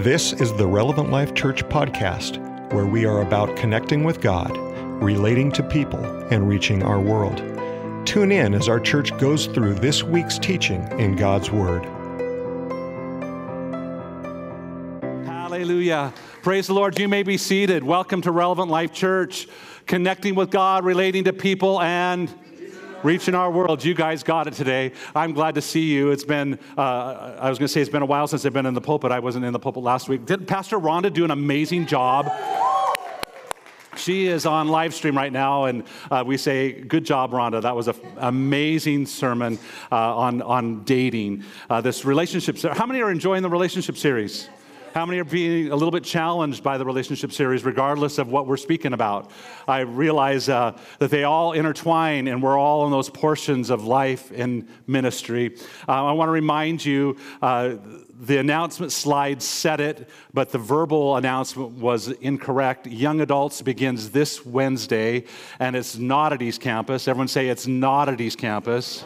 This 0.00 0.34
is 0.34 0.52
the 0.52 0.66
Relevant 0.66 1.10
Life 1.10 1.32
Church 1.32 1.64
podcast, 1.70 2.36
where 2.70 2.84
we 2.84 3.06
are 3.06 3.22
about 3.22 3.56
connecting 3.56 4.04
with 4.04 4.20
God, 4.20 4.54
relating 5.02 5.50
to 5.52 5.62
people, 5.62 6.04
and 6.30 6.46
reaching 6.46 6.82
our 6.82 7.00
world. 7.00 7.38
Tune 8.06 8.30
in 8.30 8.52
as 8.52 8.68
our 8.68 8.78
church 8.78 9.16
goes 9.16 9.46
through 9.46 9.72
this 9.76 10.02
week's 10.02 10.38
teaching 10.38 10.86
in 11.00 11.16
God's 11.16 11.50
Word. 11.50 11.86
Hallelujah. 15.24 16.12
Praise 16.42 16.66
the 16.66 16.74
Lord. 16.74 16.98
You 16.98 17.08
may 17.08 17.22
be 17.22 17.38
seated. 17.38 17.82
Welcome 17.82 18.20
to 18.20 18.30
Relevant 18.32 18.70
Life 18.70 18.92
Church, 18.92 19.48
connecting 19.86 20.34
with 20.34 20.50
God, 20.50 20.84
relating 20.84 21.24
to 21.24 21.32
people, 21.32 21.80
and 21.80 22.28
reaching 23.02 23.34
our 23.34 23.50
world. 23.50 23.84
You 23.84 23.94
guys 23.94 24.22
got 24.22 24.46
it 24.46 24.54
today. 24.54 24.92
I'm 25.14 25.32
glad 25.32 25.54
to 25.56 25.62
see 25.62 25.92
you. 25.92 26.10
It's 26.10 26.24
been, 26.24 26.58
uh, 26.76 27.36
I 27.38 27.48
was 27.48 27.58
going 27.58 27.66
to 27.66 27.72
say 27.72 27.80
it's 27.80 27.90
been 27.90 28.02
a 28.02 28.06
while 28.06 28.26
since 28.26 28.44
I've 28.44 28.52
been 28.52 28.66
in 28.66 28.74
the 28.74 28.80
pulpit. 28.80 29.12
I 29.12 29.18
wasn't 29.18 29.44
in 29.44 29.52
the 29.52 29.58
pulpit 29.58 29.82
last 29.82 30.08
week. 30.08 30.26
Did 30.26 30.46
Pastor 30.48 30.78
Rhonda 30.78 31.12
do 31.12 31.24
an 31.24 31.30
amazing 31.30 31.86
job? 31.86 32.30
She 33.96 34.26
is 34.26 34.44
on 34.44 34.68
live 34.68 34.94
stream 34.94 35.16
right 35.16 35.32
now, 35.32 35.64
and 35.64 35.84
uh, 36.10 36.22
we 36.26 36.36
say, 36.36 36.72
Good 36.72 37.04
job, 37.04 37.30
Rhonda. 37.30 37.62
That 37.62 37.74
was 37.74 37.88
an 37.88 37.94
amazing 38.18 39.06
sermon 39.06 39.58
uh, 39.90 40.16
on, 40.16 40.42
on 40.42 40.84
dating. 40.84 41.44
Uh, 41.70 41.80
this 41.80 42.04
relationship. 42.04 42.58
How 42.58 42.86
many 42.86 43.00
are 43.00 43.10
enjoying 43.10 43.42
the 43.42 43.48
relationship 43.48 43.96
series? 43.96 44.48
How 44.96 45.04
many 45.04 45.18
are 45.18 45.24
being 45.24 45.70
a 45.72 45.76
little 45.76 45.90
bit 45.90 46.04
challenged 46.04 46.62
by 46.62 46.78
the 46.78 46.86
relationship 46.86 47.30
series, 47.30 47.66
regardless 47.66 48.16
of 48.16 48.28
what 48.28 48.46
we're 48.46 48.56
speaking 48.56 48.94
about? 48.94 49.30
I 49.68 49.80
realize 49.80 50.48
uh, 50.48 50.72
that 51.00 51.10
they 51.10 51.24
all 51.24 51.52
intertwine 51.52 52.28
and 52.28 52.42
we're 52.42 52.58
all 52.58 52.86
in 52.86 52.90
those 52.92 53.10
portions 53.10 53.68
of 53.68 53.84
life 53.84 54.32
and 54.34 54.66
ministry. 54.86 55.58
Uh, 55.86 56.06
I 56.06 56.12
want 56.12 56.28
to 56.28 56.32
remind 56.32 56.82
you 56.82 57.18
uh, 57.42 57.74
the 58.22 58.38
announcement 58.38 58.90
slide 58.90 59.42
said 59.42 59.80
it, 59.80 60.08
but 60.32 60.48
the 60.48 60.56
verbal 60.56 61.16
announcement 61.16 61.72
was 61.72 62.08
incorrect. 62.08 62.86
Young 62.86 63.20
Adults 63.20 63.60
begins 63.60 64.12
this 64.12 64.46
Wednesday, 64.46 65.24
and 65.58 65.76
it's 65.76 65.98
not 65.98 66.32
at 66.32 66.40
East 66.40 66.62
Campus. 66.62 67.06
Everyone 67.06 67.28
say 67.28 67.50
it's 67.50 67.66
not 67.66 68.08
at 68.08 68.18
East 68.18 68.38
Campus. 68.38 69.04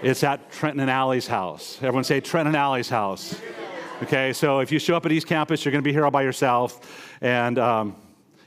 It's 0.00 0.24
at 0.24 0.50
Trenton 0.50 0.80
and 0.80 0.90
Allie's 0.90 1.26
house. 1.26 1.76
Everyone 1.82 2.04
say 2.04 2.20
Trenton 2.20 2.54
and 2.54 2.56
Allie's 2.56 2.88
house. 2.88 3.38
Okay, 4.02 4.34
so 4.34 4.58
if 4.58 4.70
you 4.70 4.78
show 4.78 4.94
up 4.94 5.06
at 5.06 5.12
East 5.12 5.26
Campus, 5.26 5.64
you're 5.64 5.72
going 5.72 5.82
to 5.82 5.88
be 5.88 5.92
here 5.92 6.04
all 6.04 6.10
by 6.10 6.20
yourself, 6.20 7.16
and 7.22 7.58
um, 7.58 7.96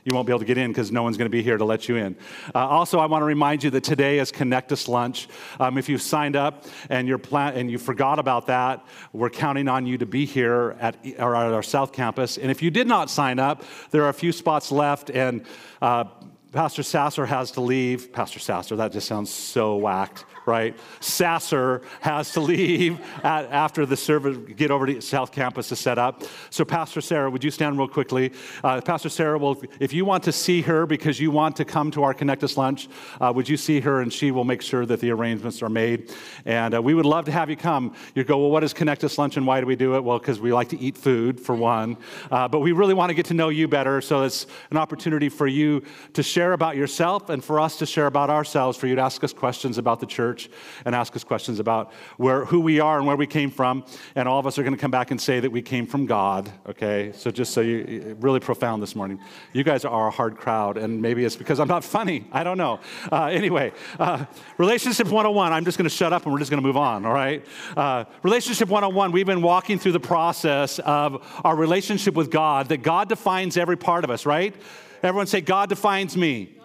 you 0.04 0.14
won't 0.14 0.24
be 0.24 0.30
able 0.30 0.38
to 0.38 0.44
get 0.44 0.56
in 0.56 0.70
because 0.70 0.92
no 0.92 1.02
one's 1.02 1.16
going 1.16 1.26
to 1.26 1.36
be 1.36 1.42
here 1.42 1.58
to 1.58 1.64
let 1.64 1.88
you 1.88 1.96
in. 1.96 2.16
Uh, 2.54 2.68
also, 2.68 3.00
I 3.00 3.06
want 3.06 3.22
to 3.22 3.26
remind 3.26 3.64
you 3.64 3.70
that 3.70 3.82
today 3.82 4.20
is 4.20 4.30
Connect 4.30 4.70
Us 4.70 4.86
Lunch. 4.86 5.26
Um, 5.58 5.76
if 5.76 5.88
you've 5.88 6.02
signed 6.02 6.36
up 6.36 6.66
and 6.88 7.08
you're 7.08 7.20
and 7.32 7.68
you 7.68 7.78
forgot 7.78 8.20
about 8.20 8.46
that, 8.46 8.86
we're 9.12 9.28
counting 9.28 9.66
on 9.66 9.86
you 9.86 9.98
to 9.98 10.06
be 10.06 10.24
here 10.24 10.76
at, 10.78 11.04
or 11.18 11.34
at 11.34 11.52
our 11.52 11.64
South 11.64 11.92
Campus. 11.92 12.38
And 12.38 12.48
if 12.48 12.62
you 12.62 12.70
did 12.70 12.86
not 12.86 13.10
sign 13.10 13.40
up, 13.40 13.64
there 13.90 14.04
are 14.04 14.10
a 14.10 14.14
few 14.14 14.30
spots 14.30 14.70
left, 14.70 15.10
and 15.10 15.44
uh, 15.82 16.04
Pastor 16.52 16.84
Sasser 16.84 17.26
has 17.26 17.50
to 17.52 17.60
leave. 17.60 18.12
Pastor 18.12 18.38
Sasser, 18.38 18.76
that 18.76 18.92
just 18.92 19.08
sounds 19.08 19.30
so 19.30 19.74
whacked 19.74 20.24
right? 20.50 20.76
Sasser 20.98 21.82
has 22.00 22.32
to 22.32 22.40
leave 22.40 23.00
at, 23.22 23.46
after 23.50 23.86
the 23.86 23.96
service, 23.96 24.36
get 24.56 24.70
over 24.72 24.84
to 24.86 25.00
South 25.00 25.30
Campus 25.30 25.68
to 25.68 25.76
set 25.76 25.96
up. 25.96 26.24
So, 26.50 26.64
Pastor 26.64 27.00
Sarah, 27.00 27.30
would 27.30 27.44
you 27.44 27.52
stand 27.52 27.78
real 27.78 27.86
quickly? 27.86 28.32
Uh, 28.64 28.80
Pastor 28.80 29.08
Sarah 29.08 29.38
will, 29.38 29.62
if 29.78 29.92
you 29.92 30.04
want 30.04 30.24
to 30.24 30.32
see 30.32 30.60
her 30.62 30.86
because 30.86 31.20
you 31.20 31.30
want 31.30 31.54
to 31.56 31.64
come 31.64 31.90
to 31.92 32.02
our 32.02 32.12
Connect 32.12 32.42
Us 32.42 32.56
lunch, 32.56 32.88
uh, 33.20 33.32
would 33.34 33.48
you 33.48 33.56
see 33.56 33.80
her 33.80 34.00
and 34.00 34.12
she 34.12 34.32
will 34.32 34.44
make 34.44 34.60
sure 34.60 34.84
that 34.86 34.98
the 35.00 35.10
arrangements 35.10 35.62
are 35.62 35.68
made. 35.68 36.12
And 36.44 36.74
uh, 36.74 36.82
we 36.82 36.94
would 36.94 37.06
love 37.06 37.26
to 37.26 37.32
have 37.32 37.48
you 37.48 37.56
come. 37.56 37.94
You 38.16 38.24
go, 38.24 38.38
well, 38.38 38.50
what 38.50 38.64
is 38.64 38.72
Connect 38.72 39.04
Us 39.04 39.16
lunch 39.18 39.36
and 39.36 39.46
why 39.46 39.60
do 39.60 39.66
we 39.66 39.76
do 39.76 39.94
it? 39.94 40.02
Well, 40.02 40.18
because 40.18 40.40
we 40.40 40.52
like 40.52 40.68
to 40.70 40.80
eat 40.80 40.98
food, 40.98 41.38
for 41.38 41.54
one. 41.54 41.96
Uh, 42.30 42.48
but 42.48 42.58
we 42.58 42.72
really 42.72 42.94
want 42.94 43.10
to 43.10 43.14
get 43.14 43.26
to 43.26 43.34
know 43.34 43.50
you 43.50 43.68
better. 43.68 44.00
So, 44.00 44.22
it's 44.22 44.46
an 44.70 44.76
opportunity 44.76 45.28
for 45.28 45.46
you 45.46 45.82
to 46.14 46.22
share 46.22 46.52
about 46.52 46.76
yourself 46.76 47.28
and 47.28 47.44
for 47.44 47.60
us 47.60 47.76
to 47.78 47.86
share 47.86 48.06
about 48.06 48.30
ourselves, 48.30 48.76
for 48.76 48.86
you 48.86 48.94
to 48.96 49.00
ask 49.00 49.22
us 49.22 49.32
questions 49.32 49.78
about 49.78 50.00
the 50.00 50.06
church 50.06 50.39
church 50.40 50.56
and 50.84 50.94
ask 50.94 51.14
us 51.16 51.24
questions 51.24 51.58
about 51.58 51.92
where, 52.16 52.44
who 52.44 52.60
we 52.60 52.80
are 52.80 52.98
and 52.98 53.06
where 53.06 53.16
we 53.16 53.26
came 53.26 53.50
from. 53.50 53.84
And 54.14 54.28
all 54.28 54.38
of 54.38 54.46
us 54.46 54.58
are 54.58 54.62
going 54.62 54.74
to 54.74 54.80
come 54.80 54.90
back 54.90 55.10
and 55.10 55.20
say 55.20 55.40
that 55.40 55.50
we 55.50 55.62
came 55.62 55.86
from 55.86 56.06
God, 56.06 56.50
okay? 56.68 57.12
So 57.14 57.30
just 57.30 57.52
so 57.52 57.60
you, 57.60 58.16
really 58.20 58.40
profound 58.40 58.82
this 58.82 58.94
morning. 58.94 59.20
You 59.52 59.64
guys 59.64 59.84
are 59.84 60.08
a 60.08 60.10
hard 60.10 60.36
crowd, 60.36 60.76
and 60.76 61.00
maybe 61.00 61.24
it's 61.24 61.36
because 61.36 61.60
I'm 61.60 61.68
not 61.68 61.84
funny. 61.84 62.26
I 62.32 62.44
don't 62.44 62.58
know. 62.58 62.80
Uh, 63.10 63.26
anyway, 63.26 63.72
uh, 63.98 64.24
Relationship 64.58 65.06
101, 65.06 65.52
I'm 65.52 65.64
just 65.64 65.78
going 65.78 65.88
to 65.88 65.94
shut 65.94 66.12
up 66.12 66.24
and 66.24 66.32
we're 66.32 66.38
just 66.38 66.50
going 66.50 66.62
to 66.62 66.66
move 66.66 66.76
on, 66.76 67.04
all 67.04 67.12
right? 67.12 67.44
Uh, 67.76 68.04
relationship 68.22 68.68
101, 68.68 69.12
we've 69.12 69.26
been 69.26 69.42
walking 69.42 69.78
through 69.78 69.92
the 69.92 70.00
process 70.00 70.78
of 70.80 71.22
our 71.44 71.56
relationship 71.56 72.14
with 72.14 72.30
God, 72.30 72.68
that 72.68 72.82
God 72.82 73.08
defines 73.08 73.56
every 73.56 73.76
part 73.76 74.04
of 74.04 74.10
us, 74.10 74.26
right? 74.26 74.54
Everyone 75.02 75.26
say, 75.26 75.40
God 75.40 75.68
defines 75.68 76.16
me. 76.16 76.59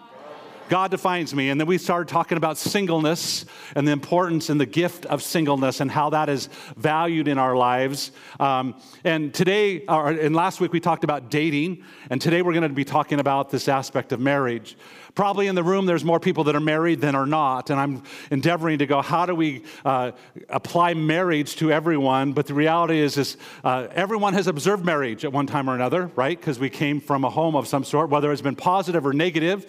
God 0.68 0.90
defines 0.90 1.34
me. 1.34 1.50
And 1.50 1.60
then 1.60 1.66
we 1.66 1.78
started 1.78 2.08
talking 2.08 2.36
about 2.36 2.58
singleness 2.58 3.44
and 3.74 3.86
the 3.86 3.92
importance 3.92 4.50
and 4.50 4.60
the 4.60 4.66
gift 4.66 5.06
of 5.06 5.22
singleness 5.22 5.80
and 5.80 5.90
how 5.90 6.10
that 6.10 6.28
is 6.28 6.48
valued 6.76 7.28
in 7.28 7.38
our 7.38 7.56
lives. 7.56 8.10
Um, 8.40 8.80
and 9.04 9.32
today, 9.32 9.84
or, 9.86 10.10
and 10.10 10.34
last 10.34 10.60
week, 10.60 10.72
we 10.72 10.80
talked 10.80 11.04
about 11.04 11.30
dating. 11.30 11.84
And 12.10 12.20
today, 12.20 12.42
we're 12.42 12.52
going 12.52 12.62
to 12.62 12.68
be 12.68 12.84
talking 12.84 13.20
about 13.20 13.50
this 13.50 13.68
aspect 13.68 14.12
of 14.12 14.20
marriage. 14.20 14.76
Probably 15.14 15.46
in 15.46 15.54
the 15.54 15.62
room, 15.62 15.86
there's 15.86 16.04
more 16.04 16.20
people 16.20 16.44
that 16.44 16.54
are 16.54 16.60
married 16.60 17.00
than 17.00 17.14
are 17.14 17.26
not. 17.26 17.70
And 17.70 17.80
I'm 17.80 18.02
endeavoring 18.30 18.80
to 18.80 18.86
go, 18.86 19.00
how 19.00 19.24
do 19.24 19.34
we 19.34 19.64
uh, 19.84 20.12
apply 20.50 20.92
marriage 20.92 21.56
to 21.56 21.72
everyone? 21.72 22.32
But 22.34 22.46
the 22.46 22.52
reality 22.54 22.98
is, 22.98 23.16
is 23.16 23.38
uh, 23.64 23.88
everyone 23.92 24.34
has 24.34 24.46
observed 24.46 24.84
marriage 24.84 25.24
at 25.24 25.32
one 25.32 25.46
time 25.46 25.70
or 25.70 25.74
another, 25.74 26.10
right? 26.16 26.38
Because 26.38 26.58
we 26.58 26.68
came 26.68 27.00
from 27.00 27.24
a 27.24 27.30
home 27.30 27.56
of 27.56 27.66
some 27.66 27.82
sort, 27.82 28.10
whether 28.10 28.30
it's 28.30 28.42
been 28.42 28.56
positive 28.56 29.06
or 29.06 29.14
negative. 29.14 29.66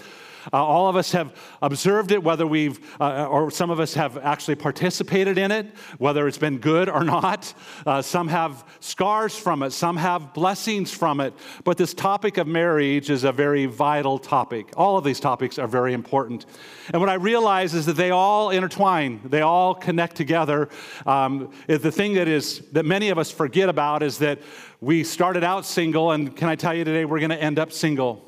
Uh, 0.53 0.63
all 0.63 0.87
of 0.87 0.95
us 0.95 1.11
have 1.11 1.35
observed 1.61 2.11
it, 2.11 2.21
whether 2.23 2.47
we've, 2.47 2.79
uh, 3.01 3.27
or 3.27 3.51
some 3.51 3.69
of 3.69 3.79
us 3.79 3.93
have 3.93 4.17
actually 4.17 4.55
participated 4.55 5.37
in 5.37 5.51
it, 5.51 5.67
whether 5.97 6.27
it's 6.27 6.37
been 6.37 6.57
good 6.57 6.89
or 6.89 7.03
not. 7.15 7.53
Uh, 7.85 8.01
some 8.01 8.27
have 8.27 8.65
scars 8.79 9.35
from 9.35 9.63
it, 9.63 9.71
some 9.71 9.97
have 9.97 10.33
blessings 10.33 10.91
from 10.91 11.19
it. 11.19 11.33
But 11.63 11.77
this 11.77 11.93
topic 11.93 12.37
of 12.37 12.47
marriage 12.47 13.09
is 13.09 13.23
a 13.23 13.31
very 13.31 13.65
vital 13.65 14.17
topic. 14.17 14.73
All 14.77 14.97
of 14.97 15.03
these 15.03 15.19
topics 15.19 15.59
are 15.59 15.67
very 15.67 15.93
important. 15.93 16.45
And 16.91 17.01
what 17.01 17.09
I 17.09 17.15
realize 17.15 17.73
is 17.73 17.85
that 17.85 17.97
they 17.97 18.11
all 18.11 18.49
intertwine, 18.49 19.21
they 19.25 19.41
all 19.41 19.75
connect 19.75 20.15
together. 20.15 20.69
Um, 21.05 21.51
the 21.67 21.91
thing 21.91 22.13
that 22.13 22.27
is 22.27 22.59
that 22.71 22.85
many 22.85 23.09
of 23.09 23.17
us 23.17 23.31
forget 23.31 23.69
about 23.69 24.03
is 24.03 24.17
that 24.19 24.39
we 24.79 25.03
started 25.03 25.43
out 25.43 25.65
single, 25.65 26.11
and 26.11 26.35
can 26.35 26.49
I 26.49 26.55
tell 26.55 26.73
you 26.73 26.83
today, 26.83 27.05
we're 27.05 27.19
going 27.19 27.31
to 27.31 27.41
end 27.41 27.59
up 27.59 27.71
single. 27.71 28.23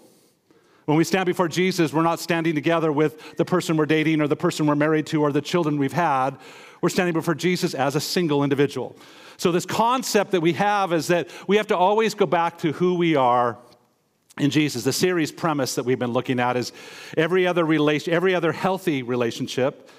When 0.90 0.98
we 0.98 1.04
stand 1.04 1.28
before 1.28 1.48
Jesus, 1.48 1.94
we're 1.94 2.02
not 2.02 2.20
standing 2.20 2.56
together 2.56 2.92
with 2.92 3.38
the 3.38 3.46
person 3.46 3.78
we're 3.78 3.86
dating 3.86 4.22
or 4.22 4.28
the 4.28 4.36
person 4.36 4.66
we're 4.66 4.74
married 4.74 5.06
to 5.06 5.22
or 5.22 5.32
the 5.32 5.40
children 5.40 5.78
we've 5.78 5.94
had. 5.94 6.32
We're 6.82 6.90
standing 6.90 7.14
before 7.14 7.36
Jesus 7.36 7.76
as 7.76 7.96
a 7.96 8.00
single 8.00 8.44
individual. 8.44 8.96
So, 9.38 9.52
this 9.52 9.68
concept 9.68 10.32
that 10.32 10.42
we 10.42 10.54
have 10.54 10.92
is 10.92 11.06
that 11.10 11.30
we 11.46 11.58
have 11.58 11.68
to 11.68 11.78
always 11.78 12.16
go 12.16 12.26
back 12.26 12.58
to 12.62 12.72
who 12.72 12.96
we 12.96 13.16
are 13.16 13.60
in 14.40 14.50
Jesus. 14.50 14.84
The 14.84 14.92
series 14.92 15.32
premise 15.32 15.76
that 15.76 15.86
we've 15.86 16.00
been 16.00 16.12
looking 16.12 16.40
at 16.40 16.58
is 16.58 16.72
every 17.16 17.46
other 17.46 17.66
relation, 17.66 18.12
every 18.12 18.34
other 18.34 18.52
healthy 18.52 19.04
relationship 19.04 19.92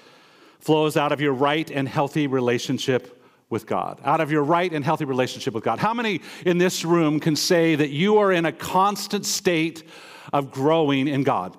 flows 0.59 0.97
out 0.97 1.13
of 1.13 1.21
your 1.21 1.31
right 1.31 1.71
and 1.71 1.87
healthy 1.87 2.27
relationship 2.27 3.23
with 3.49 3.65
God, 3.65 4.01
out 4.03 4.19
of 4.19 4.29
your 4.29 4.43
right 4.43 4.73
and 4.73 4.83
healthy 4.83 5.05
relationship 5.05 5.53
with 5.53 5.63
God. 5.63 5.79
How 5.79 5.93
many 5.93 6.19
in 6.45 6.57
this 6.57 6.83
room 6.83 7.21
can 7.21 7.37
say 7.37 7.75
that 7.75 7.91
you 7.91 8.17
are 8.17 8.33
in 8.33 8.45
a 8.45 8.51
constant 8.51 9.25
state 9.25 9.83
of 10.33 10.51
growing 10.51 11.07
in 11.07 11.23
God. 11.23 11.57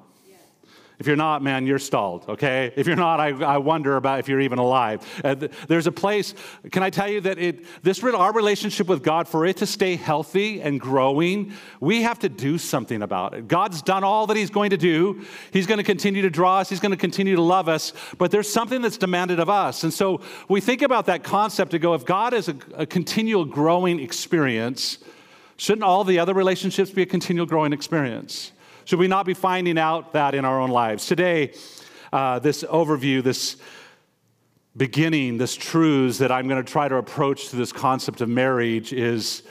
If 1.03 1.09
you're 1.09 1.17
not, 1.17 1.43
man, 1.43 1.67
you're 1.67 1.81
stalled, 1.81 2.29
okay? 2.29 2.73
If 2.77 2.87
you're 2.87 2.95
not, 2.95 3.19
I, 3.19 3.31
I 3.31 3.59
wonder 3.59 3.97
about 3.97 4.21
if 4.21 4.29
you're 4.29 4.41
even 4.41 4.61
alive. 4.61 5.05
Uh, 5.25 5.35
th- 5.35 5.51
there's 5.67 5.89
a 5.89 5.91
place, 5.93 6.33
can 6.71 6.85
I 6.85 6.91
tell 6.91 7.09
you 7.09 7.21
that 7.23 7.41
it, 7.41 7.65
this, 7.83 8.05
our 8.05 8.33
relationship 8.33 8.87
with 8.87 9.03
God, 9.03 9.27
for 9.27 9.45
it 9.45 9.57
to 9.57 9.67
stay 9.67 9.97
healthy 9.97 10.63
and 10.63 10.81
growing, 10.81 11.55
we 11.81 12.03
have 12.03 12.21
to 12.21 12.29
do 12.29 12.57
something 12.57 13.03
about 13.03 13.35
it. 13.35 13.49
God's 13.49 13.83
done 13.83 14.05
all 14.05 14.29
that 14.29 14.37
He's 14.37 14.51
going 14.51 14.71
to 14.71 14.77
do. 14.77 15.25
He's 15.51 15.67
going 15.67 15.79
to 15.79 15.83
continue 15.83 16.23
to 16.23 16.31
draw 16.31 16.61
us, 16.61 16.69
He's 16.69 16.79
going 16.79 16.93
to 16.93 16.97
continue 16.97 17.35
to 17.35 17.43
love 17.43 17.69
us, 17.69 17.93
but 18.17 18.31
there's 18.31 18.49
something 18.49 18.81
that's 18.81 18.97
demanded 18.97 19.41
of 19.41 19.51
us. 19.51 19.83
And 19.83 19.93
so 19.93 20.21
we 20.49 20.61
think 20.61 20.83
about 20.83 21.07
that 21.07 21.25
concept 21.25 21.73
to 21.73 21.81
go, 21.81 21.95
if 21.95 22.07
God 22.07 22.33
is 22.33 22.49
a, 22.49 22.55
a 22.75 22.87
continual 22.87 23.45
growing 23.45 23.99
experience, 23.99 24.99
shouldn't 25.57 25.83
all 25.83 26.05
the 26.05 26.21
other 26.21 26.33
relationships 26.33 26.93
be 26.93 27.03
a 27.03 27.07
continual 27.07 27.47
growing 27.47 27.73
experience? 27.73 28.53
Should 28.85 28.99
we 28.99 29.09
not 29.09 29.27
be 29.27 29.35
finding 29.35 29.79
out 29.79 30.13
that 30.15 30.35
in 30.35 30.45
our 30.45 30.61
own 30.61 30.71
lives? 30.71 31.07
Today, 31.07 31.55
uh, 32.13 32.41
this 32.41 32.65
overview, 32.65 33.23
this 33.23 33.57
beginning, 34.77 35.39
this 35.39 35.55
truths 35.55 36.19
that 36.19 36.33
I'm 36.33 36.49
going 36.49 36.63
to 36.63 36.71
try 36.71 36.89
to 36.89 36.97
approach 36.97 37.51
to 37.51 37.57
this 37.57 37.73
concept 37.73 38.21
of 38.21 38.29
marriage 38.29 38.93
is 38.93 39.45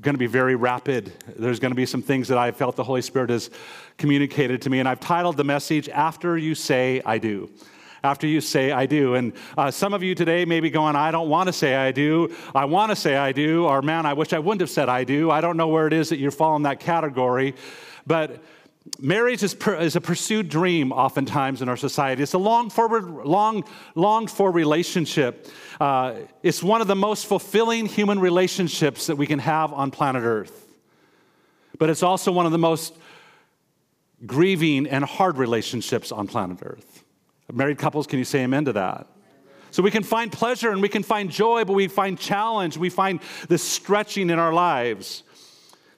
going 0.00 0.14
to 0.14 0.18
be 0.18 0.26
very 0.26 0.54
rapid. 0.54 1.12
There's 1.36 1.58
going 1.58 1.72
to 1.72 1.76
be 1.76 1.86
some 1.86 2.02
things 2.02 2.28
that 2.28 2.38
I 2.38 2.52
felt 2.52 2.76
the 2.76 2.84
Holy 2.84 3.02
Spirit 3.02 3.30
has 3.30 3.50
communicated 3.98 4.62
to 4.62 4.70
me, 4.70 4.78
and 4.78 4.88
I've 4.88 5.00
titled 5.00 5.36
the 5.36 5.44
message, 5.44 5.88
After 5.88 6.38
You 6.38 6.54
Say 6.54 7.02
I 7.04 7.18
Do. 7.18 7.50
after 8.04 8.26
you 8.28 8.40
say 8.40 8.70
I 8.70 8.86
do. 8.86 9.14
And 9.16 9.32
uh, 9.58 9.68
some 9.72 9.92
of 9.92 10.00
you 10.00 10.14
today 10.14 10.44
may 10.44 10.60
be 10.60 10.70
going, 10.70 10.94
I 10.94 11.10
don't 11.10 11.28
want 11.28 11.48
to 11.48 11.52
say 11.52 11.74
I 11.74 11.90
do. 11.90 12.32
I 12.54 12.64
want 12.64 12.90
to 12.90 12.96
say 12.96 13.16
I 13.16 13.32
do. 13.32 13.64
Or 13.66 13.82
man, 13.82 14.06
I 14.06 14.12
wish 14.12 14.32
I 14.32 14.38
wouldn't 14.38 14.60
have 14.60 14.70
said 14.70 14.88
I 14.88 15.02
do. 15.02 15.32
I 15.32 15.40
don't 15.40 15.56
know 15.56 15.66
where 15.66 15.88
it 15.88 15.92
is 15.92 16.10
that 16.10 16.18
you 16.18 16.30
fall 16.30 16.54
in 16.54 16.62
that 16.62 16.78
category. 16.78 17.56
But 18.06 18.44
marriage 18.98 19.42
is, 19.42 19.54
per, 19.54 19.76
is 19.76 19.96
a 19.96 20.00
pursued 20.00 20.48
dream 20.48 20.92
oftentimes 20.92 21.62
in 21.62 21.68
our 21.68 21.76
society. 21.76 22.22
It's 22.22 22.34
a 22.34 22.38
long 22.38 22.70
forward, 22.70 23.04
long, 23.26 23.64
longed 23.94 24.30
for 24.30 24.50
relationship. 24.50 25.48
Uh, 25.80 26.14
it's 26.42 26.62
one 26.62 26.80
of 26.80 26.86
the 26.86 26.96
most 26.96 27.26
fulfilling 27.26 27.86
human 27.86 28.18
relationships 28.18 29.06
that 29.06 29.16
we 29.16 29.26
can 29.26 29.38
have 29.38 29.72
on 29.72 29.90
planet 29.90 30.22
Earth. 30.22 30.66
But 31.78 31.90
it's 31.90 32.02
also 32.02 32.32
one 32.32 32.46
of 32.46 32.52
the 32.52 32.58
most 32.58 32.94
grieving 34.24 34.86
and 34.86 35.04
hard 35.04 35.36
relationships 35.36 36.10
on 36.10 36.26
planet 36.26 36.58
Earth. 36.62 37.04
Married 37.52 37.78
couples, 37.78 38.06
can 38.06 38.18
you 38.18 38.24
say 38.24 38.40
amen 38.40 38.64
to 38.64 38.72
that? 38.72 39.06
So 39.70 39.82
we 39.82 39.90
can 39.90 40.02
find 40.02 40.32
pleasure 40.32 40.70
and 40.70 40.80
we 40.80 40.88
can 40.88 41.02
find 41.02 41.30
joy, 41.30 41.64
but 41.64 41.74
we 41.74 41.88
find 41.88 42.18
challenge, 42.18 42.78
we 42.78 42.88
find 42.88 43.20
this 43.48 43.62
stretching 43.62 44.30
in 44.30 44.38
our 44.38 44.52
lives. 44.52 45.22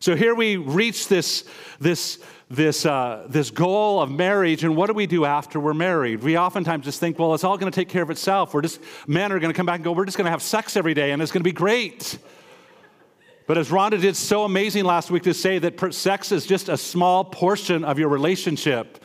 So 0.01 0.15
here 0.15 0.35
we 0.35 0.57
reach 0.57 1.09
this, 1.09 1.45
this, 1.81 2.21
this, 2.49 2.87
uh, 2.87 3.27
this 3.29 3.51
goal 3.51 4.01
of 4.01 4.11
marriage, 4.11 4.63
and 4.63 4.77
what 4.77 4.87
do 4.87 4.93
we 4.93 5.07
do 5.07 5.25
after 5.25 5.59
we're 5.59 5.75
married? 5.75 6.23
We 6.23 6.39
oftentimes 6.39 6.85
just 6.85 7.01
think, 7.01 7.19
well, 7.19 7.35
it's 7.35 7.43
all 7.43 7.59
going 7.59 7.71
to 7.71 7.75
take 7.75 7.89
care 7.89 8.03
of 8.03 8.11
itself. 8.11 8.55
We're 8.55 8.63
just, 8.63 8.81
men 9.09 9.33
are 9.33 9.41
going 9.41 9.53
to 9.53 9.57
come 9.57 9.67
back 9.67 9.77
and 9.77 9.85
go, 9.85 9.91
we're 9.91 10.05
just 10.05 10.17
going 10.17 10.27
to 10.27 10.31
have 10.31 10.43
sex 10.43 10.77
every 10.77 10.95
day, 10.95 11.11
and 11.11 11.21
it's 11.21 11.33
going 11.33 11.41
to 11.41 11.49
be 11.49 11.53
great. 11.53 12.19
But 13.49 13.59
as 13.59 13.71
Rhonda 13.71 14.01
did 14.01 14.15
so 14.15 14.45
amazing 14.45 14.85
last 14.85 15.11
week 15.11 15.25
to 15.25 15.35
say 15.35 15.59
that 15.59 15.93
sex 15.93 16.31
is 16.31 16.47
just 16.47 16.69
a 16.69 16.77
small 16.77 17.25
portion 17.25 17.83
of 17.83 17.99
your 17.99 18.09
relationship. 18.09 19.03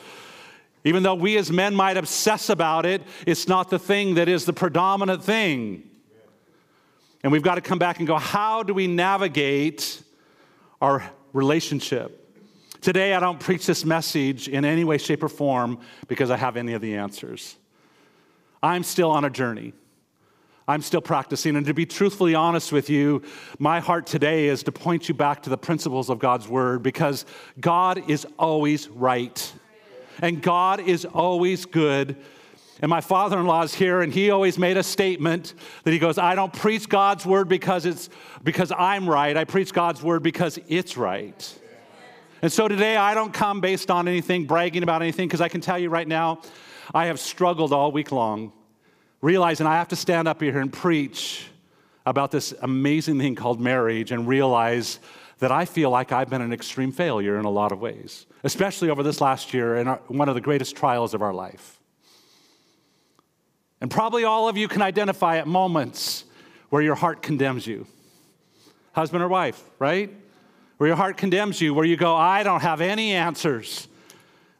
Even 0.84 1.01
though 1.01 1.16
we 1.16 1.38
as 1.38 1.50
men 1.50 1.74
might 1.74 1.98
obsess 1.98 2.50
about 2.50 2.86
it, 2.86 3.01
it's 3.25 3.48
not 3.48 3.69
the 3.72 3.80
thing 3.80 4.16
that 4.16 4.28
is 4.28 4.45
the 4.45 4.54
predominant 4.54 5.24
thing. 5.24 5.90
And 7.24 7.31
we've 7.31 7.42
got 7.42 7.56
to 7.56 7.62
come 7.62 7.80
back 7.80 7.98
and 7.98 8.07
go, 8.07 8.18
how 8.18 8.62
do 8.62 8.74
we 8.75 8.86
navigate 8.86 10.02
our 10.83 11.01
relationship? 11.31 12.19
Today, 12.81 13.13
I 13.13 13.21
don't 13.21 13.39
preach 13.39 13.65
this 13.65 13.85
message 13.85 14.50
in 14.50 14.65
any 14.65 14.83
way, 14.83 14.97
shape, 14.97 15.24
or 15.24 15.30
form 15.30 15.80
because 16.09 16.30
I 16.30 16.35
have 16.35 16.57
any 16.57 16.74
of 16.74 16.81
the 16.81 16.97
answers. 16.97 17.56
I'm 18.62 18.83
still 18.83 19.09
on 19.09 19.24
a 19.24 19.30
journey. 19.30 19.71
I'm 20.68 20.81
still 20.81 21.00
practicing. 21.00 21.56
And 21.56 21.65
to 21.68 21.74
be 21.74 21.85
truthfully 21.85 22.35
honest 22.35 22.74
with 22.74 22.89
you, 22.89 23.21
my 23.59 23.80
heart 23.80 24.06
today 24.06 24.50
is 24.50 24.63
to 24.63 24.74
point 24.74 25.07
you 25.07 25.15
back 25.15 25.44
to 25.44 25.50
the 25.50 25.57
principles 25.57 26.09
of 26.09 26.19
God's 26.19 26.50
word 26.50 26.83
because 26.83 27.25
God 27.62 28.09
is 28.09 28.27
always 28.38 28.89
right. 28.89 29.53
And 30.21 30.41
God 30.41 30.81
is 30.81 31.06
always 31.06 31.65
good. 31.65 32.18
And 32.81 32.89
my 32.89 33.01
father 33.01 33.39
in 33.39 33.45
law 33.45 33.61
is 33.63 33.73
here, 33.73 34.01
and 34.01 34.11
he 34.11 34.31
always 34.31 34.57
made 34.57 34.77
a 34.77 34.83
statement 34.83 35.53
that 35.83 35.91
he 35.91 35.99
goes, 35.99 36.17
I 36.17 36.35
don't 36.35 36.51
preach 36.51 36.89
God's 36.89 37.25
word 37.25 37.47
because, 37.47 37.85
it's, 37.85 38.09
because 38.43 38.71
I'm 38.77 39.07
right. 39.07 39.37
I 39.37 39.45
preach 39.45 39.73
God's 39.73 40.01
word 40.01 40.23
because 40.23 40.59
it's 40.67 40.97
right. 40.97 41.59
And 42.41 42.51
so 42.51 42.67
today, 42.67 42.97
I 42.97 43.13
don't 43.13 43.33
come 43.33 43.61
based 43.61 43.89
on 43.89 44.07
anything, 44.07 44.45
bragging 44.45 44.83
about 44.83 45.01
anything, 45.01 45.27
because 45.27 45.39
I 45.39 45.47
can 45.47 45.61
tell 45.61 45.79
you 45.79 45.89
right 45.89 46.07
now, 46.07 46.41
I 46.93 47.05
have 47.05 47.19
struggled 47.19 47.71
all 47.71 47.91
week 47.91 48.11
long 48.11 48.51
realizing 49.23 49.65
I 49.65 49.77
have 49.77 49.87
to 49.87 49.95
stand 49.95 50.27
up 50.27 50.41
here 50.41 50.59
and 50.59 50.71
preach 50.71 51.47
about 52.05 52.29
this 52.29 52.53
amazing 52.61 53.19
thing 53.19 53.35
called 53.35 53.61
marriage 53.61 54.11
and 54.11 54.27
realize 54.27 54.99
that 55.39 55.49
I 55.49 55.63
feel 55.63 55.89
like 55.89 56.11
I've 56.11 56.29
been 56.29 56.41
an 56.41 56.51
extreme 56.51 56.91
failure 56.91 57.39
in 57.39 57.45
a 57.45 57.49
lot 57.49 57.71
of 57.71 57.79
ways, 57.79 58.25
especially 58.43 58.89
over 58.89 59.01
this 59.01 59.21
last 59.21 59.53
year 59.53 59.77
and 59.77 59.97
one 60.09 60.27
of 60.27 60.35
the 60.35 60.41
greatest 60.41 60.75
trials 60.75 61.13
of 61.13 61.21
our 61.21 61.33
life. 61.33 61.79
And 63.83 63.91
probably 63.91 64.24
all 64.24 64.47
of 64.47 64.56
you 64.56 64.69
can 64.69 64.81
identify 64.81 65.39
at 65.39 65.45
moments 65.45 66.24
where 66.69 66.81
your 66.81 66.95
heart 66.95 67.21
condemns 67.21 67.68
you. 67.68 67.85
Husband 68.94 69.21
or 69.21 69.27
wife, 69.27 69.62
right? 69.77 70.09
Where 70.77 70.88
your 70.88 70.95
heart 70.95 71.18
condemns 71.18 71.59
you, 71.59 71.74
where 71.74 71.83
you 71.83 71.97
go, 71.97 72.15
I 72.15 72.44
don't 72.44 72.62
have 72.62 72.80
any 72.80 73.12
answers. 73.12 73.89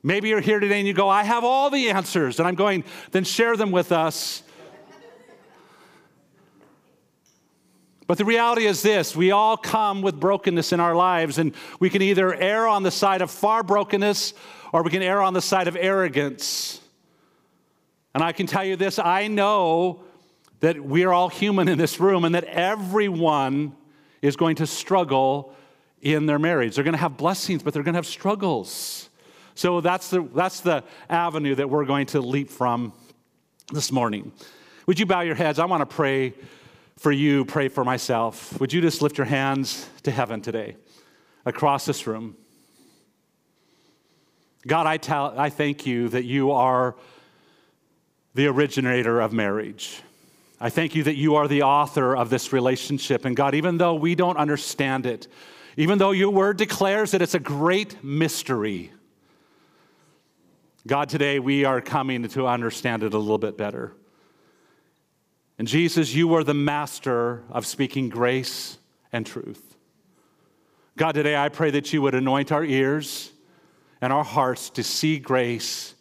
Maybe 0.04 0.28
you're 0.28 0.42
here 0.42 0.60
today 0.60 0.80
and 0.80 0.86
you 0.86 0.94
go, 0.94 1.08
I 1.08 1.24
have 1.24 1.46
all 1.46 1.70
the 1.70 1.90
answers. 1.90 2.40
And 2.40 2.48
I'm 2.48 2.56
going, 2.56 2.84
then 3.12 3.24
share 3.24 3.56
them 3.56 3.72
with 3.72 3.94
us 3.94 4.44
But 8.06 8.18
the 8.18 8.26
reality 8.26 8.66
is 8.66 8.82
this 8.82 9.16
we 9.16 9.32
all 9.32 9.56
come 9.56 10.02
with 10.02 10.20
brokenness 10.20 10.74
in 10.74 10.82
our 10.82 10.94
lives, 10.94 11.38
and 11.38 11.56
we 11.80 11.90
can 11.90 12.02
either 12.02 12.36
err 12.36 12.68
on 12.68 12.84
the 12.84 12.92
side 12.92 13.22
of 13.22 13.32
far 13.32 13.64
brokenness 13.64 14.34
or 14.74 14.84
we 14.84 14.92
can 14.92 15.02
err 15.02 15.22
on 15.22 15.34
the 15.34 15.42
side 15.42 15.70
of 15.70 15.78
arrogance. 15.78 16.82
And 18.14 18.24
I 18.24 18.32
can 18.32 18.48
tell 18.48 18.64
you 18.64 18.76
this 18.76 19.00
I 19.00 19.28
know 19.28 20.04
that 20.60 20.80
we 20.84 21.04
are 21.04 21.14
all 21.14 21.30
human 21.30 21.68
in 21.68 21.78
this 21.78 22.00
room 22.00 22.24
and 22.24 22.36
that 22.36 22.46
everyone 22.46 23.76
is 24.22 24.36
going 24.36 24.56
to 24.58 24.68
struggle 24.68 25.54
in 26.02 26.26
their 26.26 26.40
marriage. 26.40 26.76
They're 26.76 26.84
going 26.84 26.94
to 26.94 27.00
have 27.00 27.18
blessings, 27.18 27.64
but 27.64 27.74
they're 27.74 27.84
going 27.84 27.94
to 27.94 27.98
have 27.98 28.06
struggles. 28.06 29.10
So 29.56 29.82
that's 29.82 30.10
the, 30.10 30.28
that's 30.34 30.62
the 30.62 30.84
avenue 31.10 31.56
that 31.56 31.70
we're 31.70 31.86
going 31.86 32.08
to 32.08 32.22
leap 32.22 32.50
from 32.50 32.94
this 33.72 33.92
morning. 33.92 34.32
Would 34.88 35.00
you 35.00 35.06
bow 35.06 35.22
your 35.22 35.36
heads? 35.36 35.60
I 35.60 35.66
want 35.66 35.82
to 35.82 35.96
pray 35.96 36.34
for 36.98 37.12
you, 37.12 37.46
pray 37.46 37.68
for 37.68 37.84
myself. 37.84 38.60
Would 38.60 38.74
you 38.74 38.82
just 38.82 39.02
lift 39.02 39.18
your 39.18 39.26
hands 39.26 39.88
to 40.04 40.12
heaven 40.12 40.42
today 40.42 40.76
across 41.46 41.86
this 41.86 42.08
room? 42.08 42.36
God, 44.66 44.88
I, 44.88 44.98
tell, 44.98 45.38
I 45.38 45.50
thank 45.50 45.86
you 45.86 46.10
that 46.10 46.24
you 46.24 46.52
are 46.52 46.96
the 48.34 48.48
originator 48.48 49.22
of 49.22 49.34
marriage. 49.34 50.02
I 50.60 50.70
thank 50.70 50.96
you 50.96 51.04
that 51.04 51.18
you 51.18 51.36
are 51.36 51.48
the 51.48 51.64
author 51.64 52.16
of 52.16 52.30
this 52.30 52.54
relationship. 52.54 53.26
And 53.26 53.36
God, 53.36 53.54
even 53.54 53.78
though 53.78 53.96
we 53.96 54.16
don't 54.16 54.38
understand 54.38 55.06
it, 55.06 55.28
even 55.76 55.98
though 55.98 56.12
your 56.12 56.30
word 56.30 56.58
declares 56.58 57.12
that 57.12 57.22
it's 57.22 57.34
a 57.34 57.40
great 57.40 58.02
mystery, 58.02 58.92
God, 60.88 61.10
today 61.10 61.40
we 61.40 61.66
are 61.66 61.82
coming 61.82 62.28
to 62.30 62.48
understand 62.48 63.04
it 63.04 63.14
a 63.14 63.18
little 63.18 63.38
bit 63.38 63.58
better. 63.58 63.94
And 65.60 65.68
Jesus, 65.68 66.14
you 66.14 66.34
are 66.34 66.44
the 66.44 66.54
master 66.54 67.44
of 67.50 67.66
speaking 67.66 68.10
grace 68.10 68.78
and 69.12 69.26
truth. 69.26 69.76
God, 70.96 71.14
today 71.16 71.36
I 71.36 71.50
pray 71.50 71.72
that 71.72 71.92
you 71.92 72.02
would 72.02 72.16
anoint 72.16 72.52
our 72.54 72.64
ears 72.64 73.32
and 74.02 74.14
our 74.14 74.24
hearts 74.24 74.70
to 74.72 74.84
see 74.84 75.20
grace, 75.20 75.94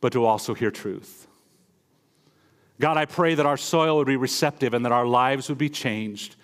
but 0.00 0.12
to 0.12 0.24
also 0.24 0.54
hear 0.54 0.72
truth. 0.72 1.27
God, 2.80 2.96
I 2.96 3.06
pray 3.06 3.34
that 3.34 3.46
our 3.46 3.56
soil 3.56 3.96
would 3.96 4.06
be 4.06 4.16
receptive 4.16 4.74
and 4.74 4.84
that 4.84 4.92
our 4.92 5.06
lives 5.06 5.48
would 5.48 5.58
be 5.58 5.68
changed. 5.68 6.36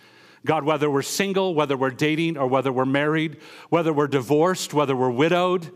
God, 0.44 0.64
whether 0.64 0.90
we're 0.90 1.02
single, 1.02 1.54
whether 1.54 1.76
we're 1.76 1.90
dating, 1.90 2.36
or 2.36 2.46
whether 2.46 2.72
we're 2.72 2.84
married, 2.84 3.38
whether 3.70 3.92
we're 3.92 4.08
divorced, 4.08 4.74
whether 4.74 4.94
we're 4.94 5.10
widowed, 5.10 5.70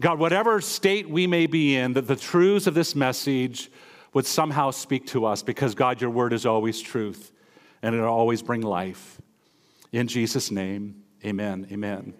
God, 0.00 0.18
whatever 0.18 0.60
state 0.60 1.08
we 1.08 1.26
may 1.26 1.46
be 1.46 1.76
in, 1.76 1.92
that 1.92 2.06
the 2.06 2.16
truths 2.16 2.66
of 2.66 2.74
this 2.74 2.94
message 2.94 3.70
would 4.12 4.26
somehow 4.26 4.70
speak 4.70 5.06
to 5.08 5.24
us 5.24 5.42
because, 5.42 5.74
God, 5.74 6.00
your 6.00 6.10
word 6.10 6.32
is 6.32 6.46
always 6.46 6.80
truth 6.80 7.32
and 7.82 7.94
it'll 7.94 8.08
always 8.08 8.42
bring 8.42 8.62
life. 8.62 9.20
In 9.92 10.08
Jesus' 10.08 10.50
name, 10.50 11.02
amen. 11.24 11.68
Amen. 11.70 12.14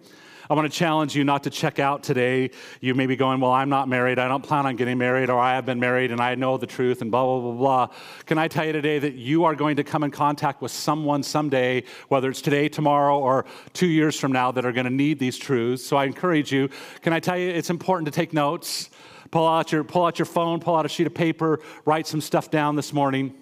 I 0.47 0.53
want 0.53 0.71
to 0.71 0.77
challenge 0.77 1.15
you 1.15 1.23
not 1.23 1.43
to 1.43 1.49
check 1.49 1.79
out 1.79 2.03
today. 2.03 2.51
You 2.79 2.93
may 2.93 3.07
be 3.07 3.15
going, 3.15 3.39
Well, 3.39 3.51
I'm 3.51 3.69
not 3.69 3.87
married. 3.87 4.19
I 4.19 4.27
don't 4.27 4.43
plan 4.43 4.67
on 4.67 4.75
getting 4.75 4.97
married, 4.97 5.29
or 5.29 5.39
I 5.39 5.55
have 5.55 5.65
been 5.65 5.79
married 5.79 6.11
and 6.11 6.21
I 6.21 6.35
know 6.35 6.57
the 6.57 6.67
truth, 6.67 7.01
and 7.01 7.09
blah, 7.09 7.23
blah, 7.23 7.39
blah, 7.39 7.51
blah. 7.87 7.95
Can 8.27 8.37
I 8.37 8.47
tell 8.47 8.65
you 8.65 8.71
today 8.71 8.99
that 8.99 9.15
you 9.15 9.45
are 9.45 9.55
going 9.55 9.77
to 9.77 9.83
come 9.83 10.03
in 10.03 10.11
contact 10.11 10.61
with 10.61 10.71
someone 10.71 11.23
someday, 11.23 11.83
whether 12.09 12.29
it's 12.29 12.41
today, 12.41 12.69
tomorrow, 12.69 13.17
or 13.17 13.45
two 13.73 13.87
years 13.87 14.19
from 14.19 14.31
now, 14.31 14.51
that 14.51 14.65
are 14.65 14.71
going 14.71 14.85
to 14.85 14.93
need 14.93 15.17
these 15.17 15.37
truths? 15.37 15.83
So 15.83 15.97
I 15.97 16.05
encourage 16.05 16.51
you. 16.51 16.69
Can 17.01 17.11
I 17.11 17.19
tell 17.19 17.37
you 17.37 17.49
it's 17.49 17.71
important 17.71 18.05
to 18.05 18.11
take 18.11 18.31
notes? 18.31 18.91
Pull 19.31 19.47
out 19.47 19.71
your, 19.71 19.83
pull 19.83 20.05
out 20.05 20.19
your 20.19 20.27
phone, 20.27 20.59
pull 20.59 20.75
out 20.75 20.85
a 20.85 20.89
sheet 20.89 21.07
of 21.07 21.15
paper, 21.15 21.59
write 21.85 22.05
some 22.05 22.21
stuff 22.21 22.51
down 22.51 22.75
this 22.75 22.93
morning. 22.93 23.33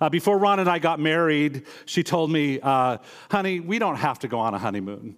Uh, 0.00 0.08
before 0.08 0.36
Ron 0.36 0.58
and 0.58 0.68
I 0.68 0.80
got 0.80 0.98
married, 0.98 1.66
she 1.84 2.02
told 2.02 2.32
me, 2.32 2.58
uh, 2.60 2.98
honey, 3.30 3.60
we 3.60 3.78
don't 3.78 3.94
have 3.94 4.18
to 4.20 4.28
go 4.28 4.40
on 4.40 4.54
a 4.54 4.58
honeymoon. 4.58 5.16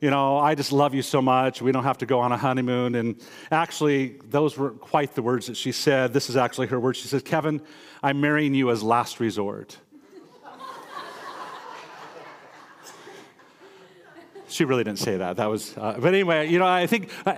You 0.00 0.10
know, 0.10 0.38
I 0.38 0.54
just 0.54 0.70
love 0.70 0.94
you 0.94 1.02
so 1.02 1.20
much. 1.20 1.60
We 1.60 1.72
don't 1.72 1.82
have 1.82 1.98
to 1.98 2.06
go 2.06 2.20
on 2.20 2.30
a 2.30 2.36
honeymoon. 2.36 2.94
And 2.94 3.20
actually, 3.50 4.18
those 4.28 4.56
were 4.56 4.70
quite 4.70 5.16
the 5.16 5.22
words 5.22 5.48
that 5.48 5.56
she 5.56 5.72
said. 5.72 6.12
This 6.12 6.30
is 6.30 6.36
actually 6.36 6.68
her 6.68 6.78
words. 6.78 6.98
She 6.98 7.08
said, 7.08 7.24
Kevin, 7.24 7.60
I'm 8.00 8.20
marrying 8.20 8.54
you 8.54 8.70
as 8.70 8.80
last 8.80 9.18
resort. 9.18 9.76
she 14.48 14.64
really 14.64 14.84
didn't 14.84 15.00
say 15.00 15.16
that. 15.16 15.36
That 15.36 15.46
was, 15.46 15.76
uh, 15.76 15.98
but 15.98 16.14
anyway, 16.14 16.48
you 16.48 16.60
know, 16.60 16.66
I 16.66 16.86
think 16.86 17.10
uh, 17.26 17.34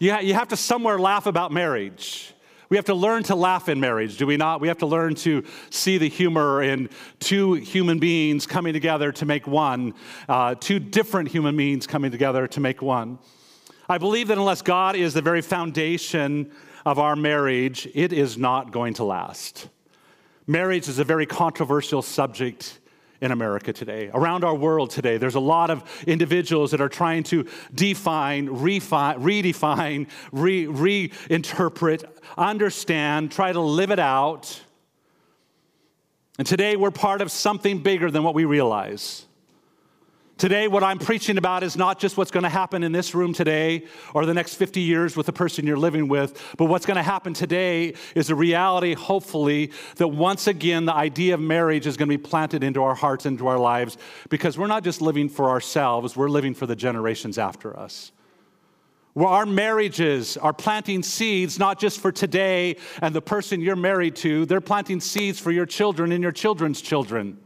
you, 0.00 0.18
you 0.18 0.34
have 0.34 0.48
to 0.48 0.56
somewhere 0.56 0.98
laugh 0.98 1.26
about 1.26 1.52
marriage. 1.52 2.34
We 2.72 2.78
have 2.78 2.86
to 2.86 2.94
learn 2.94 3.22
to 3.24 3.34
laugh 3.34 3.68
in 3.68 3.80
marriage, 3.80 4.16
do 4.16 4.26
we 4.26 4.38
not? 4.38 4.62
We 4.62 4.68
have 4.68 4.78
to 4.78 4.86
learn 4.86 5.14
to 5.16 5.44
see 5.68 5.98
the 5.98 6.08
humor 6.08 6.62
in 6.62 6.88
two 7.20 7.52
human 7.52 7.98
beings 7.98 8.46
coming 8.46 8.72
together 8.72 9.12
to 9.12 9.26
make 9.26 9.46
one, 9.46 9.92
uh, 10.26 10.54
two 10.54 10.78
different 10.78 11.28
human 11.28 11.54
beings 11.54 11.86
coming 11.86 12.10
together 12.10 12.46
to 12.46 12.60
make 12.60 12.80
one. 12.80 13.18
I 13.90 13.98
believe 13.98 14.28
that 14.28 14.38
unless 14.38 14.62
God 14.62 14.96
is 14.96 15.12
the 15.12 15.20
very 15.20 15.42
foundation 15.42 16.50
of 16.86 16.98
our 16.98 17.14
marriage, 17.14 17.86
it 17.92 18.10
is 18.10 18.38
not 18.38 18.72
going 18.72 18.94
to 18.94 19.04
last. 19.04 19.68
Marriage 20.46 20.88
is 20.88 20.98
a 20.98 21.04
very 21.04 21.26
controversial 21.26 22.00
subject 22.00 22.78
in 23.22 23.30
America 23.30 23.72
today. 23.72 24.10
Around 24.12 24.42
our 24.42 24.54
world 24.54 24.90
today, 24.90 25.16
there's 25.16 25.36
a 25.36 25.40
lot 25.40 25.70
of 25.70 25.84
individuals 26.08 26.72
that 26.72 26.80
are 26.80 26.88
trying 26.88 27.22
to 27.22 27.46
define, 27.72 28.48
redefine, 28.48 30.08
re- 30.32 30.66
reinterpret, 30.66 32.04
understand, 32.36 33.30
try 33.30 33.52
to 33.52 33.60
live 33.60 33.92
it 33.92 34.00
out. 34.00 34.60
And 36.36 36.46
today 36.46 36.74
we're 36.74 36.90
part 36.90 37.22
of 37.22 37.30
something 37.30 37.78
bigger 37.78 38.10
than 38.10 38.24
what 38.24 38.34
we 38.34 38.44
realize. 38.44 39.24
Today, 40.42 40.66
what 40.66 40.82
I'm 40.82 40.98
preaching 40.98 41.38
about 41.38 41.62
is 41.62 41.76
not 41.76 42.00
just 42.00 42.16
what's 42.16 42.32
going 42.32 42.42
to 42.42 42.48
happen 42.48 42.82
in 42.82 42.90
this 42.90 43.14
room 43.14 43.32
today 43.32 43.84
or 44.12 44.26
the 44.26 44.34
next 44.34 44.56
50 44.56 44.80
years 44.80 45.16
with 45.16 45.26
the 45.26 45.32
person 45.32 45.68
you're 45.68 45.76
living 45.76 46.08
with, 46.08 46.56
but 46.58 46.64
what's 46.64 46.84
going 46.84 46.96
to 46.96 47.02
happen 47.04 47.32
today 47.32 47.94
is 48.16 48.28
a 48.28 48.34
reality, 48.34 48.94
hopefully, 48.94 49.70
that 49.98 50.08
once 50.08 50.48
again 50.48 50.84
the 50.84 50.94
idea 50.94 51.34
of 51.34 51.40
marriage 51.40 51.86
is 51.86 51.96
going 51.96 52.08
to 52.08 52.18
be 52.18 52.20
planted 52.20 52.64
into 52.64 52.82
our 52.82 52.96
hearts, 52.96 53.24
into 53.24 53.46
our 53.46 53.56
lives, 53.56 53.96
because 54.30 54.58
we're 54.58 54.66
not 54.66 54.82
just 54.82 55.00
living 55.00 55.28
for 55.28 55.48
ourselves, 55.48 56.16
we're 56.16 56.28
living 56.28 56.54
for 56.54 56.66
the 56.66 56.74
generations 56.74 57.38
after 57.38 57.78
us. 57.78 58.10
Where 59.12 59.28
our 59.28 59.46
marriages 59.46 60.36
are 60.36 60.52
planting 60.52 61.04
seeds, 61.04 61.60
not 61.60 61.78
just 61.78 62.00
for 62.00 62.10
today 62.10 62.78
and 63.00 63.14
the 63.14 63.22
person 63.22 63.60
you're 63.60 63.76
married 63.76 64.16
to, 64.16 64.44
they're 64.46 64.60
planting 64.60 64.98
seeds 64.98 65.38
for 65.38 65.52
your 65.52 65.66
children 65.66 66.10
and 66.10 66.20
your 66.20 66.32
children's 66.32 66.82
children. 66.82 67.38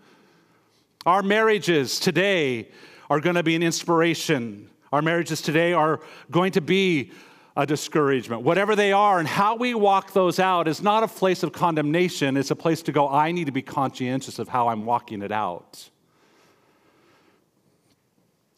Our 1.07 1.23
marriages 1.23 2.01
today 2.01 2.69
are 3.09 3.21
going 3.21 3.37
to 3.37 3.45
be 3.45 3.55
an 3.55 3.63
inspiration. 3.63 4.69
Our 4.93 5.03
marriages 5.03 5.41
today 5.41 5.73
are 5.73 6.01
going 6.33 6.51
to 6.53 6.61
be 6.61 7.13
a 7.57 7.65
discouragement. 7.65 8.43
Whatever 8.43 8.75
they 8.75 8.93
are, 8.93 9.21
and 9.21 9.29
how 9.29 9.55
we 9.55 9.73
walk 9.73 10.13
those 10.13 10.41
out 10.41 10.67
is 10.67 10.83
not 10.83 11.05
a 11.05 11.09
place 11.09 11.45
of 11.45 11.53
condemnation. 11.53 12.37
It's 12.37 12.51
a 12.51 12.57
place 12.57 12.83
to 12.83 12.93
go, 12.93 13.09
I 13.09 13.31
need 13.31 13.45
to 13.45 13.53
be 13.53 13.63
conscientious 13.63 14.41
of 14.41 14.49
how 14.49 14.67
I'm 14.67 14.85
walking 14.85 15.23
it 15.23 15.31
out. 15.31 15.89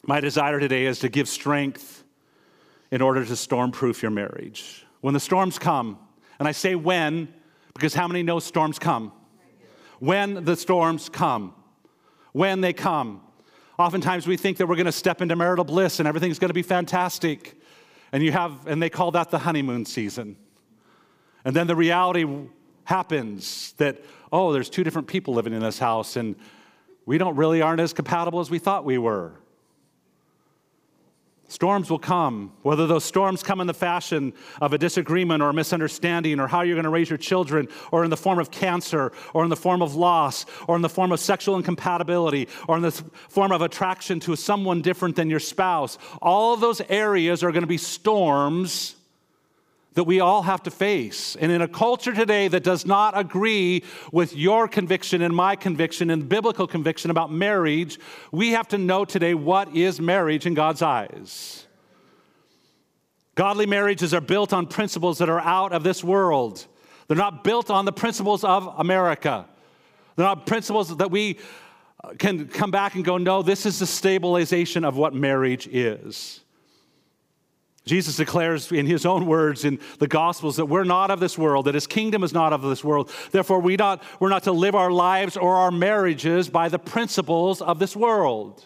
My 0.07 0.19
desire 0.19 0.59
today 0.59 0.87
is 0.87 0.97
to 0.99 1.09
give 1.09 1.29
strength 1.29 2.03
in 2.89 2.99
order 2.99 3.23
to 3.23 3.33
stormproof 3.33 4.01
your 4.01 4.09
marriage. 4.09 4.87
When 5.01 5.13
the 5.13 5.19
storms 5.19 5.59
come, 5.59 5.99
and 6.39 6.47
I 6.47 6.51
say 6.51 6.73
when, 6.73 7.31
because 7.75 7.93
how 7.93 8.07
many 8.07 8.23
know 8.23 8.39
storms 8.39 8.79
come? 8.79 9.11
When 9.99 10.45
the 10.45 10.55
storms 10.55 11.09
come 11.09 11.53
when 12.31 12.61
they 12.61 12.73
come. 12.73 13.21
Oftentimes 13.77 14.27
we 14.27 14.37
think 14.37 14.57
that 14.57 14.67
we're 14.67 14.75
going 14.75 14.85
to 14.85 14.91
step 14.91 15.21
into 15.21 15.35
marital 15.35 15.65
bliss 15.65 15.99
and 15.99 16.07
everything's 16.07 16.39
going 16.39 16.49
to 16.49 16.53
be 16.53 16.61
fantastic. 16.61 17.59
And 18.11 18.23
you 18.23 18.31
have 18.31 18.67
and 18.67 18.81
they 18.81 18.89
call 18.89 19.11
that 19.11 19.31
the 19.31 19.39
honeymoon 19.39 19.85
season. 19.85 20.35
And 21.45 21.55
then 21.55 21.67
the 21.67 21.75
reality 21.75 22.25
happens 22.83 23.73
that 23.77 24.03
oh, 24.31 24.51
there's 24.51 24.69
two 24.69 24.83
different 24.83 25.07
people 25.07 25.33
living 25.33 25.53
in 25.53 25.61
this 25.61 25.79
house 25.79 26.15
and 26.15 26.35
we 27.05 27.17
don't 27.17 27.35
really 27.35 27.61
aren't 27.61 27.81
as 27.81 27.93
compatible 27.93 28.39
as 28.39 28.51
we 28.51 28.59
thought 28.59 28.85
we 28.85 28.97
were. 28.97 29.33
Storms 31.49 31.89
will 31.89 31.99
come, 31.99 32.53
whether 32.61 32.85
those 32.85 33.03
storms 33.03 33.41
come 33.41 33.59
in 33.59 33.65
the 33.65 33.73
fashion 33.73 34.33
of 34.61 34.71
a 34.71 34.77
disagreement 34.77 35.41
or 35.41 35.49
a 35.49 35.53
misunderstanding, 35.53 36.39
or 36.39 36.47
how 36.47 36.61
you're 36.61 36.75
going 36.75 36.83
to 36.83 36.91
raise 36.91 37.09
your 37.09 37.17
children, 37.17 37.67
or 37.91 38.03
in 38.03 38.11
the 38.11 38.17
form 38.17 38.37
of 38.37 38.51
cancer, 38.51 39.11
or 39.33 39.43
in 39.43 39.49
the 39.49 39.55
form 39.55 39.81
of 39.81 39.95
loss, 39.95 40.45
or 40.67 40.75
in 40.75 40.83
the 40.83 40.89
form 40.89 41.11
of 41.11 41.19
sexual 41.19 41.57
incompatibility, 41.57 42.47
or 42.67 42.75
in 42.75 42.83
the 42.83 42.91
form 42.91 43.51
of 43.51 43.63
attraction 43.63 44.19
to 44.19 44.35
someone 44.35 44.83
different 44.83 45.15
than 45.15 45.27
your 45.27 45.39
spouse. 45.39 45.97
All 46.21 46.53
of 46.53 46.61
those 46.61 46.81
areas 46.87 47.43
are 47.43 47.51
going 47.51 47.63
to 47.63 47.67
be 47.67 47.77
storms 47.77 48.95
that 49.93 50.03
we 50.03 50.19
all 50.19 50.43
have 50.43 50.63
to 50.63 50.71
face. 50.71 51.35
And 51.35 51.51
in 51.51 51.61
a 51.61 51.67
culture 51.67 52.13
today 52.13 52.47
that 52.47 52.63
does 52.63 52.85
not 52.85 53.17
agree 53.17 53.83
with 54.11 54.35
your 54.35 54.67
conviction 54.67 55.21
and 55.21 55.35
my 55.35 55.55
conviction 55.55 56.09
and 56.09 56.29
biblical 56.29 56.67
conviction 56.67 57.11
about 57.11 57.31
marriage, 57.31 57.99
we 58.31 58.51
have 58.51 58.67
to 58.69 58.77
know 58.77 59.03
today 59.03 59.33
what 59.33 59.75
is 59.75 59.99
marriage 59.99 60.45
in 60.45 60.53
God's 60.53 60.81
eyes. 60.81 61.65
Godly 63.35 63.65
marriages 63.65 64.13
are 64.13 64.21
built 64.21 64.53
on 64.53 64.67
principles 64.67 65.17
that 65.19 65.29
are 65.29 65.39
out 65.39 65.71
of 65.71 65.83
this 65.83 66.03
world. 66.03 66.67
They're 67.07 67.17
not 67.17 67.43
built 67.43 67.71
on 67.71 67.85
the 67.85 67.91
principles 67.91 68.43
of 68.43 68.67
America. 68.77 69.47
They're 70.15 70.25
not 70.25 70.45
principles 70.45 70.95
that 70.97 71.09
we 71.09 71.39
uh, 72.03 72.15
can 72.19 72.47
come 72.47 72.69
back 72.69 72.95
and 72.95 73.05
go, 73.05 73.17
no, 73.17 73.41
this 73.41 73.65
is 73.65 73.79
the 73.79 73.87
stabilization 73.87 74.83
of 74.83 74.97
what 74.97 75.13
marriage 75.13 75.67
is. 75.67 76.41
Jesus 77.85 78.17
declares 78.17 78.71
in 78.71 78.85
his 78.85 79.05
own 79.05 79.25
words 79.25 79.65
in 79.65 79.79
the 79.99 80.07
Gospels 80.07 80.57
that 80.57 80.65
we're 80.65 80.83
not 80.83 81.11
of 81.11 81.19
this 81.19 81.37
world, 81.37 81.65
that 81.65 81.75
his 81.75 81.87
kingdom 81.87 82.23
is 82.23 82.33
not 82.33 82.53
of 82.53 82.61
this 82.61 82.83
world. 82.83 83.11
Therefore, 83.31 83.59
we 83.59 83.75
not, 83.77 84.03
we're 84.19 84.29
not 84.29 84.43
to 84.43 84.51
live 84.51 84.75
our 84.75 84.91
lives 84.91 85.37
or 85.37 85.55
our 85.55 85.71
marriages 85.71 86.49
by 86.49 86.69
the 86.69 86.79
principles 86.79 87.61
of 87.61 87.79
this 87.79 87.95
world. 87.95 88.65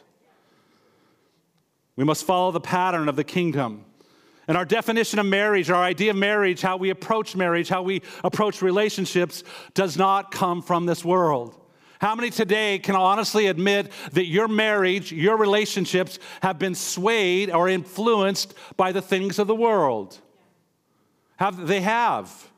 We 1.95 2.03
must 2.03 2.25
follow 2.25 2.51
the 2.51 2.59
pattern 2.59 3.07
of 3.07 3.15
the 3.15 3.23
kingdom. 3.23 3.85
And 4.47 4.57
our 4.57 4.65
definition 4.65 5.19
of 5.19 5.25
marriage, 5.25 5.69
our 5.69 5.81
idea 5.81 6.11
of 6.11 6.17
marriage, 6.17 6.61
how 6.61 6.75
we 6.75 6.89
approach 6.89 7.35
marriage, 7.35 7.69
how 7.69 7.83
we 7.83 8.01
approach 8.23 8.61
relationships, 8.61 9.43
does 9.73 9.95
not 9.95 10.31
come 10.31 10.61
from 10.61 10.85
this 10.85 11.05
world. 11.05 11.62
How 12.03 12.15
many 12.15 12.31
today 12.31 12.79
can 12.79 12.97
honestly 12.97 13.47
admit 13.47 13.89
that 14.11 14.25
your 14.25 14.49
marriage, 14.49 15.13
your 15.13 15.37
relationships 15.37 16.19
have 16.41 16.59
been 16.59 16.75
swayed 16.75 17.49
or 17.49 17.69
influenced 17.69 18.55
by 18.75 18.91
the 18.91 19.01
things 19.01 19.39
of 19.39 19.47
the 19.47 19.55
world? 19.55 20.19
Have, 21.37 21.65
they 21.65 21.79
have. 21.79 22.51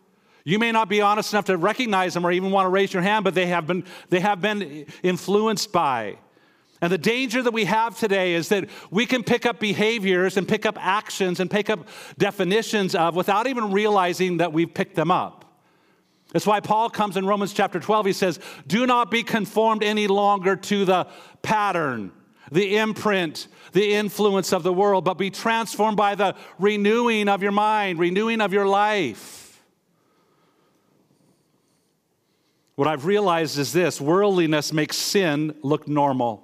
You 0.45 0.57
may 0.57 0.71
not 0.71 0.89
be 0.89 0.99
honest 0.99 1.31
enough 1.31 1.45
to 1.45 1.57
recognize 1.57 2.15
them 2.15 2.25
or 2.25 2.31
even 2.31 2.49
want 2.49 2.65
to 2.65 2.71
raise 2.71 2.91
your 2.91 3.03
hand, 3.03 3.23
but 3.23 3.35
they 3.35 3.45
have 3.45 3.67
been, 3.67 3.83
they 4.09 4.19
have 4.19 4.41
been 4.41 4.87
influenced 5.03 5.71
by. 5.71 6.17
And 6.81 6.91
the 6.91 6.97
danger 6.97 7.43
that 7.43 7.53
we 7.53 7.65
have 7.65 7.99
today 7.99 8.33
is 8.33 8.49
that 8.49 8.67
we 8.89 9.05
can 9.05 9.23
pick 9.23 9.45
up 9.45 9.59
behaviors 9.59 10.37
and 10.37 10.47
pick 10.47 10.65
up 10.65 10.75
actions 10.83 11.39
and 11.39 11.51
pick 11.51 11.69
up 11.69 11.87
definitions 12.17 12.95
of 12.95 13.15
without 13.15 13.45
even 13.45 13.71
realizing 13.71 14.37
that 14.37 14.53
we've 14.53 14.73
picked 14.73 14.95
them 14.95 15.11
up. 15.11 15.44
That's 16.35 16.45
why 16.45 16.59
Paul 16.59 16.89
comes 16.89 17.15
in 17.15 17.25
Romans 17.25 17.53
chapter 17.53 17.79
12. 17.79 18.07
He 18.07 18.11
says, 18.11 18.41
Do 18.67 18.85
not 18.85 19.09
be 19.09 19.23
conformed 19.23 19.81
any 19.81 20.07
longer 20.07 20.57
to 20.57 20.83
the 20.83 21.07
pattern, 21.41 22.11
the 22.51 22.75
imprint, 22.75 23.47
the 23.71 23.93
influence 23.93 24.51
of 24.51 24.61
the 24.61 24.73
world, 24.73 25.05
but 25.05 25.13
be 25.13 25.29
transformed 25.29 25.95
by 25.95 26.13
the 26.15 26.35
renewing 26.59 27.29
of 27.29 27.41
your 27.41 27.53
mind, 27.53 27.99
renewing 27.99 28.41
of 28.41 28.51
your 28.51 28.67
life. 28.67 29.63
What 32.75 32.89
I've 32.89 33.05
realized 33.05 33.57
is 33.57 33.71
this 33.71 34.01
worldliness 34.01 34.73
makes 34.73 34.97
sin 34.97 35.55
look 35.61 35.87
normal 35.87 36.43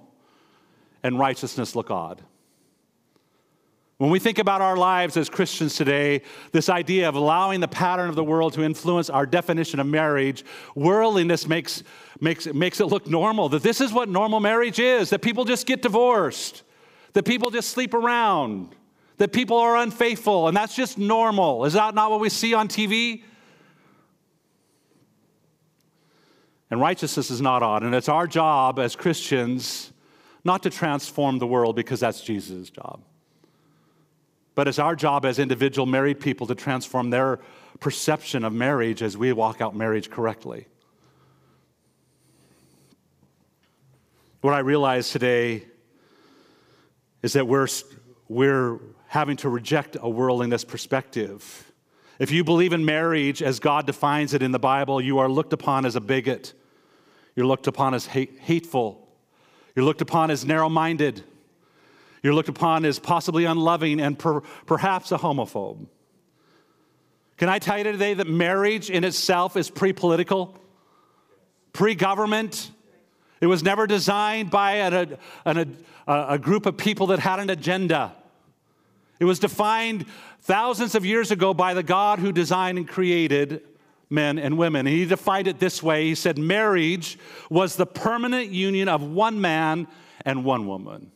and 1.04 1.20
righteousness 1.20 1.76
look 1.76 1.92
odd. 1.92 2.22
When 4.02 4.10
we 4.10 4.18
think 4.18 4.40
about 4.40 4.62
our 4.62 4.76
lives 4.76 5.16
as 5.16 5.30
Christians 5.30 5.76
today, 5.76 6.24
this 6.54 6.70
idea 6.70 7.08
of 7.08 7.14
allowing 7.14 7.60
the 7.60 7.68
pattern 7.68 8.10
of 8.10 8.16
the 8.16 8.24
world 8.24 8.54
to 8.54 8.64
influence 8.64 9.12
our 9.12 9.28
definition 9.28 9.80
of 9.80 9.86
marriage, 9.86 10.44
worldliness 10.74 11.48
makes, 11.48 11.84
makes, 12.20 12.48
makes 12.48 12.80
it 12.80 12.86
look 12.86 13.06
normal. 13.06 13.50
That 13.50 13.62
this 13.62 13.80
is 13.80 13.94
what 13.94 14.10
normal 14.10 14.40
marriage 14.40 14.80
is, 14.80 15.12
that 15.12 15.22
people 15.22 15.46
just 15.46 15.68
get 15.68 15.84
divorced, 15.84 16.64
that 17.14 17.26
people 17.26 17.52
just 17.52 17.70
sleep 17.70 17.94
around, 17.94 18.76
that 19.18 19.34
people 19.34 19.58
are 19.58 19.78
unfaithful, 19.78 20.48
and 20.48 20.58
that's 20.58 20.76
just 20.76 20.98
normal. 20.98 21.66
Is 21.66 21.74
that 21.74 21.94
not 21.94 22.10
what 22.10 22.22
we 22.22 22.30
see 22.30 22.56
on 22.56 22.70
TV? 22.70 23.22
And 26.72 26.82
righteousness 26.82 27.30
is 27.30 27.40
not 27.40 27.62
odd, 27.62 27.84
and 27.84 27.94
it's 27.94 28.10
our 28.10 28.26
job 28.26 28.80
as 28.80 28.96
Christians 28.96 29.94
not 30.44 30.64
to 30.64 30.72
transform 30.72 31.38
the 31.38 31.46
world 31.46 31.76
because 31.76 32.00
that's 32.00 32.22
Jesus' 32.22 32.72
job. 32.72 33.04
But 34.54 34.68
it's 34.68 34.80
our 34.80 34.96
job 34.96 35.26
as 35.26 35.40
individual 35.40 35.86
married 35.86 36.20
people 36.20 36.48
to 36.48 36.56
transform 36.56 37.10
their 37.10 37.40
perception 37.80 38.44
of 38.44 38.54
marriage 38.54 39.02
as 39.02 39.18
we 39.18 39.32
walk 39.34 39.62
out 39.62 39.76
marriage 39.76 40.10
correctly. 40.10 40.68
What 44.42 44.54
I 44.54 44.60
realize 44.60 45.12
today 45.12 45.66
is 47.22 47.34
that 47.34 47.48
we're, 47.48 47.68
we're 48.28 48.80
having 49.08 49.38
to 49.38 49.50
reject 49.50 49.98
a 50.00 50.10
worldliness 50.10 50.66
perspective. 50.66 51.72
If 52.18 52.32
you 52.32 52.44
believe 52.44 52.74
in 52.74 52.84
marriage 52.84 53.42
as 53.44 53.60
God 53.60 53.86
defines 53.86 54.34
it 54.34 54.42
in 54.42 54.52
the 54.52 54.60
Bible, 54.60 55.00
you 55.00 55.20
are 55.20 55.30
looked 55.30 55.54
upon 55.54 55.86
as 55.86 55.96
a 55.96 56.02
bigot. 56.02 56.54
You're 57.36 57.46
looked 57.46 57.68
upon 57.68 57.94
as 57.94 58.06
hate, 58.06 58.40
hateful. 58.40 59.08
You're 59.76 59.86
looked 59.86 60.02
upon 60.02 60.32
as 60.32 60.44
narrow 60.44 60.70
minded. 60.70 61.24
You're 62.24 62.34
looked 62.34 62.50
upon 62.50 62.86
as 62.86 63.00
possibly 63.00 63.46
unloving 63.46 64.00
and 64.00 64.18
per, 64.18 64.42
perhaps 64.66 65.12
a 65.12 65.18
homophobe. 65.18 65.88
Can 67.38 67.50
I 67.50 67.58
tell 67.58 67.80
you 67.80 67.84
today 67.84 68.14
that 68.14 68.28
marriage 68.28 68.90
in 68.90 69.04
itself 69.04 69.58
is 69.58 69.70
pre 69.70 69.94
political, 69.94 70.56
pre 71.74 71.96
government? 71.96 72.70
It 73.40 73.48
was 73.48 73.64
never 73.64 73.88
designed 73.88 74.52
by 74.52 74.74
a, 74.74 75.08
a, 76.06 76.38
group 76.38 76.68
of 76.68 76.78
people 76.78 77.08
that 77.08 77.18
had 77.18 77.40
an 77.40 77.50
agenda. 77.50 78.14
It 79.20 79.26
was 79.26 79.40
defined 79.40 80.06
thousands 80.42 80.94
of 80.94 81.04
years 81.04 81.32
ago 81.32 81.56
by 81.56 81.74
the 81.74 81.82
God 81.82 82.20
who 82.20 82.32
designed 82.32 82.78
and 82.78 82.88
created 82.88 83.64
men 84.12 84.38
and 84.38 84.60
women. 84.60 84.86
And 84.86 84.96
he 84.96 85.06
defined 85.06 85.48
it 85.48 85.58
this 85.58 85.82
way 85.82 86.06
He 86.06 86.16
said, 86.16 86.38
Marriage 86.38 87.18
was 87.50 87.76
the 87.76 87.88
permanent 87.88 88.50
union 88.50 88.88
of 88.88 89.02
one 89.02 89.42
man 89.42 89.88
and 90.24 90.46
one 90.46 90.68
woman. 90.68 91.12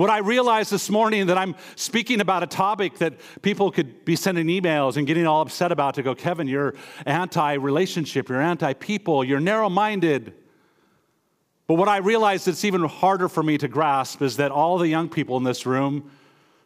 What 0.00 0.08
I 0.08 0.20
realized 0.20 0.70
this 0.70 0.88
morning 0.88 1.26
that 1.26 1.36
I'm 1.36 1.54
speaking 1.76 2.22
about 2.22 2.42
a 2.42 2.46
topic 2.46 2.96
that 3.00 3.20
people 3.42 3.70
could 3.70 4.02
be 4.06 4.16
sending 4.16 4.46
emails 4.46 4.96
and 4.96 5.06
getting 5.06 5.26
all 5.26 5.42
upset 5.42 5.72
about 5.72 5.92
to 5.96 6.02
go, 6.02 6.14
Kevin, 6.14 6.48
you're 6.48 6.74
anti 7.04 7.52
relationship, 7.52 8.30
you're 8.30 8.40
anti 8.40 8.72
people, 8.72 9.22
you're 9.22 9.40
narrow 9.40 9.68
minded. 9.68 10.32
But 11.66 11.74
what 11.74 11.88
I 11.88 11.98
realized 11.98 12.46
that's 12.46 12.64
even 12.64 12.84
harder 12.84 13.28
for 13.28 13.42
me 13.42 13.58
to 13.58 13.68
grasp 13.68 14.22
is 14.22 14.38
that 14.38 14.50
all 14.50 14.78
the 14.78 14.88
young 14.88 15.10
people 15.10 15.36
in 15.36 15.44
this 15.44 15.66
room, 15.66 16.10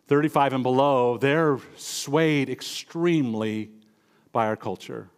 35 0.06 0.52
and 0.52 0.62
below, 0.62 1.18
they're 1.18 1.58
swayed 1.74 2.48
extremely 2.48 3.72
by 4.30 4.46
our 4.46 4.54
culture. 4.54 5.10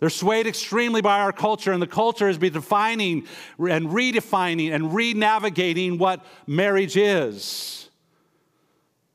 They're 0.00 0.08
swayed 0.08 0.46
extremely 0.46 1.02
by 1.02 1.20
our 1.20 1.32
culture, 1.32 1.72
and 1.72 1.80
the 1.80 1.86
culture 1.86 2.28
is 2.28 2.38
defining 2.38 3.26
and 3.58 3.88
redefining 3.88 4.74
and 4.74 4.94
re-navigating 4.94 5.98
what 5.98 6.24
marriage 6.46 6.96
is. 6.96 7.90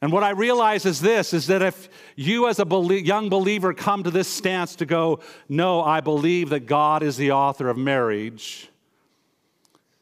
And 0.01 0.12
what 0.12 0.24
I 0.24 0.30
realize 0.30 0.86
is 0.86 1.01
this 1.01 1.34
is 1.34 1.48
that 1.48 1.63
if 1.63 1.89
you 2.15 2.48
as 2.48 2.60
a 2.60 3.01
young 3.04 3.30
believer 3.30 3.74
come 3.74 4.04
to 4.04 4.12
this 4.12 4.27
stance 4.27 4.75
to 4.75 4.86
go, 4.86 5.22
no, 5.50 5.82
I 5.82 6.01
believe 6.01 6.50
that 6.50 6.68
God 6.68 7.01
is 7.01 7.18
the 7.18 7.32
author 7.32 7.68
of 7.68 7.77
marriage, 7.77 8.70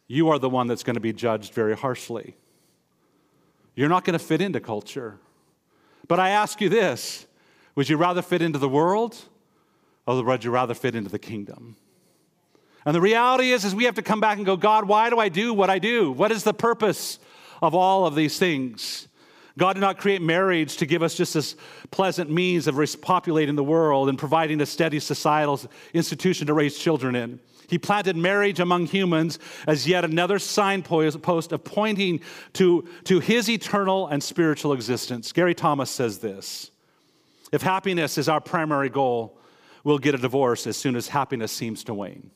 you 0.07 0.27
are 0.29 0.37
the 0.39 0.49
one 0.49 0.67
that's 0.67 0.83
going 0.83 0.95
to 0.95 0.99
be 0.99 1.13
judged 1.13 1.53
very 1.53 1.77
harshly. 1.77 2.35
You're 3.75 3.87
not 3.87 4.03
going 4.03 4.19
to 4.19 4.23
fit 4.23 4.41
into 4.41 4.59
culture. 4.59 5.17
But 6.09 6.19
I 6.19 6.31
ask 6.31 6.59
you 6.59 6.67
this 6.67 7.25
would 7.75 7.87
you 7.87 7.95
rather 7.95 8.21
fit 8.21 8.41
into 8.41 8.59
the 8.59 8.67
world 8.67 9.17
Oh, 10.05 10.19
or 10.19 10.23
would 10.23 10.43
you 10.43 10.51
rather 10.51 10.73
fit 10.73 10.95
into 10.95 11.09
the 11.09 11.19
kingdom? 11.19 11.75
And 12.85 12.93
the 12.93 13.01
reality 13.01 13.51
is, 13.51 13.63
is 13.63 13.73
we 13.73 13.85
have 13.85 13.95
to 13.95 14.01
come 14.01 14.19
back 14.19 14.37
and 14.37 14.45
go, 14.45 14.57
God, 14.57 14.87
why 14.87 15.09
do 15.09 15.19
I 15.19 15.29
do 15.29 15.53
what 15.53 15.69
I 15.69 15.79
do? 15.79 16.11
What 16.11 16.31
is 16.31 16.43
the 16.43 16.53
purpose 16.53 17.19
of 17.61 17.73
all 17.73 18.05
of 18.05 18.15
these 18.15 18.37
things? 18.37 19.07
God 19.57 19.73
did 19.73 19.81
not 19.81 19.97
create 19.97 20.21
marriage 20.21 20.77
to 20.77 20.85
give 20.85 21.03
us 21.03 21.15
just 21.15 21.35
this 21.35 21.55
pleasant 21.91 22.29
means 22.29 22.67
of 22.67 22.75
repopulating 22.75 23.55
the 23.55 23.63
world 23.63 24.09
and 24.09 24.17
providing 24.17 24.59
a 24.61 24.65
steady 24.65 24.99
societal 24.99 25.61
institution 25.93 26.47
to 26.47 26.53
raise 26.53 26.77
children 26.77 27.15
in. 27.15 27.39
He 27.69 27.77
planted 27.77 28.17
marriage 28.17 28.59
among 28.59 28.87
humans 28.87 29.39
as 29.67 29.87
yet 29.87 30.03
another 30.03 30.37
signpost 30.39 31.51
of 31.51 31.63
pointing 31.63 32.21
to, 32.53 32.87
to 33.05 33.19
his 33.19 33.49
eternal 33.49 34.07
and 34.07 34.21
spiritual 34.21 34.73
existence. 34.73 35.31
Gary 35.31 35.55
Thomas 35.55 35.89
says 35.89 36.19
this 36.19 36.71
If 37.51 37.61
happiness 37.61 38.17
is 38.17 38.27
our 38.27 38.41
primary 38.41 38.89
goal, 38.89 39.37
we'll 39.83 39.99
get 39.99 40.15
a 40.15 40.17
divorce 40.17 40.67
as 40.67 40.77
soon 40.77 40.95
as 40.95 41.07
happiness 41.07 41.51
seems 41.51 41.83
to 41.85 41.93
wane. 41.93 42.31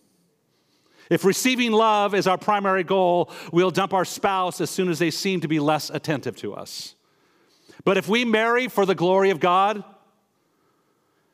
If 1.09 1.23
receiving 1.23 1.71
love 1.71 2.13
is 2.13 2.27
our 2.27 2.37
primary 2.37 2.83
goal, 2.83 3.31
we'll 3.51 3.71
dump 3.71 3.93
our 3.93 4.05
spouse 4.05 4.59
as 4.59 4.69
soon 4.69 4.89
as 4.89 4.99
they 4.99 5.11
seem 5.11 5.39
to 5.41 5.47
be 5.47 5.59
less 5.59 5.89
attentive 5.89 6.35
to 6.37 6.53
us. 6.53 6.95
But 7.85 7.97
if 7.97 8.09
we 8.09 8.25
marry 8.25 8.67
for 8.67 8.85
the 8.85 8.95
glory 8.95 9.29
of 9.29 9.39
God, 9.39 9.83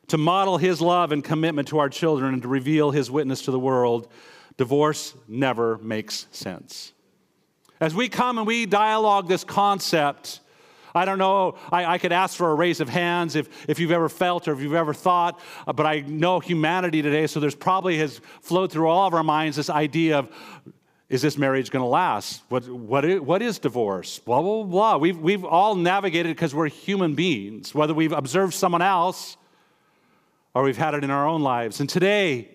to 0.08 0.18
model 0.18 0.58
his 0.58 0.82
love 0.82 1.12
and 1.12 1.24
commitment 1.24 1.70
to 1.70 1.80
our 1.80 1.90
children 1.90 2.34
and 2.34 2.42
to 2.44 2.48
reveal 2.48 2.92
his 2.92 3.10
witness 3.10 3.44
to 3.44 3.52
the 3.52 3.60
world, 3.60 4.08
divorce 4.58 5.16
never 5.28 5.78
makes 5.80 6.28
sense. 6.32 6.94
As 7.80 7.96
we 7.96 8.10
come 8.10 8.38
and 8.38 8.46
we 8.46 8.66
dialogue 8.66 9.28
this 9.28 9.44
concept, 9.44 10.42
I 10.96 11.06
don't 11.06 11.18
know, 11.18 11.56
I, 11.72 11.86
I, 11.86 11.98
could 11.98 12.12
ask 12.12 12.38
for 12.38 12.52
a 12.52 12.56
raise 12.56 12.80
of 12.80 12.88
hands 12.88 13.36
if, 13.36 13.70
if 13.70 13.80
you've 13.80 13.92
ever 13.92 14.10
felt 14.10 14.48
or 14.48 14.54
if 14.54 14.62
you've 14.62 14.76
ever 14.76 14.94
thought, 14.94 15.40
uh, 15.66 15.74
but 15.74 15.86
I 15.86 16.02
know 16.02 16.40
humanity 16.40 17.02
today, 17.02 17.26
so 17.26 17.40
there's 17.40 17.56
probably 17.56 17.98
has 17.98 18.22
flowed 18.42 18.72
through 18.72 18.88
all 18.88 19.08
of 19.08 19.14
our 19.14 19.24
minds 19.24 19.58
this 19.58 19.70
idea 19.70 20.20
of 20.20 20.30
is 21.10 21.22
this 21.22 21.38
marriage 21.38 21.70
going 21.70 21.84
to 21.84 21.88
last? 21.88 22.42
What, 22.50 22.68
what, 22.68 23.06
is, 23.06 23.20
what 23.20 23.42
is 23.44 23.60
divorce? 23.60 24.18
Blah, 24.18 24.42
blah, 24.42 24.64
blah. 24.64 24.98
We've, 24.98 25.18
we've 25.18 25.46
all 25.46 25.76
navigated 25.76 26.36
because 26.36 26.56
we're 26.56 26.70
human 26.70 27.14
beings, 27.14 27.76
whether 27.76 27.94
we've 27.94 28.14
observed 28.14 28.56
someone 28.56 28.82
else 28.82 29.38
or 30.56 30.64
we've 30.64 30.78
had 30.78 30.96
it 30.96 31.04
in 31.04 31.12
our 31.12 31.28
own 31.28 31.42
lives. 31.42 31.80
And 31.80 31.88
today, 31.90 32.53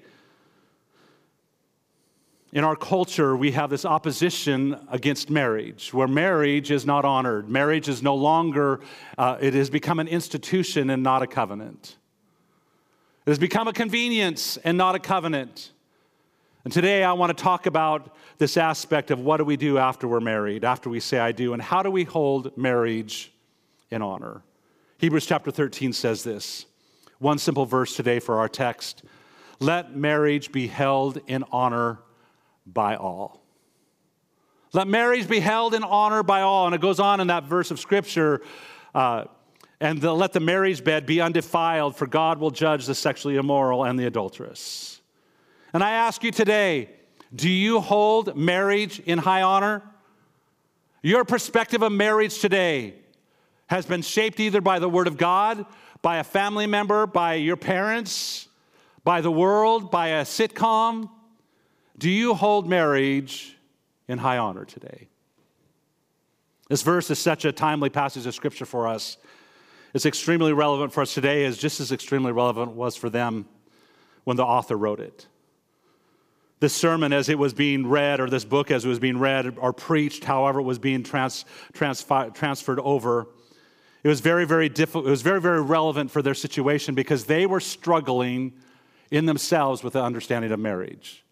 in 2.52 2.64
our 2.64 2.76
culture, 2.76 3.36
we 3.36 3.52
have 3.52 3.68
this 3.68 3.84
opposition 3.84 4.78
against 4.90 5.28
marriage, 5.28 5.92
where 5.92 6.08
marriage 6.08 6.70
is 6.70 6.86
not 6.86 7.04
honored. 7.04 7.48
Marriage 7.48 7.88
is 7.88 8.02
no 8.02 8.14
longer, 8.14 8.80
uh, 9.18 9.36
it 9.40 9.52
has 9.52 9.68
become 9.68 9.98
an 9.98 10.08
institution 10.08 10.88
and 10.88 11.02
not 11.02 11.22
a 11.22 11.26
covenant. 11.26 11.96
It 13.26 13.30
has 13.30 13.38
become 13.38 13.68
a 13.68 13.72
convenience 13.74 14.56
and 14.64 14.78
not 14.78 14.94
a 14.94 14.98
covenant. 14.98 15.72
And 16.64 16.72
today 16.72 17.04
I 17.04 17.12
want 17.12 17.36
to 17.36 17.42
talk 17.42 17.66
about 17.66 18.16
this 18.38 18.56
aspect 18.56 19.10
of 19.10 19.20
what 19.20 19.36
do 19.36 19.44
we 19.44 19.58
do 19.58 19.76
after 19.76 20.08
we're 20.08 20.20
married, 20.20 20.64
after 20.64 20.88
we 20.88 21.00
say 21.00 21.18
I 21.18 21.32
do, 21.32 21.52
and 21.52 21.60
how 21.60 21.82
do 21.82 21.90
we 21.90 22.04
hold 22.04 22.56
marriage 22.56 23.30
in 23.90 24.00
honor. 24.00 24.42
Hebrews 24.96 25.26
chapter 25.26 25.50
13 25.50 25.92
says 25.92 26.24
this. 26.24 26.64
One 27.18 27.36
simple 27.38 27.66
verse 27.66 27.94
today 27.94 28.20
for 28.20 28.38
our 28.38 28.48
text. 28.48 29.02
Let 29.60 29.94
marriage 29.94 30.50
be 30.50 30.66
held 30.66 31.20
in 31.26 31.44
honor 31.52 31.98
by 32.72 32.96
all. 32.96 33.42
Let 34.72 34.86
marriage 34.86 35.28
be 35.28 35.40
held 35.40 35.74
in 35.74 35.82
honor 35.82 36.22
by 36.22 36.42
all. 36.42 36.66
And 36.66 36.74
it 36.74 36.80
goes 36.80 37.00
on 37.00 37.20
in 37.20 37.28
that 37.28 37.44
verse 37.44 37.70
of 37.70 37.80
scripture. 37.80 38.42
Uh, 38.94 39.24
and 39.80 40.00
the, 40.00 40.12
let 40.12 40.32
the 40.32 40.40
marriage 40.40 40.82
bed 40.84 41.06
be 41.06 41.20
undefiled, 41.20 41.96
for 41.96 42.06
God 42.06 42.38
will 42.38 42.50
judge 42.50 42.86
the 42.86 42.94
sexually 42.94 43.36
immoral 43.36 43.84
and 43.84 43.98
the 43.98 44.06
adulterous. 44.06 45.00
And 45.72 45.82
I 45.82 45.92
ask 45.92 46.22
you 46.22 46.30
today 46.30 46.90
do 47.34 47.48
you 47.48 47.80
hold 47.80 48.36
marriage 48.36 49.00
in 49.00 49.18
high 49.18 49.42
honor? 49.42 49.82
Your 51.02 51.24
perspective 51.24 51.82
of 51.82 51.92
marriage 51.92 52.38
today 52.38 52.94
has 53.66 53.84
been 53.84 54.00
shaped 54.00 54.40
either 54.40 54.62
by 54.62 54.78
the 54.78 54.88
Word 54.88 55.06
of 55.06 55.18
God, 55.18 55.66
by 56.00 56.16
a 56.18 56.24
family 56.24 56.66
member, 56.66 57.06
by 57.06 57.34
your 57.34 57.56
parents, 57.56 58.48
by 59.04 59.20
the 59.20 59.30
world, 59.30 59.90
by 59.90 60.08
a 60.08 60.24
sitcom, 60.24 61.10
do 61.98 62.08
you 62.08 62.34
hold 62.34 62.68
marriage 62.68 63.56
in 64.06 64.18
high 64.18 64.38
honor 64.38 64.64
today? 64.64 65.08
This 66.68 66.82
verse 66.82 67.10
is 67.10 67.18
such 67.18 67.44
a 67.44 67.52
timely 67.52 67.90
passage 67.90 68.24
of 68.26 68.34
scripture 68.34 68.66
for 68.66 68.86
us. 68.86 69.16
It's 69.94 70.06
extremely 70.06 70.52
relevant 70.52 70.92
for 70.92 71.00
us 71.02 71.14
today, 71.14 71.44
as 71.44 71.58
just 71.58 71.80
as 71.80 71.92
extremely 71.92 72.30
relevant 72.30 72.72
was 72.72 72.94
for 72.94 73.10
them 73.10 73.46
when 74.24 74.36
the 74.36 74.44
author 74.44 74.76
wrote 74.76 75.00
it. 75.00 75.26
This 76.60 76.74
sermon, 76.74 77.12
as 77.12 77.28
it 77.28 77.38
was 77.38 77.54
being 77.54 77.86
read, 77.86 78.20
or 78.20 78.28
this 78.28 78.44
book 78.44 78.70
as 78.70 78.84
it 78.84 78.88
was 78.88 78.98
being 78.98 79.18
read 79.18 79.56
or 79.58 79.72
preached, 79.72 80.24
however 80.24 80.60
it 80.60 80.64
was 80.64 80.78
being 80.78 81.02
trans, 81.02 81.44
transferred 81.72 82.80
over, 82.80 83.28
it 84.02 84.08
was 84.08 84.20
very, 84.20 84.44
very 84.44 84.68
difficult. 84.68 85.06
It 85.06 85.10
was 85.10 85.22
very, 85.22 85.40
very 85.40 85.62
relevant 85.62 86.10
for 86.10 86.20
their 86.20 86.34
situation 86.34 86.94
because 86.94 87.24
they 87.24 87.46
were 87.46 87.60
struggling 87.60 88.52
in 89.10 89.26
themselves 89.26 89.82
with 89.82 89.94
the 89.94 90.02
understanding 90.02 90.52
of 90.52 90.60
marriage. 90.60 91.24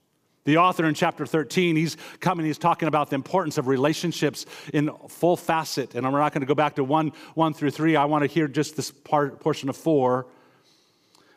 The 0.47 0.59
author 0.59 0.87
in 0.87 0.95
chapter 0.95 1.27
13, 1.27 1.75
he's 1.75 1.97
coming, 2.21 2.47
he's 2.47 2.57
talking 2.57 2.87
about 2.87 3.11
the 3.11 3.17
importance 3.17 3.59
of 3.59 3.67
relationships 3.67 4.47
in 4.73 4.91
full 5.09 5.37
facet. 5.37 5.97
And 5.97 6.07
I'm 6.07 6.13
not 6.13 6.33
going 6.33 6.41
to 6.41 6.47
go 6.47 6.55
back 6.55 6.77
to 6.77 6.85
one, 6.85 7.13
one 7.35 7.53
through 7.53 7.73
three. 7.73 7.97
I 7.97 8.05
want 8.05 8.23
to 8.23 8.29
hear 8.29 8.47
just 8.47 8.77
this 8.77 8.93
part, 8.93 9.41
portion 9.41 9.69
of 9.69 9.77
four. 9.77 10.29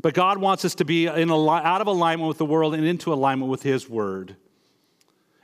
But 0.03 0.13
God 0.13 0.37
wants 0.37 0.63
us 0.63 0.75
to 0.75 0.85
be 0.85 1.07
in 1.07 1.31
out 1.31 1.81
of 1.81 1.87
alignment 1.87 2.27
with 2.27 2.37
the 2.37 2.45
world 2.45 2.75
and 2.75 2.85
into 2.85 3.11
alignment 3.11 3.49
with 3.49 3.63
His 3.63 3.89
word. 3.89 4.35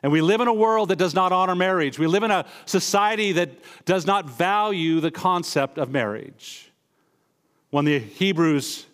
And 0.03 0.11
we 0.11 0.21
live 0.21 0.41
in 0.41 0.47
a 0.47 0.53
world 0.53 0.89
that 0.89 0.97
does 0.97 1.15
not 1.15 1.31
honor 1.31 1.55
marriage. 1.55 1.97
We 1.97 2.05
live 2.05 2.21
in 2.21 2.29
a 2.29 2.45
society 2.65 3.31
that 3.31 3.49
does 3.85 4.05
not 4.05 4.29
value 4.29 4.99
the 4.99 5.09
concept 5.09 5.79
of 5.79 5.89
marriage. 5.89 6.71
When 7.71 7.85
the 7.85 7.97
Hebrews, 7.97 8.85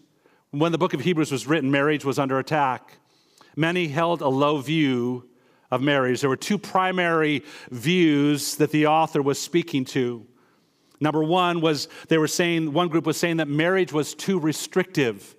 when 0.52 0.72
the 0.72 0.78
book 0.78 0.94
of 0.94 1.02
Hebrews 1.02 1.30
was 1.30 1.46
written, 1.46 1.70
marriage 1.70 2.06
was 2.06 2.18
under 2.18 2.40
attack. 2.40 3.01
Many 3.56 3.88
held 3.88 4.22
a 4.22 4.28
low 4.28 4.60
view 4.60 5.28
of 5.72 5.82
marriage. 5.82 6.22
There 6.22 6.30
were 6.30 6.36
two 6.36 6.58
primary 6.58 7.44
views 7.72 8.56
that 8.58 8.72
the 8.72 8.88
author 8.88 9.22
was 9.22 9.40
speaking 9.40 9.86
to. 9.86 10.26
Number 11.00 11.24
one 11.24 11.62
was 11.62 11.88
they 12.10 12.18
were 12.18 12.28
saying, 12.28 12.74
one 12.74 12.90
group 12.90 13.06
was 13.06 13.18
saying 13.18 13.38
that 13.38 13.48
marriage 13.48 13.92
was 13.92 14.14
too 14.14 14.40
restrictive. 14.40 15.36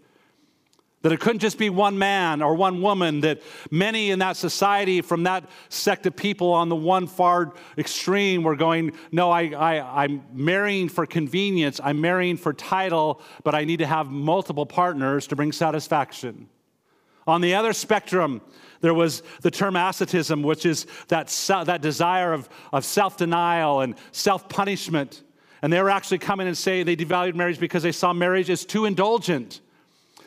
That 1.02 1.12
it 1.12 1.18
couldn't 1.18 1.40
just 1.40 1.58
be 1.58 1.68
one 1.68 1.98
man 1.98 2.42
or 2.42 2.54
one 2.54 2.80
woman, 2.80 3.20
that 3.22 3.42
many 3.70 4.10
in 4.10 4.20
that 4.20 4.36
society 4.36 5.00
from 5.00 5.24
that 5.24 5.48
sect 5.68 6.06
of 6.06 6.14
people 6.14 6.52
on 6.52 6.68
the 6.68 6.76
one 6.76 7.08
far 7.08 7.54
extreme 7.76 8.44
were 8.44 8.54
going, 8.54 8.92
No, 9.10 9.30
I, 9.30 9.50
I, 9.50 10.04
I'm 10.04 10.24
marrying 10.32 10.88
for 10.88 11.04
convenience, 11.04 11.80
I'm 11.82 12.00
marrying 12.00 12.36
for 12.36 12.52
title, 12.52 13.20
but 13.42 13.54
I 13.54 13.64
need 13.64 13.78
to 13.78 13.86
have 13.86 14.10
multiple 14.10 14.64
partners 14.64 15.26
to 15.28 15.36
bring 15.36 15.50
satisfaction. 15.50 16.48
On 17.26 17.40
the 17.40 17.54
other 17.54 17.72
spectrum, 17.72 18.40
there 18.80 18.94
was 18.94 19.22
the 19.42 19.50
term 19.50 19.76
asceticism, 19.76 20.42
which 20.42 20.66
is 20.66 20.86
that, 21.08 21.28
that 21.66 21.80
desire 21.80 22.32
of, 22.32 22.48
of 22.72 22.84
self 22.84 23.16
denial 23.16 23.80
and 23.80 23.94
self 24.10 24.48
punishment. 24.48 25.22
And 25.62 25.72
they 25.72 25.80
were 25.80 25.90
actually 25.90 26.18
coming 26.18 26.48
and 26.48 26.58
saying 26.58 26.86
they 26.86 26.96
devalued 26.96 27.36
marriage 27.36 27.60
because 27.60 27.84
they 27.84 27.92
saw 27.92 28.12
marriage 28.12 28.50
as 28.50 28.64
too 28.64 28.84
indulgent. 28.84 29.60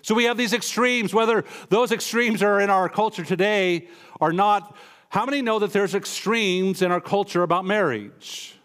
So 0.01 0.15
we 0.15 0.25
have 0.25 0.38
these 0.38 0.53
extremes, 0.53 1.13
whether 1.13 1.43
those 1.69 1.91
extremes 1.91 2.41
are 2.41 2.62
in 2.62 2.69
our 2.69 2.88
culture 2.88 3.25
today 3.25 3.88
or 4.21 4.31
not. 4.31 4.77
How 5.10 5.25
many 5.25 5.41
know 5.41 5.60
that 5.60 5.73
there's 5.73 5.95
extremes 5.95 6.81
in 6.81 6.91
our 6.91 7.01
culture 7.01 7.43
about 7.43 7.65
marriage? 7.65 8.55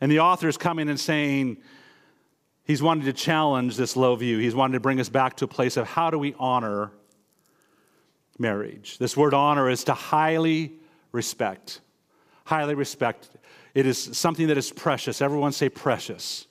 And 0.00 0.12
the 0.12 0.20
author 0.20 0.48
is 0.48 0.56
coming 0.56 0.88
and 0.88 1.00
saying, 1.00 1.56
he's 2.64 2.82
wanting 2.82 3.04
to 3.04 3.12
challenge 3.12 3.76
this 3.76 3.96
low 3.96 4.16
view. 4.16 4.38
He's 4.38 4.54
wanting 4.54 4.74
to 4.74 4.80
bring 4.80 5.00
us 5.00 5.08
back 5.08 5.36
to 5.36 5.44
a 5.44 5.48
place 5.48 5.76
of 5.76 5.86
how 5.86 6.10
do 6.10 6.18
we 6.18 6.34
honor 6.38 6.90
marriage. 8.38 8.98
This 8.98 9.16
word 9.16 9.34
honor 9.34 9.70
is 9.70 9.84
to 9.84 9.94
highly 9.94 10.72
respect. 11.12 11.80
Highly 12.44 12.74
respect. 12.74 13.30
It 13.74 13.86
is 13.86 13.98
something 14.16 14.48
that 14.48 14.58
is 14.58 14.70
precious. 14.70 15.22
Everyone 15.22 15.52
say 15.52 15.68
precious. 15.68 16.46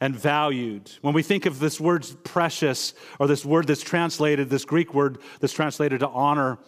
And 0.00 0.14
valued. 0.14 0.92
When 1.02 1.12
we 1.12 1.24
think 1.24 1.44
of 1.44 1.58
this 1.58 1.80
word 1.80 2.06
precious, 2.22 2.94
or 3.18 3.26
this 3.26 3.44
word 3.44 3.66
that's 3.66 3.82
translated, 3.82 4.48
this 4.48 4.64
Greek 4.64 4.94
word 4.94 5.18
that's 5.40 5.52
translated 5.52 6.00
to 6.00 6.08
honor, 6.08 6.58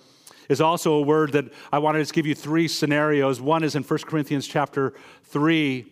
is 0.48 0.60
also 0.60 0.94
a 0.94 1.02
word 1.02 1.30
that 1.32 1.44
I 1.72 1.78
wanted 1.78 2.04
to 2.04 2.12
give 2.12 2.26
you 2.26 2.34
three 2.34 2.66
scenarios. 2.66 3.40
One 3.40 3.62
is 3.62 3.76
in 3.76 3.84
1 3.84 4.00
Corinthians 4.00 4.48
chapter 4.48 4.94
3, 5.26 5.86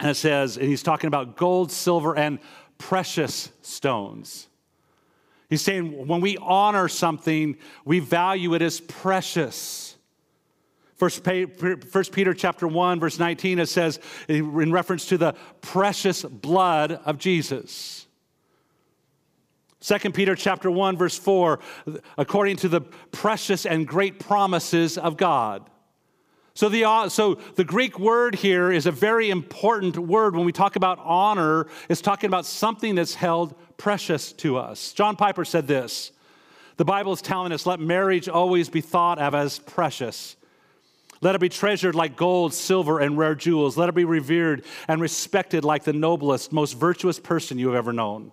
and 0.00 0.10
it 0.10 0.14
says, 0.14 0.56
and 0.56 0.66
he's 0.66 0.82
talking 0.82 1.08
about 1.08 1.36
gold, 1.36 1.72
silver, 1.72 2.16
and 2.16 2.38
precious 2.78 3.50
stones. 3.62 4.48
He's 5.50 5.62
saying 5.62 6.06
when 6.06 6.20
we 6.20 6.36
honor 6.36 6.88
something, 6.88 7.56
we 7.84 8.00
value 8.00 8.54
it 8.54 8.62
as 8.62 8.80
precious. 8.80 9.96
First, 10.96 11.22
Peter 11.24 12.34
chapter 12.34 12.68
1, 12.68 13.00
verse 13.00 13.18
19, 13.18 13.60
it 13.60 13.66
says, 13.66 14.00
in 14.28 14.72
reference 14.72 15.06
to 15.06 15.16
the 15.16 15.34
precious 15.60 16.22
blood 16.22 16.92
of 16.92 17.18
Jesus. 17.18 18.06
2 19.80 20.10
Peter 20.10 20.34
chapter 20.34 20.70
1, 20.70 20.96
verse 20.96 21.16
4, 21.16 21.60
according 22.18 22.56
to 22.56 22.68
the 22.68 22.80
precious 22.80 23.64
and 23.64 23.86
great 23.86 24.18
promises 24.18 24.98
of 24.98 25.16
God. 25.16 25.70
So 26.58 26.68
the, 26.68 26.86
uh, 26.86 27.08
so 27.08 27.36
the 27.54 27.62
Greek 27.62 28.00
word 28.00 28.34
here 28.34 28.72
is 28.72 28.86
a 28.86 28.90
very 28.90 29.30
important 29.30 29.96
word 29.96 30.34
when 30.34 30.44
we 30.44 30.50
talk 30.50 30.74
about 30.74 30.98
honor. 30.98 31.68
It's 31.88 32.00
talking 32.00 32.26
about 32.26 32.46
something 32.46 32.96
that's 32.96 33.14
held 33.14 33.54
precious 33.76 34.32
to 34.32 34.56
us. 34.56 34.92
John 34.92 35.14
Piper 35.14 35.44
said 35.44 35.68
this 35.68 36.10
The 36.76 36.84
Bible 36.84 37.12
is 37.12 37.22
telling 37.22 37.52
us, 37.52 37.64
let 37.64 37.78
marriage 37.78 38.28
always 38.28 38.68
be 38.68 38.80
thought 38.80 39.20
of 39.20 39.36
as 39.36 39.60
precious. 39.60 40.34
Let 41.20 41.36
it 41.36 41.40
be 41.40 41.48
treasured 41.48 41.94
like 41.94 42.16
gold, 42.16 42.52
silver, 42.52 42.98
and 42.98 43.16
rare 43.16 43.36
jewels. 43.36 43.76
Let 43.76 43.88
it 43.88 43.94
be 43.94 44.04
revered 44.04 44.64
and 44.88 45.00
respected 45.00 45.64
like 45.64 45.84
the 45.84 45.92
noblest, 45.92 46.50
most 46.50 46.72
virtuous 46.72 47.20
person 47.20 47.60
you 47.60 47.68
have 47.68 47.76
ever 47.76 47.92
known. 47.92 48.32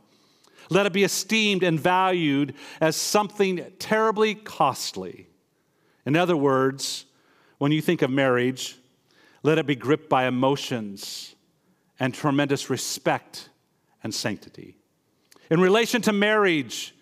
Let 0.72 0.88
it 0.88 0.94
be 0.94 1.04
esteemed 1.04 1.62
and 1.62 1.80
valued 1.80 2.56
as 2.82 2.96
something 2.96 3.64
terribly 3.78 4.34
costly. 4.34 5.28
In 6.08 6.16
other 6.16 6.36
words, 6.36 7.06
when 7.58 7.72
you 7.72 7.82
think 7.82 8.02
of 8.02 8.10
marriage, 8.10 8.78
let 9.44 9.58
it 9.58 9.66
be 9.66 9.76
gripped 9.76 10.10
by 10.10 10.26
emotions 10.26 11.36
and 12.00 12.14
tremendous 12.14 12.70
respect 12.70 13.50
and 14.04 14.14
sanctity. 14.14 14.76
In 15.50 15.60
relation 15.60 16.02
to 16.04 16.14
marriage, 16.14 16.94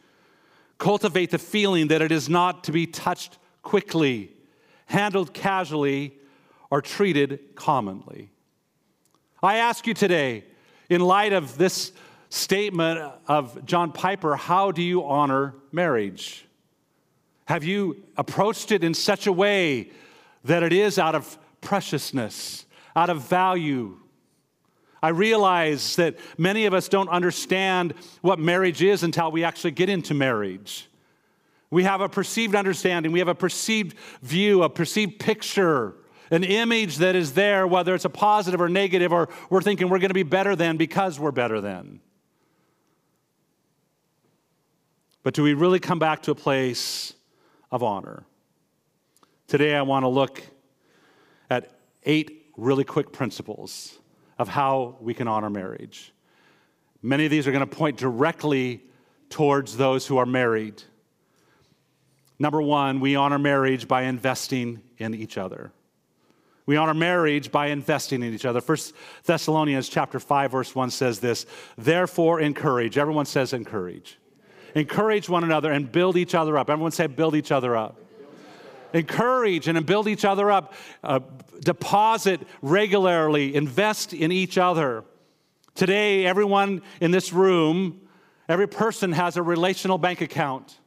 cultivate 0.77 1.31
the 1.31 1.37
feeling 1.37 1.87
that 1.87 2.01
it 2.01 2.11
is 2.11 2.29
not 2.29 2.65
to 2.65 2.71
be 2.71 2.85
touched 2.85 3.37
quickly, 3.61 4.31
handled 4.85 5.33
casually, 5.33 6.13
or 6.69 6.81
treated 6.81 7.55
commonly. 7.55 8.29
I 9.41 9.57
ask 9.57 9.87
you 9.87 9.93
today, 9.93 10.43
in 10.89 11.01
light 11.01 11.33
of 11.33 11.57
this 11.57 11.91
statement 12.29 12.99
of 13.27 13.65
John 13.65 13.91
Piper, 13.91 14.35
how 14.35 14.71
do 14.71 14.81
you 14.81 15.05
honor 15.05 15.55
marriage? 15.71 16.45
Have 17.45 17.63
you 17.63 18.03
approached 18.17 18.71
it 18.71 18.83
in 18.83 18.93
such 18.93 19.27
a 19.27 19.31
way 19.31 19.91
that 20.43 20.63
it 20.63 20.73
is 20.73 20.99
out 20.99 21.15
of 21.15 21.37
preciousness, 21.61 22.65
out 22.95 23.09
of 23.09 23.21
value. 23.21 23.97
I 25.01 25.09
realize 25.09 25.95
that 25.97 26.17
many 26.37 26.65
of 26.65 26.73
us 26.73 26.87
don't 26.87 27.09
understand 27.09 27.93
what 28.21 28.39
marriage 28.39 28.81
is 28.81 29.03
until 29.03 29.31
we 29.31 29.43
actually 29.43 29.71
get 29.71 29.89
into 29.89 30.13
marriage. 30.13 30.89
We 31.69 31.83
have 31.83 32.01
a 32.01 32.09
perceived 32.09 32.55
understanding, 32.55 33.11
we 33.11 33.19
have 33.19 33.27
a 33.27 33.35
perceived 33.35 33.97
view, 34.21 34.63
a 34.63 34.69
perceived 34.69 35.19
picture, 35.19 35.95
an 36.29 36.43
image 36.43 36.97
that 36.97 37.15
is 37.15 37.33
there, 37.33 37.67
whether 37.67 37.95
it's 37.95 38.05
a 38.05 38.09
positive 38.09 38.61
or 38.61 38.69
negative, 38.69 39.11
or 39.11 39.29
we're 39.49 39.61
thinking 39.61 39.89
we're 39.89 39.99
going 39.99 40.09
to 40.09 40.13
be 40.13 40.23
better 40.23 40.55
than 40.55 40.77
because 40.77 41.19
we're 41.19 41.31
better 41.31 41.61
than. 41.61 41.99
But 45.23 45.33
do 45.33 45.41
we 45.41 45.53
really 45.53 45.79
come 45.79 45.99
back 45.99 46.21
to 46.23 46.31
a 46.31 46.35
place 46.35 47.13
of 47.71 47.81
honor? 47.81 48.25
Today, 49.53 49.75
I 49.75 49.83
want 49.83 50.01
to 50.01 50.07
look 50.07 50.41
at 51.47 51.77
eight 52.05 52.51
really 52.57 52.83
quick 52.83 53.11
principles 53.11 53.99
of 54.39 54.47
how 54.47 54.97
we 54.99 55.13
can 55.13 55.27
honor 55.27 55.51
marriage. 55.51 56.11
Many 57.03 57.25
of 57.25 57.29
these 57.29 57.45
are 57.45 57.51
going 57.51 57.69
to 57.69 57.75
point 57.75 57.97
directly 57.97 58.81
towards 59.29 59.77
those 59.77 60.07
who 60.07 60.17
are 60.17 60.25
married. 60.25 60.81
Number 62.39 62.63
one, 62.63 62.99
we 62.99 63.15
honor 63.15 63.37
marriage 63.37 63.87
by 63.87 64.05
investing 64.05 64.81
in 64.97 65.13
each 65.13 65.37
other. 65.37 65.71
We 66.65 66.75
honor 66.75 66.95
marriage 66.95 67.51
by 67.51 67.67
investing 67.67 68.23
in 68.23 68.33
each 68.33 68.45
other. 68.45 68.59
First 68.59 68.95
Thessalonians 69.25 69.87
chapter 69.87 70.19
5 70.19 70.51
verse 70.51 70.73
1 70.73 70.89
says 70.89 71.19
this, 71.19 71.45
therefore 71.77 72.41
encourage. 72.41 72.97
Everyone 72.97 73.27
says 73.27 73.53
encourage. 73.53 74.17
Encourage 74.73 75.29
one 75.29 75.43
another 75.43 75.71
and 75.71 75.91
build 75.91 76.17
each 76.17 76.33
other 76.33 76.57
up. 76.57 76.71
Everyone 76.71 76.91
say 76.91 77.05
build 77.05 77.35
each 77.35 77.51
other 77.51 77.77
up 77.77 77.99
encourage 78.93 79.67
and 79.67 79.83
build 79.85 80.07
each 80.07 80.25
other 80.25 80.51
up, 80.51 80.73
uh, 81.03 81.19
deposit 81.61 82.41
regularly, 82.61 83.55
invest 83.55 84.13
in 84.13 84.31
each 84.31 84.57
other. 84.57 85.03
Today, 85.75 86.25
everyone 86.25 86.81
in 87.01 87.11
this 87.11 87.33
room, 87.33 88.01
every 88.47 88.67
person 88.67 89.11
has 89.11 89.37
a 89.37 89.43
relational 89.43 89.97
bank 89.97 90.21
account. 90.21 90.77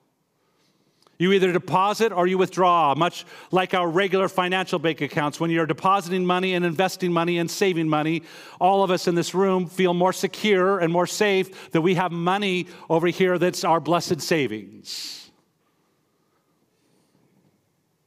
You 1.19 1.33
either 1.33 1.51
deposit 1.51 2.13
or 2.13 2.27
you 2.27 2.37
withdraw, 2.37 2.95
much 2.95 3.25
like 3.51 3.73
our 3.73 3.89
regular 3.89 4.29
financial 4.29 4.79
bank 4.79 5.01
accounts. 5.01 5.41
When 5.41 5.51
you're 5.51 5.67
depositing 5.67 6.27
money 6.27 6.55
and 6.55 6.65
investing 6.65 7.11
money 7.11 7.39
and 7.39 7.51
saving 7.51 7.89
money, 7.89 8.23
all 8.61 8.85
of 8.85 8.91
us 8.91 9.09
in 9.09 9.15
this 9.15 9.35
room 9.35 9.67
feel 9.67 9.95
more 9.95 10.13
secure 10.13 10.79
and 10.79 10.93
more 10.93 11.07
safe 11.07 11.71
that 11.71 11.81
we 11.81 11.95
have 11.95 12.13
money 12.13 12.67
over 12.91 13.07
here 13.07 13.39
that's 13.39 13.65
our 13.65 13.81
blessed 13.81 14.21
savings. 14.21 15.26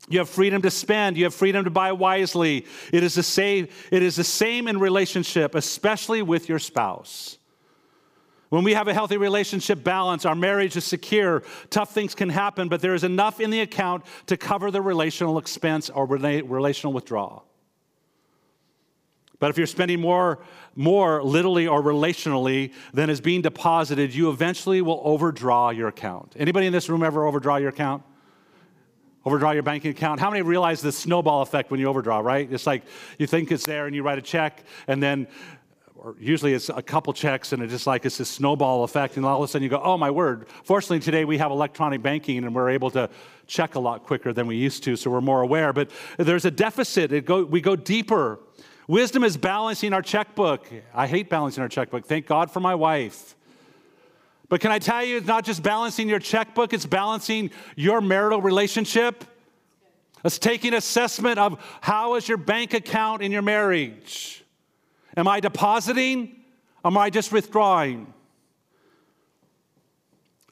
You 0.10 0.20
have 0.20 0.28
freedom 0.28 0.62
to 0.64 0.72
spend. 0.72 1.18
You 1.18 1.26
have 1.26 1.36
freedom 1.36 1.64
to 1.64 1.70
buy 1.70 1.92
wisely. 1.92 2.66
It 2.92 3.04
is 3.04 3.14
the 3.14 3.24
same, 3.24 3.68
it 3.92 4.04
is 4.04 4.16
the 4.16 4.24
same 4.24 4.68
in 4.68 4.80
relationship, 4.80 5.56
especially 5.56 6.22
with 6.22 6.50
your 6.50 6.60
spouse. 6.60 7.38
When 8.50 8.64
we 8.64 8.74
have 8.74 8.88
a 8.88 8.94
healthy 8.96 9.18
relationship 9.18 9.84
balance, 9.84 10.26
our 10.26 10.34
marriage 10.34 10.76
is 10.76 10.84
secure. 10.84 11.44
Tough 11.70 11.94
things 11.94 12.16
can 12.16 12.30
happen, 12.30 12.68
but 12.68 12.82
there 12.82 12.96
is 12.96 13.04
enough 13.04 13.40
in 13.40 13.52
the 13.52 13.62
account 13.62 14.04
to 14.26 14.38
cover 14.38 14.72
the 14.72 14.82
relational 14.82 15.38
expense 15.38 15.92
or 15.92 16.08
relational 16.08 16.92
withdrawal. 16.92 17.46
But 19.38 19.52
if 19.52 19.58
you're 19.58 19.68
spending 19.68 20.02
more, 20.02 20.40
more 20.76 21.24
literally 21.24 21.68
or 21.68 21.82
relationally 21.82 22.74
than 22.92 23.12
is 23.12 23.22
being 23.22 23.42
deposited, 23.42 24.14
you 24.14 24.32
eventually 24.32 24.82
will 24.82 25.02
overdraw 25.04 25.70
your 25.70 25.88
account. 25.88 26.36
Anybody 26.38 26.66
in 26.66 26.74
this 26.74 26.90
room 26.90 27.04
ever 27.04 27.26
overdraw 27.26 27.58
your 27.58 27.70
account? 27.70 28.04
Overdraw 29.30 29.52
your 29.52 29.62
banking 29.62 29.92
account. 29.92 30.20
How 30.20 30.32
many 30.32 30.42
realize 30.42 30.82
the 30.82 30.92
snowball 30.92 31.44
effect 31.44 31.70
when 31.70 31.80
you 31.80 31.86
overdraw, 31.86 32.18
right? 32.18 32.52
It's 32.52 32.66
like 32.66 32.82
you 33.20 33.28
think 33.28 33.52
it's 33.52 33.64
there 33.64 33.86
and 33.86 33.96
you 33.96 34.02
write 34.02 34.18
a 34.18 34.24
check, 34.24 34.64
and 34.88 35.04
then 35.04 35.28
or 35.96 36.16
usually 36.20 36.54
it's 36.54 36.70
a 36.70 36.82
couple 36.82 37.14
checks 37.14 37.54
and 37.54 37.62
it's 37.62 37.72
just 37.72 37.86
like 37.86 38.06
it's 38.06 38.18
this 38.18 38.30
snowball 38.30 38.84
effect 38.86 39.18
and 39.18 39.26
all 39.26 39.44
of 39.44 39.48
a 39.48 39.52
sudden 39.52 39.64
you 39.64 39.70
go 39.70 39.82
oh 39.84 39.98
my 39.98 40.10
word. 40.10 40.48
Fortunately 40.64 41.00
today 41.00 41.26
we 41.26 41.38
have 41.38 41.52
electronic 41.52 42.02
banking 42.02 42.38
and 42.44 42.56
we're 42.56 42.70
able 42.70 42.90
to 42.92 43.08
check 43.46 43.76
a 43.76 43.80
lot 43.80 44.04
quicker 44.04 44.34
than 44.34 44.48
we 44.48 44.56
used 44.56 44.82
to 44.86 44.96
so 44.96 45.12
we're 45.12 45.22
more 45.22 45.42
aware. 45.42 45.74
But 45.74 45.92
there's 46.18 46.46
a 46.46 46.52
deficit. 46.52 47.26
Go, 47.26 47.44
we 47.44 47.60
go 47.60 47.76
deeper. 47.76 48.40
Wisdom 48.88 49.24
is 49.24 49.36
balancing 49.38 49.94
our 49.94 50.02
checkbook. 50.02 50.68
I 50.94 51.06
hate 51.06 51.30
balancing 51.30 51.62
our 51.62 51.70
checkbook. 51.70 52.06
Thank 52.06 52.26
god 52.26 52.50
for 52.50 52.62
my 52.62 52.74
wife 52.74 53.36
but 54.50 54.62
can 54.62 54.72
I 54.72 54.80
tell 54.80 55.04
you, 55.04 55.18
it's 55.18 55.28
not 55.28 55.46
just 55.46 55.62
balancing 55.62 56.10
your 56.10 56.20
checkbook, 56.20 56.74
it's 56.74 56.86
balancing 56.86 57.52
your 57.76 58.02
marital 58.02 58.42
relationship. 58.42 59.24
It's 60.26 60.40
taking 60.40 60.74
assessment 60.74 61.40
of 61.40 61.64
how 61.82 62.16
is 62.16 62.28
your 62.28 62.38
bank 62.38 62.74
account 62.74 63.22
in 63.22 63.32
your 63.32 63.42
marriage? 63.42 64.44
Am 65.16 65.28
I 65.28 65.40
depositing? 65.40 66.36
Am 66.84 66.98
I 66.98 67.10
just 67.10 67.32
withdrawing? 67.32 68.14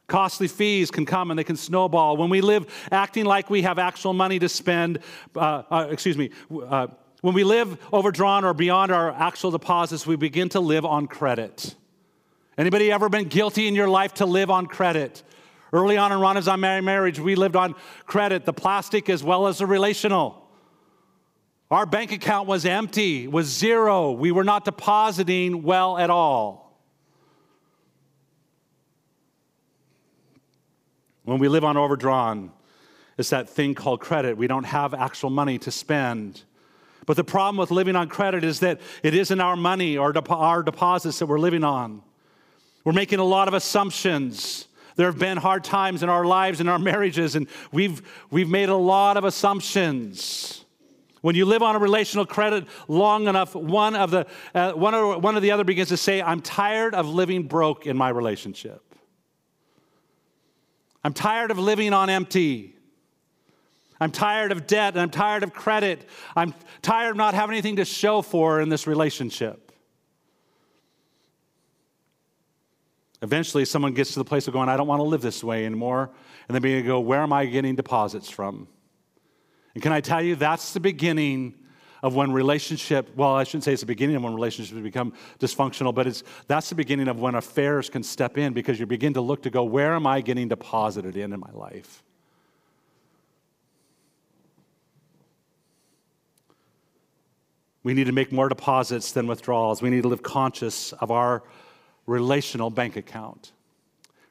Costly 0.08 0.48
fees 0.48 0.90
can 0.90 1.06
come 1.06 1.32
and 1.32 1.38
they 1.38 1.44
can 1.44 1.58
snowball. 1.58 2.16
When 2.16 2.30
we 2.30 2.40
live 2.40 2.88
acting 2.92 3.26
like 3.26 3.50
we 3.50 3.64
have 3.64 3.78
actual 3.78 4.14
money 4.14 4.40
to 4.40 4.48
spend, 4.48 5.00
uh, 5.36 5.64
uh, 5.70 5.88
excuse 5.90 6.18
me, 6.18 6.30
uh, 6.70 6.88
when 7.22 7.34
we 7.34 7.44
live 7.44 7.78
overdrawn 7.92 8.46
or 8.46 8.54
beyond 8.54 8.92
our 8.92 9.12
actual 9.12 9.52
deposits, 9.52 10.08
we 10.08 10.16
begin 10.16 10.48
to 10.50 10.62
live 10.62 10.86
on 10.86 11.08
credit. 11.08 11.76
Anybody 12.58 12.92
ever 12.92 13.08
been 13.08 13.28
guilty 13.28 13.68
in 13.68 13.76
your 13.76 13.88
life 13.88 14.16
to 14.16 14.26
live 14.26 14.50
on 14.50 14.66
credit? 14.66 15.22
Early 15.72 15.98
on 15.98 16.12
in 16.12 16.20
Ron 16.20 16.38
and 16.38 16.86
marriage, 16.86 17.20
we 17.20 17.36
lived 17.36 17.56
on 17.56 17.76
credit, 18.06 18.46
the 18.46 18.54
plastic 18.54 19.10
as 19.10 19.24
well 19.24 19.48
as 19.48 19.60
the 19.60 19.66
relational. 19.66 20.48
Our 21.70 21.86
bank 21.86 22.12
account 22.12 22.48
was 22.48 22.66
empty, 22.66 23.28
was 23.28 23.48
zero. 23.48 24.12
We 24.12 24.32
were 24.32 24.46
not 24.46 24.66
depositing 24.66 25.64
well 25.64 25.98
at 25.98 26.10
all. 26.10 26.82
When 31.26 31.40
we 31.40 31.50
live 31.50 31.66
on 31.66 31.76
overdrawn, 31.76 32.54
it's 33.18 33.32
that 33.32 33.50
thing 33.50 33.76
called 33.76 34.00
credit. 34.00 34.38
We 34.38 34.48
don't 34.48 34.64
have 34.64 34.94
actual 34.94 35.30
money 35.30 35.58
to 35.60 35.72
spend. 35.72 36.44
But 37.06 37.18
the 37.18 37.24
problem 37.26 37.58
with 37.58 37.70
living 37.70 37.98
on 37.98 38.08
credit 38.08 38.46
is 38.46 38.62
that 38.62 38.80
it 39.04 39.14
isn't 39.14 39.42
our 39.42 39.58
money 39.58 39.98
or 39.98 40.14
our 40.30 40.64
deposits 40.64 41.20
that 41.20 41.26
we're 41.26 41.40
living 41.40 41.66
on. 41.66 42.02
We're 42.88 42.94
making 42.94 43.20
a 43.20 43.26
lot 43.26 43.50
of 43.50 43.54
assumptions. 43.54 44.66
There 44.96 45.08
have 45.08 45.20
been 45.20 45.36
hard 45.36 45.66
times 45.66 46.04
in 46.04 46.08
our 46.08 46.24
lives 46.24 46.62
and 46.62 46.70
our 46.70 46.80
marriages, 46.80 47.36
and 47.36 47.50
we've, 47.74 48.02
we've 48.32 48.48
made 48.48 48.70
a 48.70 48.78
lot 48.78 49.18
of 49.18 49.26
assumptions. 49.26 50.64
When 51.20 51.36
you 51.36 51.44
live 51.44 51.62
on 51.62 51.76
a 51.76 51.80
relational 51.80 52.26
credit 52.26 52.66
long 52.88 53.28
enough, 53.28 53.56
one 53.56 53.94
of 53.94 54.12
the, 54.12 54.26
uh, 54.56 54.72
one, 54.72 54.96
or, 54.96 55.20
one 55.20 55.36
of 55.36 55.42
the 55.42 55.52
other 55.52 55.66
begins 55.66 55.90
to 55.90 55.98
say, 55.98 56.22
I'm 56.22 56.40
tired 56.40 56.96
of 56.96 57.10
living 57.10 57.44
broke 57.44 57.86
in 57.86 57.98
my 57.98 58.08
relationship. 58.08 58.82
I'm 61.04 61.12
tired 61.12 61.52
of 61.52 61.60
living 61.60 61.92
on 61.92 62.10
empty. 62.10 62.74
I'm 64.00 64.12
tired 64.12 64.54
of 64.54 64.66
debt 64.66 64.94
and 64.94 65.02
I'm 65.02 65.10
tired 65.10 65.44
of 65.44 65.52
credit. 65.52 66.08
I'm 66.38 66.54
tired 66.82 67.12
of 67.12 67.18
not 67.18 67.34
having 67.34 67.54
anything 67.54 67.76
to 67.76 67.84
show 67.84 68.22
for 68.22 68.62
in 68.62 68.70
this 68.70 68.88
relationship. 68.88 69.67
Eventually, 73.22 73.66
someone 73.66 73.94
gets 73.94 74.14
to 74.14 74.20
the 74.20 74.26
place 74.26 74.48
of 74.48 74.54
going, 74.54 74.70
I 74.70 74.78
don't 74.78 74.88
want 74.88 75.00
to 75.00 75.04
live 75.04 75.22
this 75.22 75.44
way 75.44 75.66
anymore. 75.66 76.12
And 76.48 76.56
they 76.56 76.60
begin 76.60 76.84
to 76.84 76.88
go, 76.88 77.00
Where 77.00 77.22
am 77.22 77.34
I 77.34 77.46
getting 77.46 77.76
deposits 77.76 78.30
from? 78.30 78.68
And 79.74 79.82
can 79.82 79.92
I 79.92 80.02
tell 80.02 80.22
you, 80.22 80.36
that's 80.36 80.74
the 80.74 80.80
beginning 80.80 81.56
of 82.04 82.16
when 82.16 82.32
relationship, 82.32 83.10
well, 83.16 83.34
I 83.34 83.44
shouldn't 83.44 83.64
say 83.64 83.74
it's 83.74 83.82
the 83.82 83.88
beginning 83.88 84.16
of 84.16 84.24
when 84.24 84.34
relationships 84.34 84.80
become 84.80 85.14
dysfunctional, 85.40 85.94
but 85.94 86.08
it's, 86.08 86.24
that's 86.48 86.70
the 86.70 86.76
beginning 86.76 87.08
of 87.08 87.20
when 87.20 87.36
affairs 87.36 87.90
can 87.90 88.04
step 88.04 88.38
in 88.38 88.54
because 88.54 88.80
you 88.80 88.86
begin 88.86 89.14
to 89.14 89.22
look 89.22 89.44
to 89.44 89.50
go, 89.50 89.64
where 89.64 89.94
am 89.94 90.06
I 90.06 90.22
getting 90.22 90.48
deposited 90.48 91.16
in 91.16 91.34
in 91.34 91.40
my 91.40 91.52
life? 91.54 92.04
We 97.84 97.94
need 97.94 98.08
to 98.08 98.12
make 98.12 98.32
more 98.32 98.50
deposits 98.50 99.14
than 99.14 99.28
withdrawals. 99.28 99.82
We 99.82 99.90
need 99.90 100.04
to 100.04 100.10
live 100.10 100.22
conscious 100.22 100.92
of 100.94 101.10
our 101.10 101.44
relational 102.08 102.72
bank 102.72 102.96
account. 102.96 103.52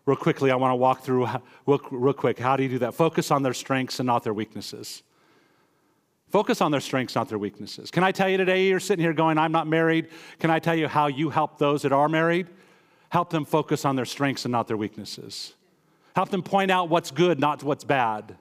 Real 0.07 0.17
quickly, 0.17 0.51
I 0.51 0.57
want 0.57 0.73
to 0.73 0.77
walk 0.77 1.03
through 1.03 1.29
real, 1.67 1.81
real 1.91 2.15
quick. 2.15 2.39
How 2.39 2.57
do 2.57 2.65
you 2.65 2.69
do 2.69 2.79
that? 2.81 2.95
Focus 2.95 3.31
on 3.31 3.43
their 3.43 3.55
strengths 3.55 4.01
and 4.01 4.07
not 4.07 4.25
their 4.25 4.35
weaknesses. 4.35 5.03
Focus 6.29 6.61
on 6.61 6.73
their 6.73 6.81
strengths, 6.81 7.15
not 7.15 7.29
their 7.29 7.39
weaknesses. 7.39 7.91
Can 7.91 8.03
I 8.03 8.11
tell 8.11 8.29
you 8.29 8.37
today, 8.37 8.67
you're 8.67 8.81
sitting 8.81 9.05
here 9.05 9.12
going, 9.12 9.39
I'm 9.39 9.53
not 9.53 9.69
married. 9.69 10.09
Can 10.41 10.51
I 10.51 10.59
tell 10.59 10.75
you 10.75 10.89
how 10.89 11.07
you 11.07 11.31
help 11.31 11.59
those 11.59 11.83
that 11.83 11.93
are 11.93 12.09
married? 12.09 12.49
Help 13.11 13.31
them 13.31 13.45
focus 13.45 13.85
on 13.85 13.95
their 13.95 14.05
strengths 14.05 14.45
and 14.45 14.53
not 14.53 14.67
their 14.67 14.77
weaknesses. 14.77 15.55
Help 16.17 16.31
them 16.31 16.43
point 16.43 16.71
out 16.71 16.89
what's 16.89 17.11
good, 17.11 17.39
not 17.39 17.62
what's 17.62 17.85
bad. 17.85 18.37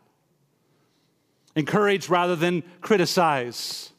Encourage 1.56 2.10
rather 2.10 2.36
than 2.36 2.64
criticize. 2.82 3.92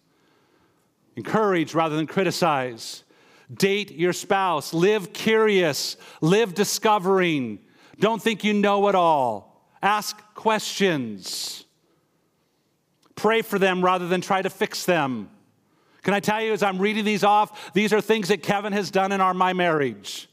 Encourage 1.15 1.75
rather 1.75 1.97
than 1.97 2.07
criticize. 2.07 3.05
Date 3.53 3.93
your 3.93 4.13
spouse. 4.13 4.75
Live 4.75 5.13
curious. 5.13 5.97
Live 6.21 6.55
discovering. 6.55 7.61
Don't 7.99 8.21
think 8.21 8.45
you 8.45 8.53
know 8.53 8.89
it 8.89 8.95
all. 8.95 9.65
Ask 9.83 10.17
questions. 10.35 11.65
Pray 13.15 13.43
for 13.43 13.59
them 13.59 13.85
rather 13.85 14.09
than 14.09 14.21
try 14.21 14.43
to 14.43 14.51
fix 14.51 14.85
them. 14.85 15.31
Can 16.03 16.15
I 16.15 16.21
tell 16.21 16.41
you, 16.41 16.53
as 16.53 16.63
I'm 16.63 16.79
reading 16.79 17.05
these 17.05 17.25
off, 17.25 17.73
these 17.73 17.93
are 17.93 18.01
things 18.01 18.29
that 18.29 18.43
Kevin 18.43 18.73
has 18.73 18.91
done 18.91 19.11
in 19.13 19.21
our 19.21 19.35
my 19.35 19.53
marriage. 19.53 20.29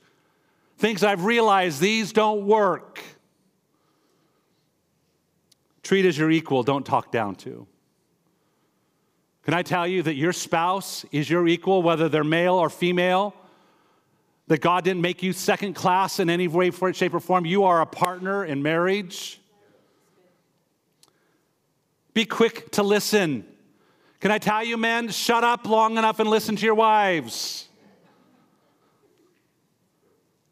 Things 0.77 1.03
I've 1.03 1.25
realized 1.25 1.79
these 1.79 2.13
don't 2.13 2.45
work. 2.45 3.01
Treat 5.81 6.05
as 6.05 6.17
your 6.17 6.31
equal, 6.31 6.63
don't 6.63 6.85
talk 6.85 7.11
down 7.11 7.35
to. 7.37 7.67
Can 9.43 9.53
I 9.53 9.61
tell 9.61 9.85
you 9.85 10.01
that 10.03 10.15
your 10.15 10.31
spouse 10.31 11.05
is 11.11 11.29
your 11.29 11.47
equal, 11.47 11.83
whether 11.83 12.07
they're 12.07 12.23
male 12.23 12.55
or 12.55 12.69
female? 12.69 13.35
That 14.47 14.61
God 14.61 14.83
didn't 14.83 15.01
make 15.01 15.21
you 15.21 15.33
second 15.33 15.73
class 15.73 16.19
in 16.19 16.29
any 16.29 16.47
way, 16.47 16.71
shape, 16.93 17.13
or 17.13 17.19
form. 17.19 17.45
You 17.45 17.63
are 17.65 17.81
a 17.81 17.85
partner 17.85 18.45
in 18.45 18.63
marriage. 18.63 19.39
Be 22.13 22.25
quick 22.25 22.71
to 22.71 22.83
listen. 22.83 23.45
Can 24.19 24.31
I 24.31 24.37
tell 24.37 24.63
you, 24.63 24.77
men, 24.77 25.09
shut 25.09 25.43
up 25.43 25.65
long 25.65 25.97
enough 25.97 26.19
and 26.19 26.29
listen 26.29 26.55
to 26.55 26.65
your 26.65 26.75
wives. 26.75 27.67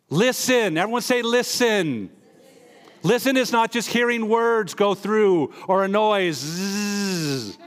Listen. 0.10 0.78
Everyone 0.78 1.02
say, 1.02 1.22
listen. 1.22 2.10
Listen 3.04 3.38
is 3.38 3.52
not 3.52 3.72
just 3.72 3.88
hearing 3.88 4.28
words 4.28 4.74
go 4.74 4.94
through 4.94 5.54
or 5.68 5.86
a 5.86 5.88
noise. 5.88 6.36
Zzz. 6.36 7.58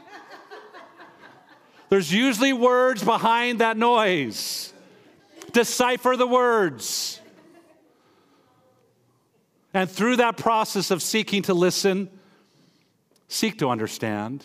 There's 1.94 2.12
usually 2.12 2.52
words 2.52 3.04
behind 3.04 3.61
that 3.61 3.76
noise. 3.76 4.72
Decipher 5.52 6.16
the 6.16 6.26
words. 6.26 7.20
And 9.72 9.88
through 9.88 10.16
that 10.16 10.37
process 10.37 10.90
of 10.90 11.04
seeking 11.04 11.42
to 11.42 11.54
listen, 11.54 12.11
seek 13.28 13.61
to 13.61 13.68
understand. 13.68 14.44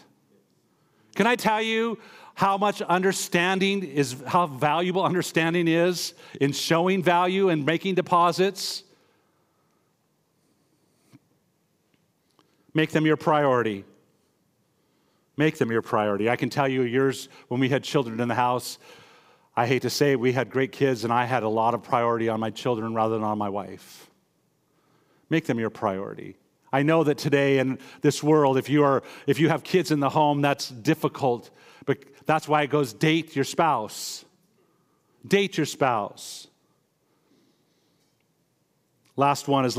Can 1.15 1.25
I 1.25 1.35
tell 1.35 1.59
you 1.59 1.97
how 2.35 2.55
much 2.59 2.83
understanding 2.83 3.81
is, 3.81 4.15
how 4.27 4.45
valuable 4.45 5.03
understanding 5.03 5.67
is 5.67 6.13
in 6.39 6.51
showing 6.51 7.01
value 7.01 7.49
and 7.49 7.65
making 7.65 7.95
deposits? 7.95 8.83
Make 12.75 12.91
them 12.91 13.07
your 13.07 13.17
priority. 13.17 13.85
Make 15.39 15.57
them 15.57 15.71
your 15.71 15.81
priority. 15.81 16.29
I 16.29 16.35
can 16.35 16.49
tell 16.49 16.67
you, 16.67 16.81
yours, 16.81 17.29
when 17.47 17.61
we 17.61 17.69
had 17.69 17.81
children 17.81 18.19
in 18.19 18.27
the 18.27 18.35
house, 18.35 18.77
I 19.55 19.67
hate 19.67 19.83
to 19.83 19.89
say 19.89 20.11
it, 20.11 20.19
we 20.19 20.33
had 20.33 20.49
great 20.49 20.73
kids, 20.73 21.05
and 21.05 21.13
I 21.13 21.23
had 21.23 21.43
a 21.43 21.47
lot 21.47 21.73
of 21.73 21.81
priority 21.81 22.27
on 22.27 22.41
my 22.41 22.49
children 22.49 22.93
rather 22.93 23.15
than 23.15 23.23
on 23.23 23.37
my 23.37 23.47
wife. 23.47 24.09
Make 25.29 25.45
them 25.45 25.57
your 25.57 25.69
priority. 25.69 26.35
I 26.73 26.83
know 26.83 27.05
that 27.05 27.17
today 27.17 27.59
in 27.59 27.79
this 28.01 28.21
world, 28.21 28.57
if 28.57 28.67
you, 28.67 28.83
are, 28.83 29.01
if 29.27 29.39
you 29.39 29.47
have 29.47 29.63
kids 29.63 29.91
in 29.91 30.01
the 30.01 30.09
home, 30.09 30.41
that's 30.41 30.67
difficult. 30.67 31.51
But 31.85 31.99
that's 32.25 32.45
why 32.45 32.63
it 32.63 32.69
goes 32.69 32.91
date 32.91 33.33
your 33.33 33.45
spouse. 33.45 34.25
Date 35.25 35.55
your 35.55 35.65
spouse. 35.65 36.48
Last 39.19 39.49
one 39.49 39.65
is 39.65 39.77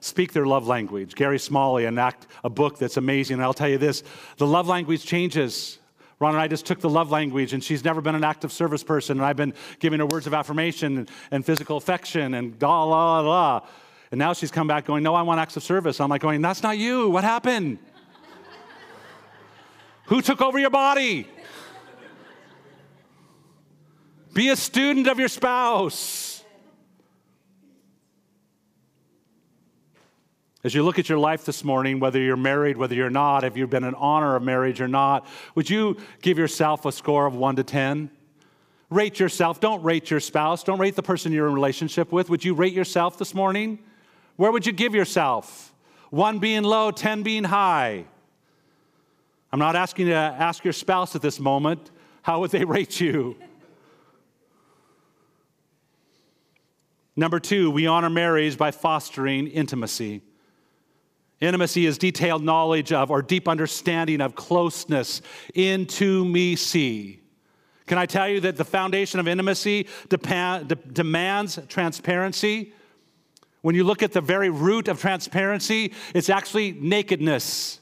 speak 0.00 0.32
their 0.32 0.46
love 0.46 0.66
language. 0.66 1.14
Gary 1.14 1.38
Smalley 1.38 1.84
enact 1.84 2.26
a 2.42 2.50
book 2.50 2.76
that's 2.76 2.96
amazing. 2.96 3.34
And 3.34 3.42
I'll 3.44 3.54
tell 3.54 3.68
you 3.68 3.78
this 3.78 4.02
the 4.36 4.48
love 4.48 4.66
language 4.66 5.04
changes. 5.04 5.78
Ron 6.18 6.32
and 6.34 6.42
I 6.42 6.48
just 6.48 6.66
took 6.66 6.80
the 6.80 6.90
love 6.90 7.08
language, 7.10 7.54
and 7.54 7.62
she's 7.62 7.84
never 7.84 8.00
been 8.00 8.16
an 8.16 8.24
acts 8.24 8.44
of 8.44 8.52
service 8.52 8.82
person. 8.82 9.18
And 9.18 9.24
I've 9.24 9.36
been 9.36 9.54
giving 9.78 10.00
her 10.00 10.06
words 10.06 10.26
of 10.26 10.34
affirmation 10.34 10.98
and, 10.98 11.10
and 11.30 11.46
physical 11.46 11.76
affection 11.76 12.34
and 12.34 12.58
da 12.58 12.82
la 12.82 13.20
la. 13.20 13.66
And 14.10 14.18
now 14.18 14.32
she's 14.32 14.50
come 14.50 14.66
back 14.66 14.86
going, 14.86 15.04
No, 15.04 15.14
I 15.14 15.22
want 15.22 15.38
acts 15.38 15.56
of 15.56 15.62
service. 15.62 16.00
I'm 16.00 16.10
like, 16.10 16.20
going, 16.20 16.42
That's 16.42 16.64
not 16.64 16.76
you. 16.76 17.10
What 17.10 17.22
happened? 17.22 17.78
Who 20.06 20.20
took 20.20 20.42
over 20.42 20.58
your 20.58 20.70
body? 20.70 21.28
Be 24.34 24.48
a 24.48 24.56
student 24.56 25.06
of 25.06 25.20
your 25.20 25.28
spouse. 25.28 26.29
As 30.62 30.74
you 30.74 30.82
look 30.82 30.98
at 30.98 31.08
your 31.08 31.18
life 31.18 31.46
this 31.46 31.64
morning, 31.64 32.00
whether 32.00 32.20
you're 32.20 32.36
married, 32.36 32.76
whether 32.76 32.94
you're 32.94 33.08
not, 33.08 33.44
if 33.44 33.56
you've 33.56 33.70
been 33.70 33.84
in 33.84 33.94
honor 33.94 34.36
of 34.36 34.42
marriage 34.42 34.80
or 34.80 34.88
not, 34.88 35.26
would 35.54 35.70
you 35.70 35.96
give 36.20 36.36
yourself 36.36 36.84
a 36.84 36.92
score 36.92 37.24
of 37.24 37.34
one 37.34 37.56
to 37.56 37.64
10? 37.64 38.10
Rate 38.90 39.18
yourself. 39.18 39.58
Don't 39.58 39.82
rate 39.82 40.10
your 40.10 40.20
spouse. 40.20 40.62
Don't 40.62 40.78
rate 40.78 40.96
the 40.96 41.02
person 41.02 41.32
you're 41.32 41.46
in 41.46 41.54
relationship 41.54 42.12
with. 42.12 42.28
Would 42.28 42.44
you 42.44 42.52
rate 42.52 42.74
yourself 42.74 43.16
this 43.18 43.34
morning? 43.34 43.78
Where 44.36 44.52
would 44.52 44.66
you 44.66 44.72
give 44.72 44.94
yourself? 44.94 45.72
One 46.10 46.40
being 46.40 46.62
low, 46.62 46.90
10 46.90 47.22
being 47.22 47.44
high. 47.44 48.04
I'm 49.52 49.60
not 49.60 49.76
asking 49.76 50.08
you 50.08 50.12
to 50.12 50.18
ask 50.18 50.62
your 50.62 50.72
spouse 50.72 51.16
at 51.16 51.22
this 51.22 51.40
moment, 51.40 51.90
how 52.22 52.40
would 52.40 52.50
they 52.50 52.64
rate 52.66 53.00
you? 53.00 53.36
Number 57.16 57.40
two, 57.40 57.70
we 57.70 57.86
honor 57.86 58.10
marriage 58.10 58.58
by 58.58 58.72
fostering 58.72 59.46
intimacy. 59.46 60.22
Intimacy 61.40 61.86
is 61.86 61.96
detailed 61.96 62.44
knowledge 62.44 62.92
of 62.92 63.10
or 63.10 63.22
deep 63.22 63.48
understanding 63.48 64.20
of 64.20 64.34
closeness 64.34 65.22
into 65.54 66.24
me 66.24 66.54
see. 66.54 67.20
Can 67.86 67.96
I 67.98 68.06
tell 68.06 68.28
you 68.28 68.40
that 68.40 68.56
the 68.56 68.64
foundation 68.64 69.18
of 69.18 69.26
intimacy 69.26 69.88
de- 70.08 70.18
demands 70.92 71.58
transparency? 71.68 72.72
When 73.62 73.74
you 73.74 73.84
look 73.84 74.02
at 74.02 74.12
the 74.12 74.20
very 74.20 74.50
root 74.50 74.88
of 74.88 75.00
transparency, 75.00 75.92
it's 76.14 76.28
actually 76.28 76.72
nakedness. 76.72 77.80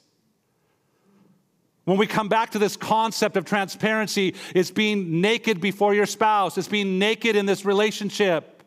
When 1.84 1.98
we 1.98 2.06
come 2.06 2.28
back 2.28 2.50
to 2.50 2.58
this 2.58 2.76
concept 2.76 3.36
of 3.36 3.44
transparency, 3.44 4.34
it's 4.54 4.70
being 4.70 5.20
naked 5.20 5.60
before 5.60 5.94
your 5.94 6.06
spouse, 6.06 6.58
it's 6.58 6.68
being 6.68 6.98
naked 6.98 7.34
in 7.34 7.46
this 7.46 7.64
relationship. 7.64 8.62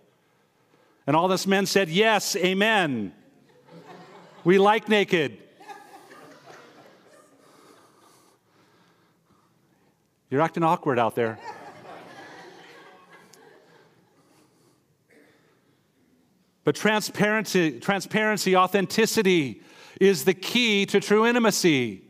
And 1.08 1.15
all 1.15 1.27
this 1.27 1.47
men 1.47 1.65
said, 1.65 1.89
Yes, 1.89 2.36
amen. 2.36 3.13
We 4.43 4.58
like 4.58 4.89
naked. 4.89 5.38
You're 10.30 10.41
acting 10.41 10.63
awkward 10.63 10.97
out 10.97 11.15
there. 11.15 11.38
But 16.63 16.75
transparency, 16.75 17.80
transparency, 17.80 18.56
authenticity 18.56 19.62
is 19.99 20.25
the 20.25 20.34
key 20.34 20.86
to 20.88 20.99
true 20.99 21.27
intimacy. 21.27 22.04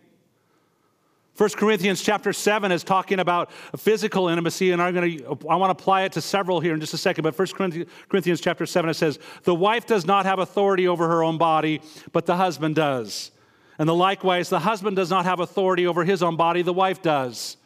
1 1.42 1.50
Corinthians 1.58 2.04
chapter 2.04 2.32
7 2.34 2.72
is 2.72 2.84
talking 2.84 3.20
about 3.20 3.52
physical 3.76 4.28
intimacy, 4.28 4.74
and 4.74 4.80
I'm 4.80 4.94
going 4.94 5.18
to, 5.18 5.26
I 5.50 5.56
want 5.56 5.76
to 5.76 5.82
apply 5.82 6.04
it 6.04 6.12
to 6.12 6.22
several 6.22 6.60
here 6.60 6.76
in 6.76 6.80
just 6.80 6.94
a 6.94 7.00
second. 7.00 7.24
But 7.24 7.36
1 7.36 7.88
Corinthians 8.10 8.40
chapter 8.42 8.68
7, 8.68 8.92
it 8.92 8.94
says, 8.94 9.18
The 9.42 9.56
wife 9.56 9.88
does 9.88 10.06
not 10.06 10.28
have 10.28 10.38
authority 10.38 10.88
over 10.88 11.08
her 11.08 11.24
own 11.24 11.40
body, 11.40 11.82
but 12.12 12.28
the 12.28 12.36
husband 12.36 12.76
does. 12.76 13.32
And 13.80 13.90
the 13.90 13.96
likewise, 13.96 14.50
the 14.50 14.60
husband 14.60 14.98
does 14.98 15.10
not 15.10 15.26
have 15.26 15.40
authority 15.40 15.88
over 15.88 16.06
his 16.06 16.22
own 16.22 16.36
body, 16.36 16.62
the 16.62 16.74
wife 16.74 17.02
does. 17.02 17.58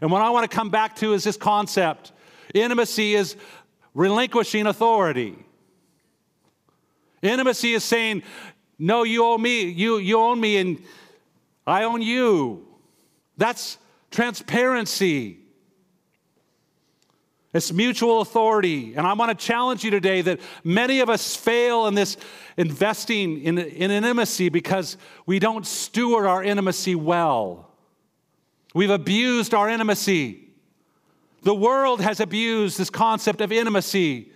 And 0.00 0.12
what 0.12 0.22
I 0.22 0.30
want 0.30 0.48
to 0.48 0.56
come 0.56 0.70
back 0.70 0.94
to 0.98 1.12
is 1.12 1.24
this 1.24 1.36
concept 1.36 2.12
intimacy 2.54 3.16
is 3.16 3.34
relinquishing 3.94 4.68
authority. 4.68 5.34
Intimacy 7.20 7.72
is 7.72 7.82
saying, 7.82 8.22
No, 8.78 9.02
you 9.02 9.24
owe 9.24 9.38
me, 9.38 9.64
you, 9.70 9.98
you 9.98 10.20
own 10.20 10.40
me, 10.40 10.58
and 10.58 10.80
I 11.66 11.82
own 11.82 12.00
you. 12.00 12.68
That's 13.36 13.78
transparency. 14.10 15.38
It's 17.52 17.72
mutual 17.72 18.20
authority. 18.20 18.94
And 18.96 19.06
I 19.06 19.12
want 19.12 19.38
to 19.38 19.46
challenge 19.46 19.84
you 19.84 19.90
today 19.90 20.22
that 20.22 20.40
many 20.64 21.00
of 21.00 21.08
us 21.08 21.36
fail 21.36 21.86
in 21.86 21.94
this 21.94 22.16
investing 22.56 23.40
in, 23.42 23.58
in 23.58 23.90
intimacy 23.92 24.48
because 24.48 24.96
we 25.24 25.38
don't 25.38 25.64
steward 25.64 26.26
our 26.26 26.42
intimacy 26.42 26.96
well. 26.96 27.70
We've 28.74 28.90
abused 28.90 29.54
our 29.54 29.68
intimacy. 29.68 30.48
The 31.42 31.54
world 31.54 32.00
has 32.00 32.18
abused 32.18 32.76
this 32.76 32.90
concept 32.90 33.40
of 33.40 33.52
intimacy. 33.52 34.32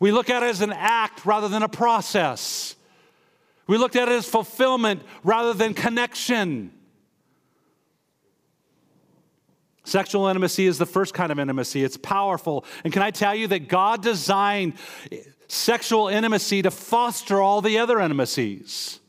We 0.00 0.10
look 0.10 0.28
at 0.28 0.42
it 0.42 0.46
as 0.46 0.60
an 0.60 0.72
act 0.72 1.24
rather 1.24 1.46
than 1.46 1.62
a 1.62 1.68
process. 1.68 2.74
We 3.68 3.78
looked 3.78 3.94
at 3.94 4.08
it 4.08 4.12
as 4.12 4.28
fulfillment 4.28 5.02
rather 5.22 5.52
than 5.52 5.74
connection. 5.74 6.72
Sexual 9.88 10.28
intimacy 10.28 10.66
is 10.66 10.76
the 10.76 10.84
first 10.84 11.14
kind 11.14 11.32
of 11.32 11.38
intimacy. 11.38 11.82
It's 11.82 11.96
powerful. 11.96 12.66
And 12.84 12.92
can 12.92 13.00
I 13.00 13.10
tell 13.10 13.34
you 13.34 13.46
that 13.46 13.68
God 13.68 14.02
designed 14.02 14.74
sexual 15.48 16.08
intimacy 16.08 16.60
to 16.60 16.70
foster 16.70 17.40
all 17.40 17.62
the 17.62 17.78
other 17.78 17.98
intimacies? 17.98 19.00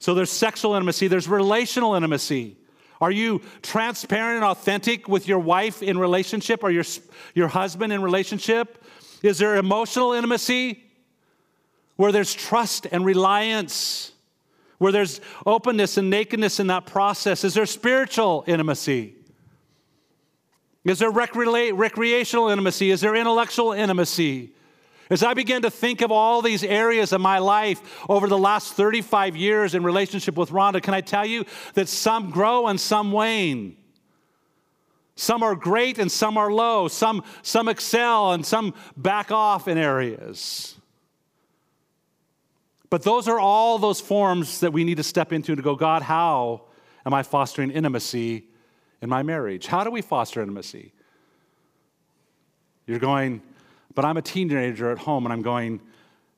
So 0.00 0.12
there's 0.12 0.30
sexual 0.30 0.74
intimacy, 0.74 1.08
there's 1.08 1.28
relational 1.28 1.94
intimacy. 1.94 2.58
Are 3.00 3.10
you 3.10 3.40
transparent 3.62 4.36
and 4.36 4.44
authentic 4.44 5.08
with 5.08 5.26
your 5.26 5.38
wife 5.38 5.82
in 5.82 5.96
relationship 5.96 6.62
or 6.62 6.70
your, 6.70 6.84
your 7.34 7.48
husband 7.48 7.90
in 7.90 8.02
relationship? 8.02 8.84
Is 9.22 9.38
there 9.38 9.56
emotional 9.56 10.12
intimacy 10.12 10.84
where 11.96 12.12
there's 12.12 12.34
trust 12.34 12.86
and 12.92 13.02
reliance? 13.02 14.12
Where 14.78 14.92
there's 14.92 15.20
openness 15.44 15.96
and 15.96 16.08
nakedness 16.08 16.60
in 16.60 16.68
that 16.68 16.86
process? 16.86 17.44
Is 17.44 17.54
there 17.54 17.66
spiritual 17.66 18.44
intimacy? 18.46 19.14
Is 20.84 21.00
there 21.00 21.10
recre- 21.10 21.76
recreational 21.76 22.48
intimacy? 22.48 22.90
Is 22.90 23.00
there 23.00 23.14
intellectual 23.14 23.72
intimacy? 23.72 24.52
As 25.10 25.22
I 25.22 25.34
began 25.34 25.62
to 25.62 25.70
think 25.70 26.02
of 26.02 26.12
all 26.12 26.42
these 26.42 26.62
areas 26.62 27.12
of 27.12 27.20
my 27.20 27.38
life 27.38 27.80
over 28.08 28.28
the 28.28 28.38
last 28.38 28.74
35 28.74 29.36
years 29.36 29.74
in 29.74 29.82
relationship 29.82 30.36
with 30.36 30.50
Rhonda, 30.50 30.82
can 30.82 30.94
I 30.94 31.00
tell 31.00 31.26
you 31.26 31.44
that 31.74 31.88
some 31.88 32.30
grow 32.30 32.66
and 32.66 32.78
some 32.78 33.10
wane? 33.10 33.76
Some 35.16 35.42
are 35.42 35.56
great 35.56 35.98
and 35.98 36.12
some 36.12 36.38
are 36.38 36.52
low. 36.52 36.88
Some, 36.88 37.24
some 37.42 37.68
excel 37.68 38.32
and 38.32 38.46
some 38.46 38.74
back 38.96 39.32
off 39.32 39.66
in 39.66 39.76
areas. 39.76 40.77
But 42.90 43.02
those 43.02 43.28
are 43.28 43.38
all 43.38 43.78
those 43.78 44.00
forms 44.00 44.60
that 44.60 44.72
we 44.72 44.84
need 44.84 44.96
to 44.96 45.02
step 45.02 45.32
into 45.32 45.54
to 45.54 45.62
go, 45.62 45.76
God, 45.76 46.02
how 46.02 46.62
am 47.04 47.12
I 47.12 47.22
fostering 47.22 47.70
intimacy 47.70 48.44
in 49.02 49.08
my 49.08 49.22
marriage? 49.22 49.66
How 49.66 49.84
do 49.84 49.90
we 49.90 50.00
foster 50.00 50.40
intimacy? 50.40 50.92
You're 52.86 52.98
going, 52.98 53.42
but 53.94 54.04
I'm 54.04 54.16
a 54.16 54.22
teenager 54.22 54.90
at 54.90 54.98
home 54.98 55.26
and 55.26 55.32
I'm 55.32 55.42
going, 55.42 55.80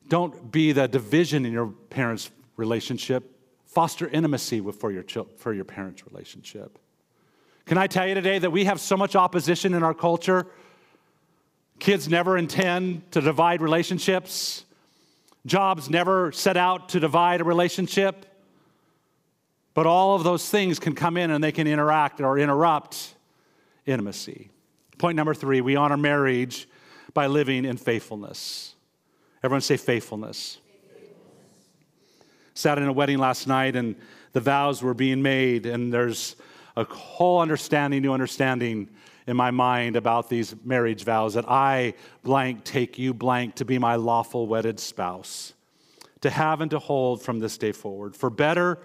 don't 0.09 0.51
be 0.51 0.73
the 0.73 0.87
division 0.87 1.45
in 1.45 1.53
your 1.53 1.67
parents' 1.67 2.29
relationship. 2.57 3.37
Foster 3.65 4.09
intimacy 4.09 4.59
for 4.59 4.91
your, 4.91 5.05
for 5.37 5.53
your 5.53 5.63
parents' 5.63 6.05
relationship. 6.05 6.77
Can 7.65 7.77
I 7.77 7.87
tell 7.87 8.05
you 8.05 8.15
today 8.15 8.37
that 8.39 8.51
we 8.51 8.65
have 8.65 8.81
so 8.81 8.97
much 8.97 9.15
opposition 9.15 9.73
in 9.73 9.83
our 9.83 9.93
culture? 9.93 10.47
Kids 11.79 12.09
never 12.09 12.37
intend 12.37 13.09
to 13.13 13.21
divide 13.21 13.61
relationships. 13.61 14.65
Jobs 15.45 15.89
never 15.89 16.31
set 16.31 16.57
out 16.57 16.89
to 16.89 16.99
divide 16.99 17.41
a 17.41 17.43
relationship. 17.43 18.25
But 19.73 19.87
all 19.87 20.15
of 20.15 20.23
those 20.23 20.49
things 20.49 20.79
can 20.79 20.95
come 20.95 21.17
in 21.17 21.31
and 21.31 21.43
they 21.43 21.51
can 21.51 21.65
interact 21.65 22.19
or 22.19 22.37
interrupt 22.37 23.15
intimacy. 23.85 24.49
Point 24.97 25.15
number 25.15 25.33
three 25.33 25.61
we 25.61 25.75
honor 25.75 25.97
marriage 25.97 26.67
by 27.13 27.27
living 27.27 27.65
in 27.65 27.77
faithfulness. 27.77 28.75
Everyone 29.43 29.61
say 29.61 29.77
faithfulness. 29.77 30.59
Sat 32.53 32.77
in 32.77 32.83
a 32.83 32.93
wedding 32.93 33.17
last 33.17 33.47
night 33.47 33.75
and 33.75 33.95
the 34.33 34.41
vows 34.41 34.83
were 34.83 34.93
being 34.93 35.21
made, 35.21 35.65
and 35.65 35.91
there's 35.91 36.35
a 36.77 36.83
whole 36.85 37.39
understanding, 37.39 38.01
new 38.01 38.13
understanding 38.13 38.89
in 39.27 39.37
my 39.37 39.51
mind 39.51 39.95
about 39.95 40.29
these 40.29 40.55
marriage 40.63 41.03
vows 41.03 41.33
that 41.35 41.49
I 41.49 41.93
blank 42.23 42.63
take 42.63 42.97
you 42.97 43.13
blank 43.13 43.55
to 43.55 43.65
be 43.65 43.77
my 43.77 43.95
lawful 43.95 44.47
wedded 44.47 44.79
spouse, 44.79 45.53
to 46.21 46.29
have 46.29 46.61
and 46.61 46.71
to 46.71 46.79
hold 46.79 47.21
from 47.21 47.39
this 47.39 47.57
day 47.57 47.71
forward, 47.71 48.15
for 48.15 48.29
better 48.29 48.79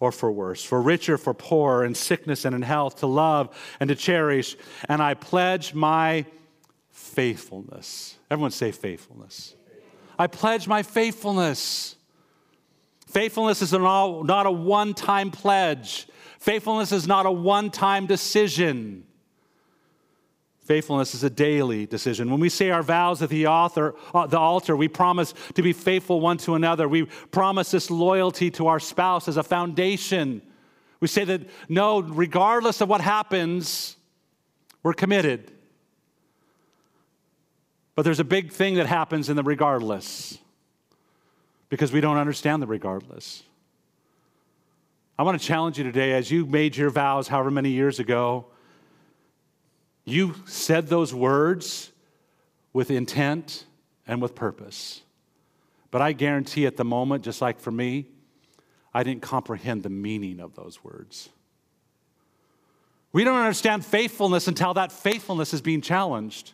or 0.00 0.12
for 0.12 0.30
worse, 0.30 0.62
for 0.62 0.82
richer, 0.82 1.16
for 1.16 1.34
poorer, 1.34 1.84
in 1.84 1.94
sickness 1.94 2.44
and 2.44 2.54
in 2.54 2.62
health, 2.62 2.96
to 2.96 3.06
love 3.06 3.56
and 3.80 3.88
to 3.88 3.94
cherish. 3.94 4.56
And 4.88 5.02
I 5.02 5.14
pledge 5.14 5.74
my 5.74 6.26
faithfulness. 6.90 8.16
Everyone 8.30 8.50
say 8.50 8.72
faithfulness. 8.72 9.54
I 10.18 10.26
pledge 10.26 10.68
my 10.68 10.82
faithfulness. 10.82 11.96
Faithfulness 13.06 13.62
is 13.62 13.72
not 13.72 14.46
a 14.46 14.50
one 14.50 14.94
time 14.94 15.30
pledge, 15.30 16.08
faithfulness 16.38 16.92
is 16.92 17.06
not 17.06 17.26
a 17.26 17.30
one 17.30 17.70
time 17.70 18.06
decision. 18.06 19.04
Faithfulness 20.64 21.14
is 21.14 21.22
a 21.22 21.30
daily 21.30 21.84
decision. 21.84 22.30
When 22.30 22.40
we 22.40 22.48
say 22.48 22.70
our 22.70 22.82
vows 22.82 23.20
at 23.20 23.28
the, 23.28 23.46
author, 23.46 23.94
uh, 24.14 24.26
the 24.26 24.38
altar, 24.38 24.74
we 24.74 24.88
promise 24.88 25.34
to 25.54 25.62
be 25.62 25.74
faithful 25.74 26.22
one 26.22 26.38
to 26.38 26.54
another. 26.54 26.88
We 26.88 27.04
promise 27.04 27.70
this 27.70 27.90
loyalty 27.90 28.50
to 28.52 28.68
our 28.68 28.80
spouse 28.80 29.28
as 29.28 29.36
a 29.36 29.42
foundation. 29.42 30.40
We 31.00 31.08
say 31.08 31.24
that, 31.24 31.42
no, 31.68 32.00
regardless 32.00 32.80
of 32.80 32.88
what 32.88 33.02
happens, 33.02 33.98
we're 34.82 34.94
committed. 34.94 35.52
But 37.94 38.06
there's 38.06 38.20
a 38.20 38.24
big 38.24 38.50
thing 38.50 38.76
that 38.76 38.86
happens 38.86 39.28
in 39.28 39.36
the 39.36 39.42
regardless 39.42 40.38
because 41.68 41.92
we 41.92 42.00
don't 42.00 42.16
understand 42.16 42.62
the 42.62 42.66
regardless. 42.66 43.42
I 45.18 45.24
want 45.24 45.38
to 45.38 45.46
challenge 45.46 45.76
you 45.76 45.84
today 45.84 46.14
as 46.14 46.30
you 46.30 46.46
made 46.46 46.74
your 46.74 46.88
vows 46.88 47.28
however 47.28 47.50
many 47.50 47.68
years 47.68 48.00
ago, 48.00 48.46
you 50.04 50.34
said 50.46 50.88
those 50.88 51.14
words 51.14 51.90
with 52.72 52.90
intent 52.90 53.64
and 54.06 54.20
with 54.20 54.34
purpose. 54.34 55.02
But 55.90 56.02
I 56.02 56.12
guarantee 56.12 56.66
at 56.66 56.76
the 56.76 56.84
moment, 56.84 57.24
just 57.24 57.40
like 57.40 57.60
for 57.60 57.70
me, 57.70 58.06
I 58.92 59.02
didn't 59.02 59.22
comprehend 59.22 59.82
the 59.82 59.90
meaning 59.90 60.40
of 60.40 60.54
those 60.54 60.82
words. 60.84 61.28
We 63.12 63.24
don't 63.24 63.38
understand 63.38 63.84
faithfulness 63.84 64.48
until 64.48 64.74
that 64.74 64.90
faithfulness 64.90 65.54
is 65.54 65.62
being 65.62 65.80
challenged. 65.80 66.52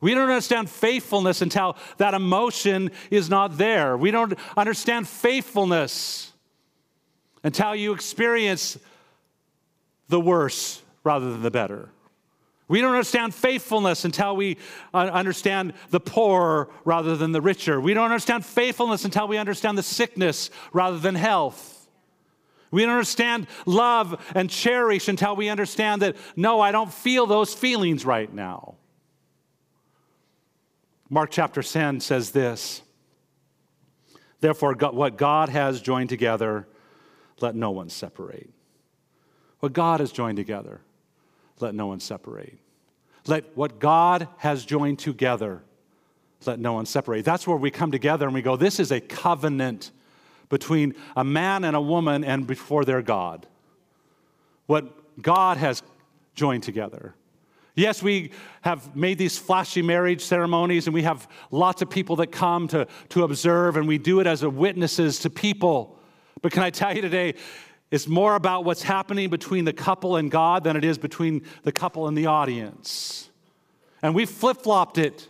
We 0.00 0.14
don't 0.14 0.28
understand 0.28 0.70
faithfulness 0.70 1.42
until 1.42 1.76
that 1.98 2.14
emotion 2.14 2.90
is 3.10 3.28
not 3.28 3.58
there. 3.58 3.96
We 3.96 4.10
don't 4.10 4.34
understand 4.56 5.08
faithfulness 5.08 6.32
until 7.42 7.74
you 7.74 7.92
experience 7.92 8.78
the 10.08 10.20
worse 10.20 10.82
rather 11.04 11.30
than 11.30 11.42
the 11.42 11.50
better. 11.50 11.90
We 12.70 12.80
don't 12.80 12.92
understand 12.92 13.34
faithfulness 13.34 14.04
until 14.04 14.36
we 14.36 14.56
uh, 14.94 14.98
understand 14.98 15.72
the 15.90 15.98
poor 15.98 16.70
rather 16.84 17.16
than 17.16 17.32
the 17.32 17.40
richer. 17.40 17.80
We 17.80 17.94
don't 17.94 18.04
understand 18.04 18.46
faithfulness 18.46 19.04
until 19.04 19.26
we 19.26 19.38
understand 19.38 19.76
the 19.76 19.82
sickness 19.82 20.50
rather 20.72 20.96
than 20.96 21.16
health. 21.16 21.88
We 22.70 22.82
don't 22.82 22.92
understand 22.92 23.48
love 23.66 24.24
and 24.36 24.48
cherish 24.48 25.08
until 25.08 25.34
we 25.34 25.48
understand 25.48 26.02
that, 26.02 26.14
no, 26.36 26.60
I 26.60 26.70
don't 26.70 26.92
feel 26.92 27.26
those 27.26 27.52
feelings 27.52 28.04
right 28.04 28.32
now. 28.32 28.76
Mark 31.08 31.30
chapter 31.32 31.64
10 31.64 31.98
says 31.98 32.30
this 32.30 32.82
Therefore, 34.38 34.74
what 34.74 35.16
God 35.16 35.48
has 35.48 35.80
joined 35.80 36.08
together, 36.08 36.68
let 37.40 37.56
no 37.56 37.72
one 37.72 37.88
separate. 37.88 38.48
What 39.58 39.72
God 39.72 39.98
has 39.98 40.12
joined 40.12 40.36
together, 40.36 40.82
let 41.60 41.74
no 41.74 41.86
one 41.86 42.00
separate. 42.00 42.58
Let 43.26 43.56
what 43.56 43.78
God 43.78 44.28
has 44.38 44.64
joined 44.64 44.98
together, 44.98 45.62
let 46.46 46.58
no 46.58 46.74
one 46.74 46.86
separate. 46.86 47.24
That's 47.24 47.46
where 47.46 47.56
we 47.56 47.70
come 47.70 47.92
together 47.92 48.26
and 48.26 48.34
we 48.34 48.42
go, 48.42 48.56
this 48.56 48.80
is 48.80 48.90
a 48.90 49.00
covenant 49.00 49.90
between 50.48 50.94
a 51.16 51.24
man 51.24 51.64
and 51.64 51.76
a 51.76 51.80
woman 51.80 52.24
and 52.24 52.46
before 52.46 52.84
their 52.84 53.02
God. 53.02 53.46
What 54.66 55.22
God 55.22 55.56
has 55.58 55.82
joined 56.34 56.62
together. 56.62 57.14
Yes, 57.74 58.02
we 58.02 58.32
have 58.62 58.94
made 58.96 59.16
these 59.16 59.38
flashy 59.38 59.80
marriage 59.80 60.22
ceremonies 60.22 60.86
and 60.86 60.94
we 60.94 61.02
have 61.02 61.28
lots 61.50 61.82
of 61.82 61.90
people 61.90 62.16
that 62.16 62.28
come 62.28 62.68
to, 62.68 62.86
to 63.10 63.24
observe 63.24 63.76
and 63.76 63.86
we 63.86 63.98
do 63.98 64.20
it 64.20 64.26
as 64.26 64.42
a 64.42 64.50
witnesses 64.50 65.20
to 65.20 65.30
people. 65.30 65.98
But 66.42 66.52
can 66.52 66.62
I 66.62 66.70
tell 66.70 66.94
you 66.94 67.02
today, 67.02 67.34
it's 67.90 68.06
more 68.06 68.36
about 68.36 68.64
what's 68.64 68.82
happening 68.82 69.30
between 69.30 69.64
the 69.64 69.72
couple 69.72 70.16
and 70.16 70.30
God 70.30 70.64
than 70.64 70.76
it 70.76 70.84
is 70.84 70.98
between 70.98 71.42
the 71.64 71.72
couple 71.72 72.06
and 72.06 72.16
the 72.16 72.26
audience. 72.26 73.30
And 74.02 74.14
we've 74.14 74.30
flip 74.30 74.58
flopped 74.58 74.96
it. 74.98 75.28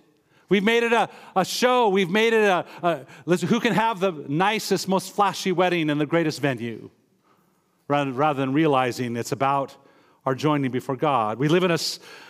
We've 0.48 0.64
made 0.64 0.82
it 0.82 0.92
a, 0.92 1.08
a 1.36 1.44
show. 1.44 1.88
We've 1.88 2.10
made 2.10 2.32
it 2.32 2.42
a, 2.42 2.66
a 2.82 3.36
who 3.36 3.60
can 3.60 3.72
have 3.72 4.00
the 4.00 4.12
nicest, 4.28 4.88
most 4.88 5.14
flashy 5.14 5.52
wedding 5.52 5.88
in 5.90 5.98
the 5.98 6.06
greatest 6.06 6.40
venue, 6.40 6.90
rather, 7.88 8.12
rather 8.12 8.40
than 8.40 8.52
realizing 8.52 9.16
it's 9.16 9.32
about 9.32 9.74
our 10.26 10.34
joining 10.34 10.70
before 10.70 10.96
God. 10.96 11.38
We 11.38 11.48
live 11.48 11.64
in 11.64 11.70
an 11.70 11.78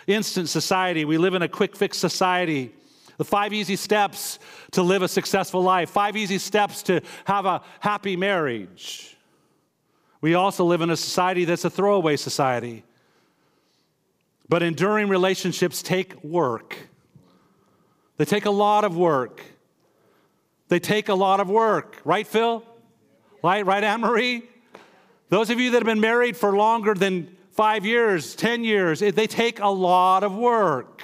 instant 0.07 0.49
society. 0.49 1.03
We 1.03 1.17
live 1.17 1.33
in 1.33 1.41
a 1.41 1.47
quick 1.49 1.75
fix 1.75 1.97
society. 1.97 2.73
The 3.17 3.25
five 3.25 3.53
easy 3.53 3.75
steps 3.75 4.39
to 4.71 4.81
live 4.81 5.01
a 5.01 5.07
successful 5.07 5.61
life, 5.61 5.89
five 5.89 6.15
easy 6.15 6.37
steps 6.37 6.83
to 6.83 7.01
have 7.25 7.45
a 7.45 7.61
happy 7.79 8.15
marriage. 8.15 9.10
We 10.21 10.35
also 10.35 10.63
live 10.63 10.81
in 10.81 10.91
a 10.91 10.97
society 10.97 11.45
that's 11.45 11.65
a 11.65 11.69
throwaway 11.69 12.15
society. 12.15 12.83
But 14.47 14.61
enduring 14.61 15.09
relationships 15.09 15.81
take 15.81 16.23
work. 16.23 16.77
They 18.17 18.25
take 18.25 18.45
a 18.45 18.51
lot 18.51 18.83
of 18.83 18.95
work. 18.95 19.41
They 20.67 20.79
take 20.79 21.09
a 21.09 21.15
lot 21.15 21.39
of 21.39 21.49
work, 21.49 21.97
right, 22.05 22.25
Phil? 22.25 22.63
Right, 23.43 23.65
right, 23.65 23.83
Anne 23.83 24.01
Marie? 24.01 24.43
Those 25.29 25.49
of 25.49 25.59
you 25.59 25.71
that 25.71 25.77
have 25.77 25.85
been 25.85 25.99
married 25.99 26.37
for 26.37 26.55
longer 26.55 26.93
than 26.93 27.35
five 27.51 27.85
years, 27.85 28.35
10 28.35 28.63
years, 28.63 28.99
they 28.99 29.27
take 29.27 29.59
a 29.59 29.67
lot 29.67 30.23
of 30.23 30.35
work. 30.35 31.03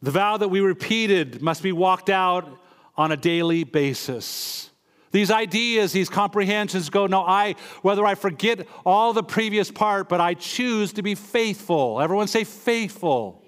The 0.00 0.10
vow 0.12 0.36
that 0.36 0.48
we 0.48 0.60
repeated 0.60 1.42
must 1.42 1.62
be 1.62 1.72
walked 1.72 2.08
out 2.08 2.48
on 2.96 3.10
a 3.10 3.16
daily 3.16 3.64
basis. 3.64 4.67
These 5.10 5.30
ideas, 5.30 5.92
these 5.92 6.08
comprehensions 6.08 6.90
go, 6.90 7.06
no, 7.06 7.22
I, 7.22 7.54
whether 7.82 8.04
I 8.04 8.14
forget 8.14 8.66
all 8.84 9.12
the 9.12 9.22
previous 9.22 9.70
part, 9.70 10.08
but 10.08 10.20
I 10.20 10.34
choose 10.34 10.92
to 10.94 11.02
be 11.02 11.14
faithful. 11.14 12.00
Everyone 12.00 12.28
say 12.28 12.44
faithful. 12.44 13.42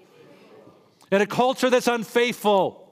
In 1.11 1.21
a 1.21 1.27
culture 1.27 1.69
that's 1.69 1.87
unfaithful, 1.87 2.89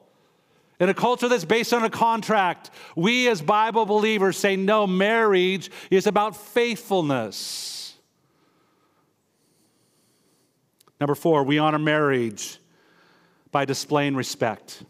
in 0.79 0.89
a 0.89 0.93
culture 0.93 1.27
that's 1.27 1.45
based 1.45 1.73
on 1.73 1.83
a 1.83 1.89
contract, 1.89 2.69
we 2.95 3.27
as 3.27 3.41
Bible 3.41 3.85
believers 3.85 4.37
say, 4.37 4.55
no, 4.55 4.85
marriage 4.85 5.71
is 5.89 6.05
about 6.05 6.35
faithfulness. 6.35 7.95
Number 10.99 11.15
four, 11.15 11.43
we 11.43 11.57
honor 11.57 11.79
marriage 11.79 12.59
by 13.51 13.65
displaying 13.65 14.15
respect. 14.15 14.83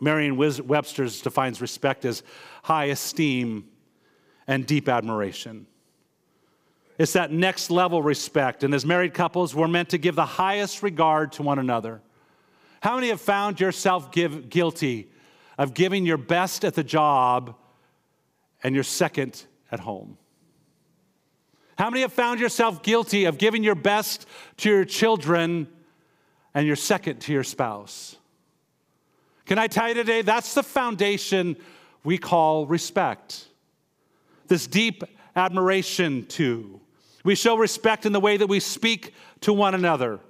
Merriam 0.00 0.36
Webster's 0.36 1.20
defines 1.20 1.60
respect 1.60 2.04
as 2.04 2.22
high 2.62 2.86
esteem 2.86 3.68
and 4.46 4.66
deep 4.66 4.88
admiration. 4.88 5.66
It's 6.98 7.12
that 7.12 7.30
next 7.30 7.70
level 7.70 8.02
respect. 8.02 8.64
And 8.64 8.74
as 8.74 8.84
married 8.84 9.14
couples, 9.14 9.54
we're 9.54 9.68
meant 9.68 9.90
to 9.90 9.98
give 9.98 10.16
the 10.16 10.26
highest 10.26 10.82
regard 10.82 11.32
to 11.32 11.42
one 11.42 11.58
another. 11.58 12.02
How 12.80 12.96
many 12.96 13.08
have 13.08 13.20
found 13.20 13.60
yourself 13.60 14.10
give, 14.12 14.50
guilty 14.50 15.08
of 15.56 15.74
giving 15.74 16.04
your 16.04 16.16
best 16.16 16.64
at 16.64 16.74
the 16.74 16.84
job 16.84 17.54
and 18.62 18.74
your 18.74 18.84
second 18.84 19.44
at 19.70 19.80
home? 19.80 20.18
How 21.78 21.90
many 21.90 22.00
have 22.02 22.12
found 22.12 22.40
yourself 22.40 22.82
guilty 22.82 23.26
of 23.26 23.38
giving 23.38 23.62
your 23.62 23.76
best 23.76 24.26
to 24.58 24.68
your 24.68 24.84
children 24.84 25.68
and 26.52 26.66
your 26.66 26.76
second 26.76 27.20
to 27.20 27.32
your 27.32 27.44
spouse? 27.44 28.17
Can 29.48 29.58
I 29.58 29.66
tell 29.66 29.88
you 29.88 29.94
today, 29.94 30.20
that's 30.20 30.52
the 30.52 30.62
foundation 30.62 31.56
we 32.04 32.18
call 32.18 32.66
respect. 32.66 33.48
This 34.46 34.66
deep 34.66 35.02
admiration 35.34 36.26
to. 36.26 36.80
We 37.24 37.34
show 37.34 37.56
respect 37.56 38.04
in 38.04 38.12
the 38.12 38.20
way 38.20 38.36
that 38.36 38.46
we 38.46 38.60
speak 38.60 39.14
to 39.40 39.54
one 39.54 39.74
another. 39.74 40.20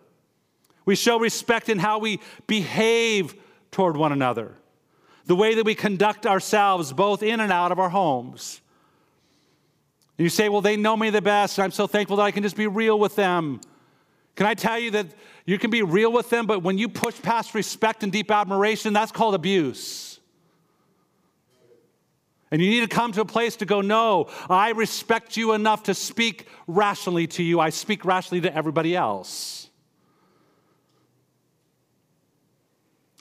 We 0.84 0.94
show 0.94 1.18
respect 1.18 1.68
in 1.68 1.80
how 1.80 1.98
we 1.98 2.20
behave 2.46 3.34
toward 3.72 3.96
one 3.96 4.12
another, 4.12 4.54
the 5.26 5.34
way 5.34 5.56
that 5.56 5.66
we 5.66 5.74
conduct 5.74 6.24
ourselves 6.24 6.92
both 6.92 7.20
in 7.24 7.40
and 7.40 7.50
out 7.50 7.72
of 7.72 7.80
our 7.80 7.90
homes. 7.90 8.60
And 10.16 10.24
you 10.24 10.30
say, 10.30 10.48
Well, 10.48 10.60
they 10.60 10.76
know 10.76 10.96
me 10.96 11.10
the 11.10 11.20
best, 11.20 11.58
I'm 11.58 11.72
so 11.72 11.88
thankful 11.88 12.18
that 12.18 12.22
I 12.22 12.30
can 12.30 12.44
just 12.44 12.56
be 12.56 12.68
real 12.68 12.98
with 13.00 13.16
them. 13.16 13.60
Can 14.38 14.46
I 14.46 14.54
tell 14.54 14.78
you 14.78 14.92
that 14.92 15.08
you 15.46 15.58
can 15.58 15.68
be 15.68 15.82
real 15.82 16.12
with 16.12 16.30
them, 16.30 16.46
but 16.46 16.62
when 16.62 16.78
you 16.78 16.88
push 16.88 17.20
past 17.20 17.56
respect 17.56 18.04
and 18.04 18.12
deep 18.12 18.30
admiration, 18.30 18.92
that's 18.92 19.10
called 19.10 19.34
abuse. 19.34 20.20
And 22.52 22.62
you 22.62 22.70
need 22.70 22.82
to 22.82 22.86
come 22.86 23.10
to 23.10 23.22
a 23.22 23.24
place 23.24 23.56
to 23.56 23.66
go, 23.66 23.80
no, 23.80 24.28
I 24.48 24.70
respect 24.70 25.36
you 25.36 25.54
enough 25.54 25.82
to 25.82 25.94
speak 25.94 26.46
rationally 26.68 27.26
to 27.26 27.42
you. 27.42 27.58
I 27.58 27.70
speak 27.70 28.04
rationally 28.04 28.40
to 28.42 28.54
everybody 28.54 28.94
else. 28.94 29.70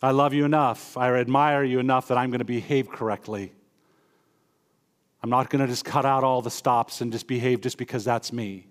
I 0.04 0.12
love 0.12 0.36
you 0.36 0.46
enough. 0.46 0.98
I 0.98 1.12
admire 1.16 1.64
you 1.64 1.80
enough 1.80 2.10
that 2.10 2.20
I'm 2.20 2.30
going 2.30 2.42
to 2.42 2.46
behave 2.46 2.92
correctly. 2.92 3.54
I'm 5.24 5.32
not 5.32 5.50
going 5.50 5.62
to 5.66 5.68
just 5.68 5.84
cut 5.84 6.06
out 6.06 6.24
all 6.24 6.44
the 6.44 6.52
stops 6.52 7.02
and 7.02 7.12
just 7.12 7.26
behave 7.26 7.62
just 7.62 7.80
because 7.80 8.06
that's 8.06 8.32
me. 8.32 8.68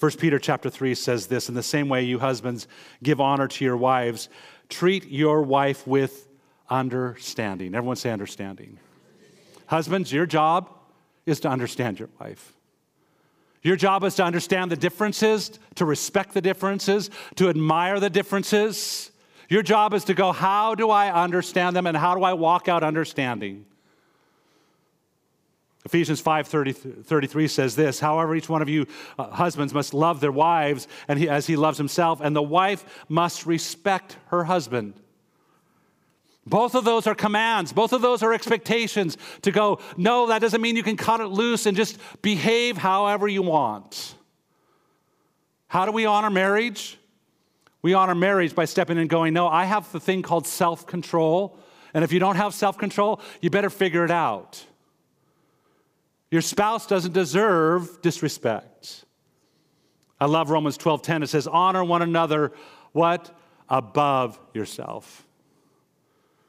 1 0.00 0.12
Peter 0.12 0.38
chapter 0.38 0.68
3 0.68 0.94
says 0.94 1.26
this 1.28 1.48
in 1.48 1.54
the 1.54 1.62
same 1.62 1.88
way 1.88 2.02
you 2.02 2.18
husbands 2.18 2.66
give 3.02 3.20
honor 3.20 3.46
to 3.46 3.64
your 3.64 3.76
wives. 3.76 4.28
Treat 4.68 5.08
your 5.08 5.42
wife 5.42 5.86
with 5.86 6.28
understanding. 6.68 7.74
Everyone 7.74 7.96
say 7.96 8.10
understanding. 8.10 8.78
Husbands 9.66 10.12
your 10.12 10.26
job 10.26 10.68
is 11.26 11.40
to 11.40 11.48
understand 11.48 11.98
your 11.98 12.08
wife. 12.20 12.54
Your 13.62 13.76
job 13.76 14.04
is 14.04 14.14
to 14.16 14.24
understand 14.24 14.70
the 14.70 14.76
differences 14.76 15.58
to 15.76 15.84
respect 15.84 16.34
the 16.34 16.42
differences 16.42 17.08
to 17.36 17.48
admire 17.48 17.98
the 17.98 18.10
differences. 18.10 19.10
Your 19.48 19.62
job 19.62 19.94
is 19.94 20.04
to 20.04 20.14
go 20.14 20.32
how 20.32 20.74
do 20.74 20.90
i 20.90 21.10
understand 21.10 21.76
them 21.76 21.86
and 21.86 21.96
how 21.96 22.14
do 22.14 22.22
i 22.24 22.32
walk 22.32 22.68
out 22.68 22.82
understanding 22.82 23.64
Ephesians 25.84 26.20
5 26.20 26.46
30, 26.46 26.72
33 26.72 27.48
says 27.48 27.76
this 27.76 28.00
However, 28.00 28.34
each 28.34 28.48
one 28.48 28.62
of 28.62 28.68
you 28.68 28.86
uh, 29.18 29.28
husbands 29.30 29.74
must 29.74 29.92
love 29.92 30.20
their 30.20 30.32
wives 30.32 30.88
and 31.08 31.18
he, 31.18 31.28
as 31.28 31.46
he 31.46 31.56
loves 31.56 31.78
himself, 31.78 32.20
and 32.20 32.34
the 32.34 32.42
wife 32.42 33.04
must 33.08 33.44
respect 33.44 34.16
her 34.28 34.44
husband. 34.44 34.94
Both 36.46 36.74
of 36.74 36.84
those 36.84 37.06
are 37.06 37.14
commands. 37.14 37.72
Both 37.72 37.92
of 37.92 38.02
those 38.02 38.22
are 38.22 38.32
expectations 38.34 39.16
to 39.42 39.50
go, 39.50 39.78
no, 39.96 40.26
that 40.26 40.40
doesn't 40.40 40.60
mean 40.60 40.76
you 40.76 40.82
can 40.82 40.96
cut 40.96 41.20
it 41.20 41.28
loose 41.28 41.64
and 41.64 41.76
just 41.76 41.98
behave 42.20 42.76
however 42.76 43.26
you 43.26 43.42
want. 43.42 44.14
How 45.68 45.86
do 45.86 45.92
we 45.92 46.04
honor 46.04 46.30
marriage? 46.30 46.98
We 47.80 47.94
honor 47.94 48.14
marriage 48.14 48.54
by 48.54 48.66
stepping 48.66 48.96
in 48.96 49.02
and 49.02 49.10
going, 49.10 49.32
no, 49.34 49.48
I 49.48 49.64
have 49.64 49.90
the 49.90 50.00
thing 50.00 50.22
called 50.22 50.46
self 50.46 50.86
control. 50.86 51.58
And 51.94 52.04
if 52.04 52.12
you 52.12 52.18
don't 52.18 52.36
have 52.36 52.52
self 52.54 52.76
control, 52.76 53.20
you 53.40 53.50
better 53.50 53.70
figure 53.70 54.04
it 54.04 54.10
out. 54.10 54.64
Your 56.34 56.42
spouse 56.42 56.88
doesn't 56.88 57.12
deserve 57.12 58.02
disrespect. 58.02 59.04
I 60.18 60.26
love 60.26 60.50
Romans 60.50 60.76
12:10. 60.76 61.22
It 61.22 61.28
says, 61.28 61.46
honor 61.46 61.84
one 61.84 62.02
another, 62.02 62.50
what? 62.90 63.30
Above 63.68 64.40
yourself. 64.52 65.24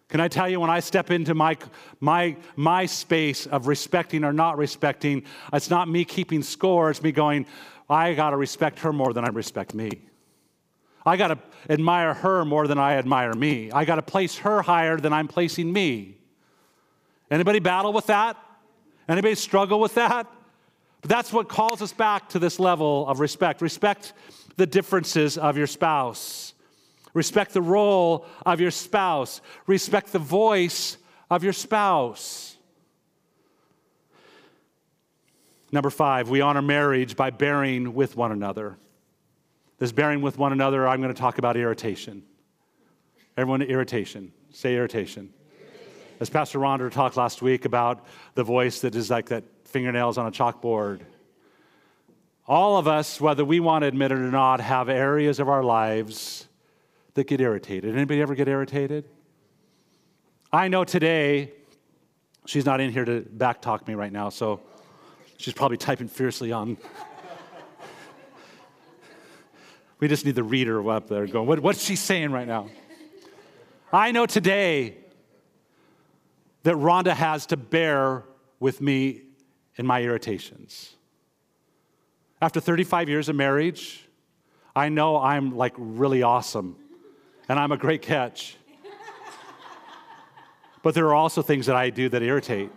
Can 0.09 0.21
I 0.21 0.27
tell 0.27 0.49
you, 0.49 0.59
when 0.59 0.71
I 0.71 0.79
step 0.79 1.11
into 1.11 1.36
my, 1.36 1.55
my, 1.99 2.36
my 2.55 2.88
space 2.88 3.45
of 3.45 3.67
respecting 3.67 4.23
or 4.23 4.33
not 4.33 4.57
respecting, 4.57 5.21
it's 5.53 5.69
not 5.69 5.88
me 5.88 6.03
keeping 6.03 6.41
score, 6.41 6.89
it's 6.89 7.03
me 7.03 7.11
going, 7.11 7.45
I 7.88 8.15
got 8.15 8.31
to 8.31 8.38
respect 8.38 8.79
her 8.79 8.91
more 8.91 9.13
than 9.13 9.23
I 9.23 9.27
respect 9.27 9.75
me. 9.75 9.91
I 11.05 11.15
got 11.15 11.27
to 11.27 11.38
admire 11.69 12.15
her 12.15 12.43
more 12.43 12.65
than 12.65 12.79
I 12.79 12.93
admire 12.93 13.33
me. 13.33 13.71
I 13.71 13.86
got 13.86 13.97
to 13.97 14.01
place 14.01 14.38
her 14.38 14.63
higher 14.63 14.97
than 14.97 15.13
I'm 15.13 15.27
placing 15.27 15.71
me. 15.71 16.17
Anybody 17.29 17.59
battle 17.59 17.93
with 17.93 18.07
that? 18.07 18.38
Anybody 19.08 19.36
struggle 19.36 19.80
with 19.80 19.95
that? 19.95 20.28
But 21.01 21.10
that's 21.10 21.32
what 21.32 21.47
calls 21.47 21.82
us 21.82 21.93
back 21.93 22.30
to 22.30 22.39
this 22.39 22.60
level 22.60 23.08
of 23.08 23.20
respect. 23.20 23.62
Respect 23.62 24.14
the 24.58 24.66
differences 24.66 25.38
of 25.38 25.58
your 25.58 25.68
spouse. 25.68 26.53
Respect 27.14 27.53
the 27.53 27.62
role 27.62 28.26
of 28.45 28.60
your 28.60 28.72
spouse. 28.72 29.41
Respect 29.68 30.12
the 30.12 30.20
voice 30.20 30.97
of 31.30 31.43
your 31.43 31.53
spouse. 31.53 32.58
Number 35.72 35.89
five, 35.89 36.30
we 36.30 36.41
honor 36.41 36.62
marriage 36.62 37.16
by 37.16 37.30
bearing 37.30 37.93
with 37.93 38.16
one 38.16 38.32
another. 38.32 38.78
This 39.78 39.91
bearing 39.91 40.22
with 40.22 40.38
one 40.38 40.53
another, 40.53 40.88
I'm 40.88 41.01
going 41.01 41.14
to 41.14 41.20
talk 41.20 41.38
about 41.38 41.58
irritation. 41.58 42.24
Everyone, 43.38 43.62
irritation. 43.62 44.32
Say 44.51 44.76
irritation. 44.76 45.34
As 46.18 46.30
Pastor 46.30 46.59
Rhonda 46.59 46.89
talked 46.89 47.18
last 47.18 47.41
week 47.41 47.66
about 47.66 48.05
the 48.36 48.43
voice 48.43 48.80
that 48.82 48.95
is 48.95 49.09
like 49.09 49.28
that 49.28 49.43
fingernails 49.66 50.18
on 50.18 50.26
a 50.26 50.32
chalkboard. 50.32 51.01
All 52.47 52.78
of 52.78 52.88
us, 52.88 53.20
whether 53.20 53.43
we 53.43 53.59
want 53.59 53.82
to 53.82 53.88
admit 53.88 54.11
it 54.11 54.16
or 54.16 54.32
not, 54.32 54.61
have 54.61 54.88
areas 54.88 55.41
of 55.41 55.49
our 55.49 55.61
lives 55.61 56.47
that 57.16 57.28
get 57.28 57.41
irritated. 57.41 57.93
Anybody 57.93 58.22
ever 58.22 58.34
get 58.34 58.47
irritated? 58.47 59.03
I 60.53 60.70
know 60.70 60.86
today, 60.86 61.51
she's 62.45 62.66
not 62.66 62.80
in 62.80 62.91
here 62.93 63.03
to 63.03 63.22
backtalk 63.22 63.86
me 63.86 63.95
right 63.95 64.11
now, 64.11 64.30
so 64.30 64.61
she's 65.36 65.53
probably 65.53 65.78
typing 65.78 66.07
fiercely 66.07 66.53
on. 66.53 66.78
we 69.99 70.07
just 70.07 70.26
need 70.26 70.36
the 70.36 70.43
reader 70.43 70.89
up 70.89 71.09
there 71.09 71.28
going, 71.28 71.45
what, 71.45 71.59
what's 71.59 71.84
she 71.84 71.97
saying 71.97 72.32
right 72.32 72.47
now? 72.47 72.70
I 73.91 74.11
know 74.11 74.26
today 74.26 74.99
that 76.66 76.74
Rhonda 76.78 77.13
has 77.13 77.45
to 77.45 77.57
bear 77.57 78.24
with 78.59 78.82
me 78.82 79.22
in 79.76 79.86
my 79.86 80.01
irritations. 80.01 80.95
After 82.41 82.59
35 82.59 83.07
years 83.07 83.30
of 83.30 83.36
marriage, 83.36 84.03
I 84.76 84.89
know 84.89 85.18
I'm 85.18 85.55
like 85.55 85.74
really 85.78 86.24
awesome 86.24 86.76
and 87.47 87.59
I'm 87.59 87.72
a 87.72 87.78
great 87.78 88.01
catch. 88.01 88.57
but 90.82 90.95
there 90.95 91.05
are 91.05 91.13
also 91.13 91.43
things 91.43 91.68
that 91.68 91.76
I 91.76 91.91
do 91.91 92.09
that 92.09 92.24
irritate. 92.24 92.72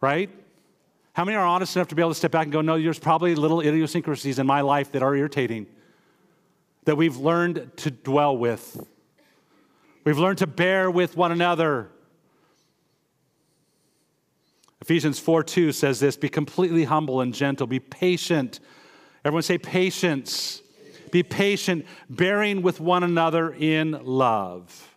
Right? 0.00 0.30
How 1.12 1.26
many 1.26 1.36
are 1.36 1.44
honest 1.44 1.76
enough 1.76 1.88
to 1.88 1.94
be 1.94 2.00
able 2.00 2.12
to 2.12 2.14
step 2.14 2.30
back 2.30 2.44
and 2.44 2.52
go, 2.52 2.62
no, 2.62 2.80
there's 2.80 2.98
probably 2.98 3.34
little 3.34 3.60
idiosyncrasies 3.60 4.38
in 4.38 4.46
my 4.46 4.62
life 4.62 4.90
that 4.92 5.02
are 5.02 5.14
irritating, 5.14 5.66
that 6.84 6.96
we've 6.96 7.18
learned 7.18 7.72
to 7.76 7.90
dwell 7.90 8.38
with? 8.38 8.82
We've 10.04 10.18
learned 10.18 10.38
to 10.38 10.46
bear 10.46 10.90
with 10.90 11.14
one 11.14 11.30
another. 11.30 11.90
Ephesians 14.86 15.18
4 15.18 15.42
2 15.42 15.72
says 15.72 15.98
this 15.98 16.16
Be 16.16 16.28
completely 16.28 16.84
humble 16.84 17.20
and 17.20 17.34
gentle, 17.34 17.66
be 17.66 17.80
patient. 17.80 18.60
Everyone 19.24 19.42
say 19.42 19.58
patience. 19.58 20.62
Be 21.10 21.24
patient, 21.24 21.86
bearing 22.08 22.62
with 22.62 22.78
one 22.78 23.02
another 23.02 23.52
in 23.52 23.98
love. 24.04 24.94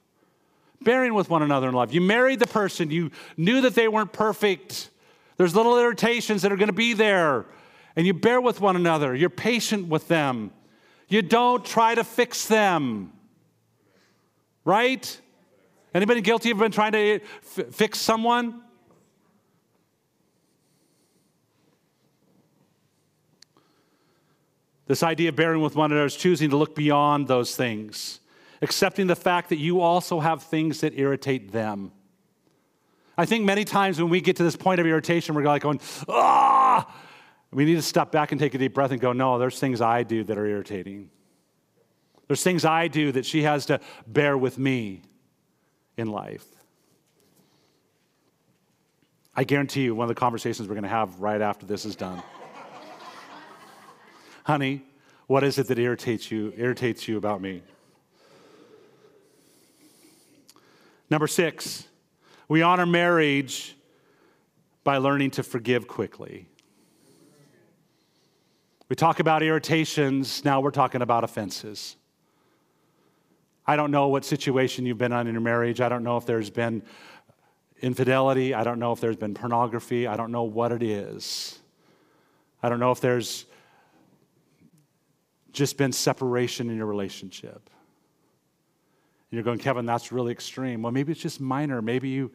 Bearing 0.79 1.15
with 1.15 1.31
one 1.31 1.41
another 1.41 1.69
in 1.69 1.73
love. 1.73 1.91
You 1.91 2.01
married 2.01 2.37
the 2.37 2.45
person, 2.45 2.91
you 2.91 3.09
knew 3.35 3.61
that 3.61 3.73
they 3.73 3.87
weren't 3.87 4.13
perfect. 4.13 4.91
There's 5.37 5.55
little 5.55 5.79
irritations 5.79 6.43
that 6.43 6.51
are 6.51 6.57
going 6.57 6.67
to 6.67 6.73
be 6.73 6.93
there, 6.93 7.47
and 7.95 8.05
you 8.05 8.13
bear 8.13 8.39
with 8.39 8.61
one 8.61 8.75
another. 8.75 9.15
You're 9.15 9.31
patient 9.31 9.87
with 9.87 10.07
them. 10.07 10.51
You 11.07 11.23
don't 11.23 11.65
try 11.65 11.95
to 11.95 12.03
fix 12.03 12.45
them. 12.45 13.11
Right? 14.65 15.19
Anybody 15.95 16.21
guilty 16.21 16.51
of 16.51 16.59
been 16.59 16.71
trying 16.71 16.91
to 16.91 17.21
f- 17.57 17.73
fix 17.73 17.97
someone? 17.99 18.61
This 24.89 25.03
idea 25.03 25.29
of 25.29 25.35
bearing 25.35 25.61
with 25.61 25.75
one 25.75 25.91
another 25.91 26.07
is 26.07 26.15
choosing 26.15 26.49
to 26.49 26.57
look 26.57 26.73
beyond 26.73 27.27
those 27.27 27.55
things, 27.55 28.21
accepting 28.63 29.05
the 29.05 29.15
fact 29.15 29.49
that 29.49 29.59
you 29.59 29.81
also 29.81 30.19
have 30.19 30.41
things 30.41 30.81
that 30.81 30.97
irritate 30.97 31.51
them. 31.51 31.91
I 33.15 33.27
think 33.27 33.45
many 33.45 33.65
times 33.65 34.01
when 34.01 34.09
we 34.09 34.19
get 34.19 34.37
to 34.37 34.43
this 34.43 34.55
point 34.55 34.79
of 34.79 34.87
irritation, 34.87 35.35
we're 35.35 35.43
like 35.43 35.61
going, 35.61 35.79
ah! 36.09 36.91
We 37.51 37.65
need 37.65 37.75
to 37.75 37.83
step 37.83 38.11
back 38.11 38.31
and 38.31 38.41
take 38.41 38.55
a 38.55 38.57
deep 38.57 38.73
breath 38.73 38.89
and 38.89 38.99
go, 38.99 39.13
no, 39.13 39.37
there's 39.37 39.59
things 39.59 39.79
I 39.79 40.01
do 40.01 40.23
that 40.23 40.39
are 40.39 40.45
irritating. 40.47 41.11
There's 42.25 42.41
things 42.41 42.65
I 42.65 42.87
do 42.87 43.11
that 43.11 43.27
she 43.27 43.43
has 43.43 43.67
to 43.67 43.79
bear 44.07 44.39
with 44.39 44.57
me 44.57 45.03
in 45.97 46.11
life. 46.11 46.47
I 49.35 49.43
guarantee 49.43 49.83
you, 49.83 49.93
one 49.93 50.05
of 50.05 50.15
the 50.15 50.19
conversations 50.19 50.67
we're 50.67 50.73
going 50.73 50.81
to 50.81 50.89
have 50.89 51.19
right 51.19 51.41
after 51.41 51.67
this 51.67 51.85
is 51.85 51.95
done 51.95 52.23
honey, 54.49 54.81
what 55.27 55.43
is 55.43 55.59
it 55.59 55.67
that 55.67 55.77
irritates 55.77 56.31
you, 56.31 56.51
irritates 56.57 57.07
you 57.07 57.17
about 57.17 57.39
me? 57.39 57.61
Number 61.07 61.27
six, 61.27 61.87
we 62.47 62.63
honor 62.63 62.87
marriage 62.87 63.75
by 64.83 64.97
learning 64.97 65.29
to 65.29 65.43
forgive 65.43 65.87
quickly. 65.87 66.47
We 68.89 68.95
talk 68.95 69.19
about 69.19 69.43
irritations, 69.43 70.43
now 70.43 70.61
we're 70.61 70.71
talking 70.71 71.03
about 71.03 71.23
offenses. 71.23 71.95
I 73.67 73.75
don't 73.75 73.91
know 73.91 74.07
what 74.07 74.25
situation 74.25 74.83
you've 74.87 74.97
been 74.97 75.13
on 75.13 75.27
in 75.27 75.33
your 75.35 75.43
marriage. 75.43 75.79
I 75.79 75.89
don't 75.89 76.03
know 76.03 76.17
if 76.17 76.25
there's 76.25 76.49
been 76.49 76.81
infidelity. 77.81 78.55
I 78.55 78.63
don't 78.63 78.79
know 78.79 78.93
if 78.93 78.99
there's 78.99 79.15
been 79.15 79.35
pornography. 79.35 80.07
I 80.07 80.17
don't 80.17 80.31
know 80.31 80.41
what 80.41 80.71
it 80.71 80.81
is. 80.81 81.59
I 82.63 82.69
don't 82.69 82.79
know 82.79 82.91
if 82.91 82.99
there's 82.99 83.45
just 85.51 85.77
been 85.77 85.91
separation 85.91 86.69
in 86.69 86.77
your 86.77 86.85
relationship. 86.85 87.69
And 89.31 89.37
you're 89.37 89.43
going, 89.43 89.59
Kevin, 89.59 89.85
that's 89.85 90.11
really 90.11 90.31
extreme. 90.31 90.81
Well, 90.81 90.91
maybe 90.91 91.11
it's 91.11 91.21
just 91.21 91.39
minor. 91.39 91.81
Maybe 91.81 92.09
you 92.09 92.31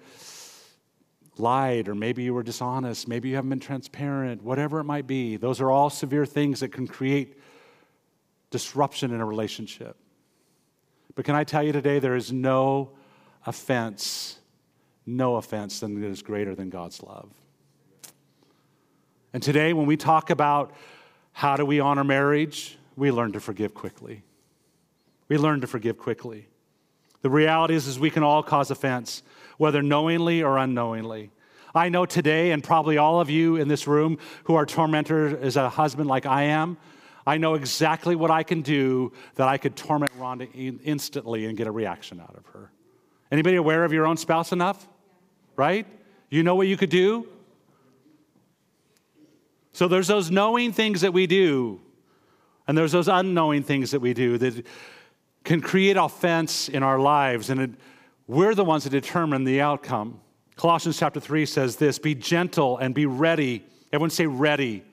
lied, 1.37 1.89
or 1.89 1.95
maybe 1.95 2.23
you 2.23 2.33
were 2.33 2.43
dishonest. 2.43 3.09
Maybe 3.09 3.29
you 3.29 3.35
haven't 3.35 3.51
been 3.51 3.61
transparent, 3.61 4.43
whatever 4.43 4.79
it 4.79 4.85
might 4.85 5.07
be. 5.07 5.37
Those 5.37 5.61
are 5.61 5.71
all 5.71 5.91
severe 5.91 6.25
things 6.27 6.61
that 6.61 6.69
can 6.69 6.87
create 6.87 7.39
disruption 8.51 9.13
in 9.13 9.21
a 9.21 9.25
relationship. 9.25 9.97
But 11.17 11.25
can 11.25 11.35
I 11.35 11.45
tell 11.45 11.63
you 11.63 11.73
today, 11.73 11.99
there 11.99 12.15
is 12.15 12.33
no 12.33 12.91
offense, 13.47 14.39
no 15.07 15.37
offense 15.37 15.81
that 15.81 15.91
is 15.91 16.23
greater 16.23 16.55
than 16.55 16.71
God's 16.71 17.03
love. 17.03 17.31
And 19.33 19.43
today, 19.43 19.73
when 19.73 19.87
we 19.87 19.97
talk 19.97 20.31
about 20.31 20.73
how 21.33 21.57
do 21.57 21.67
we 21.67 21.81
honor 21.81 22.05
marriage, 22.05 22.79
we 22.97 23.11
learn 23.11 23.33
to 23.33 23.41
forgive 23.41 23.75
quickly. 23.75 24.23
We 25.29 25.39
learn 25.39 25.61
to 25.63 25.67
forgive 25.67 25.99
quickly. 25.99 26.49
The 27.23 27.31
reality 27.31 27.75
is, 27.75 27.87
is 27.87 27.99
we 27.99 28.11
can 28.11 28.23
all 28.23 28.43
cause 28.43 28.71
offense, 28.71 29.23
whether 29.57 29.83
knowingly 29.83 30.43
or 30.43 30.59
unknowingly. 30.59 31.31
I 31.75 31.89
know 31.89 32.07
today, 32.07 32.53
and 32.53 32.63
probably 32.63 32.99
all 32.99 33.21
of 33.21 33.31
you 33.31 33.57
in 33.57 33.67
this 33.67 33.87
room 33.87 34.19
who 34.45 34.55
are 34.55 34.67
tormentors 34.67 35.35
as 35.35 35.57
a 35.57 35.69
husband 35.69 36.09
like 36.09 36.27
I 36.27 36.45
am, 36.45 36.77
I 37.27 37.39
know 37.39 37.55
exactly 37.55 38.15
what 38.15 38.31
I 38.31 38.43
can 38.43 38.61
do 38.61 39.13
that 39.37 39.49
I 39.49 39.57
could 39.57 39.75
torment 39.75 40.13
Rhonda 40.19 40.49
instantly 40.85 41.47
and 41.47 41.57
get 41.57 41.67
a 41.67 41.73
reaction 41.73 42.21
out 42.21 42.35
of 42.37 42.45
her. 42.53 42.71
Anybody 43.33 43.57
aware 43.57 43.85
of 43.85 43.93
your 43.93 44.07
own 44.07 44.17
spouse 44.19 44.53
enough? 44.53 44.87
Right? 45.57 45.87
You 46.29 46.43
know 46.43 46.55
what 46.55 46.67
you 46.67 46.77
could 46.77 46.91
do? 46.91 47.27
So 49.73 49.89
there's 49.89 50.07
those 50.07 50.31
knowing 50.31 50.73
things 50.73 51.01
that 51.01 51.13
we 51.13 51.27
do 51.27 51.81
and 52.67 52.77
there's 52.77 52.93
those 52.93 53.09
unknowing 53.09 53.63
things 53.63 53.91
that 53.91 54.01
we 54.01 54.15
do 54.15 54.39
that 54.39 54.67
can 55.45 55.61
create 55.61 55.97
offense 55.97 56.69
in 56.69 56.83
our 56.83 56.99
lives, 56.99 57.51
and 57.51 57.61
it, 57.61 57.71
we're 58.27 58.55
the 58.55 58.65
ones 58.65 58.85
that 58.85 58.91
determine 58.91 59.45
the 59.45 59.61
outcome. 59.61 60.21
Colossians 60.57 60.99
chapter 60.99 61.21
3 61.21 61.47
says 61.47 61.77
this 61.77 61.99
Be 61.99 62.15
gentle 62.15 62.79
and 62.79 62.95
be 62.95 63.07
ready. 63.07 63.65
Everyone 63.93 64.11
say 64.11 64.27
ready. 64.27 64.85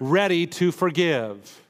Ready 0.00 0.46
to 0.46 0.72
forgive. 0.72 1.62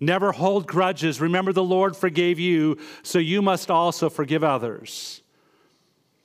Never 0.00 0.30
hold 0.32 0.66
grudges. 0.66 1.20
Remember, 1.20 1.52
the 1.52 1.62
Lord 1.62 1.96
forgave 1.96 2.38
you, 2.38 2.78
so 3.02 3.18
you 3.18 3.42
must 3.42 3.70
also 3.70 4.08
forgive 4.08 4.44
others. 4.44 5.22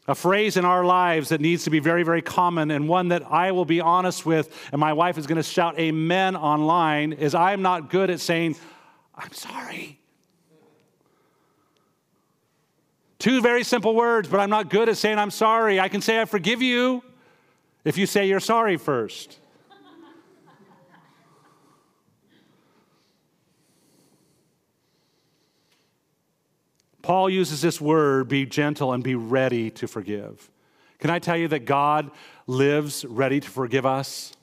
A 0.07 0.15
phrase 0.15 0.57
in 0.57 0.65
our 0.65 0.83
lives 0.83 1.29
that 1.29 1.39
needs 1.39 1.63
to 1.63 1.69
be 1.69 1.79
very, 1.79 2.03
very 2.03 2.21
common, 2.21 2.71
and 2.71 2.89
one 2.89 3.07
that 3.09 3.23
I 3.31 3.53
will 3.53 3.63
be 3.63 3.79
honest 3.79 4.25
with, 4.25 4.53
and 4.71 4.79
my 4.79 4.91
wife 4.91 5.17
is 5.17 5.27
going 5.27 5.37
to 5.37 5.43
shout 5.43 5.79
amen 5.79 6.35
online, 6.35 7.13
is 7.13 7.33
I'm 7.33 7.61
not 7.61 7.89
good 7.89 8.09
at 8.09 8.19
saying, 8.19 8.57
I'm 9.15 9.31
sorry. 9.31 9.99
Two 13.17 13.41
very 13.41 13.63
simple 13.63 13.95
words, 13.95 14.27
but 14.27 14.41
I'm 14.41 14.49
not 14.49 14.69
good 14.69 14.89
at 14.89 14.97
saying 14.97 15.17
I'm 15.17 15.31
sorry. 15.31 15.79
I 15.79 15.87
can 15.87 16.01
say 16.01 16.19
I 16.19 16.25
forgive 16.25 16.61
you 16.61 17.01
if 17.85 17.97
you 17.97 18.05
say 18.05 18.27
you're 18.27 18.41
sorry 18.41 18.75
first. 18.75 19.39
Paul 27.03 27.29
uses 27.29 27.61
this 27.61 27.79
word, 27.79 28.29
be 28.29 28.45
gentle 28.45 28.93
and 28.93 29.03
be 29.03 29.13
ready 29.13 29.69
to 29.71 29.87
forgive. 29.87 30.49
Can 30.99 31.09
I 31.09 31.19
tell 31.19 31.35
you 31.37 31.49
that 31.49 31.65
God 31.65 32.09
lives 32.47 33.03
ready 33.05 33.41
to 33.41 33.49
forgive 33.49 33.85
us? 33.85 34.33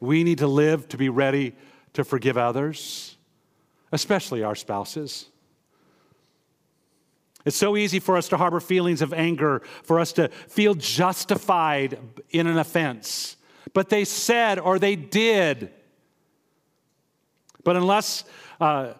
We 0.00 0.24
need 0.24 0.38
to 0.38 0.46
live 0.46 0.88
to 0.88 0.96
be 0.96 1.10
ready 1.10 1.54
to 1.92 2.04
forgive 2.04 2.38
others, 2.38 3.16
especially 3.92 4.42
our 4.42 4.54
spouses. 4.54 5.26
It's 7.44 7.56
so 7.56 7.76
easy 7.76 8.00
for 8.00 8.16
us 8.16 8.28
to 8.28 8.38
harbor 8.38 8.60
feelings 8.60 9.02
of 9.02 9.12
anger, 9.12 9.60
for 9.82 10.00
us 10.00 10.12
to 10.14 10.28
feel 10.28 10.74
justified 10.74 11.98
in 12.30 12.46
an 12.46 12.58
offense. 12.58 13.36
But 13.74 13.90
they 13.90 14.04
said 14.04 14.58
or 14.58 14.78
they 14.78 14.96
did. 14.96 15.70
But 17.62 17.76
unless 17.76 18.24
uh, 18.58 18.94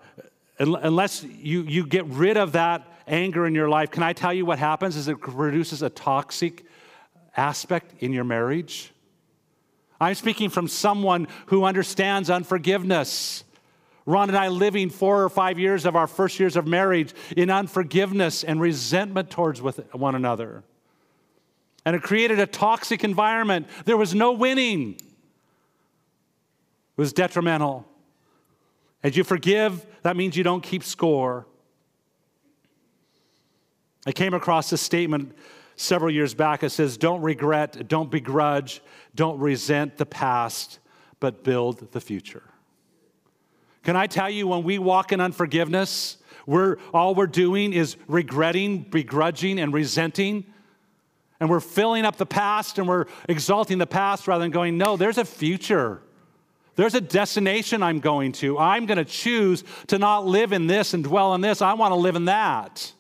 unless 0.59 1.23
you, 1.23 1.63
you 1.63 1.87
get 1.87 2.07
rid 2.07 2.37
of 2.37 2.53
that 2.53 2.87
anger 3.07 3.47
in 3.47 3.55
your 3.55 3.69
life, 3.69 3.91
can 3.91 4.03
I 4.03 4.13
tell 4.13 4.33
you 4.33 4.45
what 4.45 4.59
happens 4.59 4.97
is 4.97 5.09
it 5.09 5.21
produces 5.21 5.83
a 5.83 5.91
toxic 5.91 6.65
aspect 7.37 8.03
in 8.03 8.13
your 8.13 8.25
marriage? 8.25 8.93
I'm 10.01 10.15
speaking 10.15 10.51
from 10.51 10.69
someone 10.69 11.27
who 11.47 11.65
understands 11.65 12.31
unforgiveness. 12.31 13.45
Ron 14.07 14.29
and 14.29 14.39
I 14.39 14.49
living 14.49 14.91
four 14.91 15.23
or 15.23 15.29
five 15.29 15.59
years 15.59 15.85
of 15.85 15.97
our 15.97 16.07
first 16.07 16.39
years 16.39 16.57
of 16.57 16.67
marriage 16.67 17.15
in 17.37 17.51
unforgiveness 17.51 18.45
and 18.45 18.61
resentment 18.61 19.31
towards 19.31 19.61
one 19.61 20.15
another. 20.15 20.63
And 21.85 21.97
it 21.97 22.03
created 22.03 22.39
a 22.39 22.47
toxic 22.47 23.03
environment. 23.03 23.67
There 23.87 23.97
was 23.97 24.15
no 24.15 24.33
winning. 24.33 24.95
It 24.95 25.01
was 26.97 27.13
detrimental. 27.13 27.88
As 29.03 29.17
you 29.17 29.25
forgive, 29.25 29.87
that 30.03 30.17
means 30.17 30.37
you 30.37 30.45
don't 30.45 30.63
keep 30.63 30.83
score. 30.83 31.47
I 34.07 34.13
came 34.13 34.35
across 34.35 34.71
this 34.71 34.81
statement 34.81 35.37
several 35.77 36.11
years 36.11 36.35
back. 36.35 36.63
It 36.63 36.71
says, 36.71 36.97
Don't 36.97 37.23
regret, 37.23 37.89
don't 37.89 38.11
begrudge, 38.11 38.81
don't 39.15 39.39
resent 39.39 39.97
the 39.97 40.07
past, 40.07 40.79
but 41.21 41.45
build 41.45 41.93
the 41.93 42.01
future. 42.01 42.43
Can 43.85 43.97
I 43.97 44.07
tell 44.07 44.29
you, 44.29 44.47
when 44.47 44.65
we 44.65 44.79
walk 44.79 45.13
in 45.13 45.21
unforgiveness, 45.21 46.19
we're, 46.47 46.77
all 46.93 47.15
we're 47.15 47.27
doing 47.27 47.73
is 47.73 47.97
regretting, 48.07 48.83
begrudging, 48.83 49.59
and 49.59 49.73
resenting. 49.73 50.47
And 51.41 51.49
we're 51.49 51.61
filling 51.61 52.05
up 52.05 52.17
the 52.17 52.27
past 52.27 52.79
and 52.79 52.89
we're 52.89 53.05
exalting 53.29 53.79
the 53.79 53.87
past 53.87 54.27
rather 54.27 54.43
than 54.43 54.51
going, 54.51 54.77
no, 54.77 54.97
there's 54.97 55.19
a 55.19 55.25
future. 55.25 56.03
There's 56.79 56.95
a 56.95 57.01
destination 57.01 57.83
I'm 57.83 57.99
going 57.99 58.31
to. 58.35 58.57
I'm 58.57 58.87
going 58.87 58.99
to 58.99 59.05
choose 59.05 59.65
to 59.89 59.99
not 59.99 60.27
live 60.27 60.53
in 60.53 60.69
this 60.69 60.95
and 60.95 61.03
dwell 61.03 61.35
in 61.35 61.41
this. 61.41 61.61
I 61.61 61.73
want 61.73 61.91
to 61.91 61.97
live 61.97 62.15
in 62.15 62.27
that. 62.27 62.93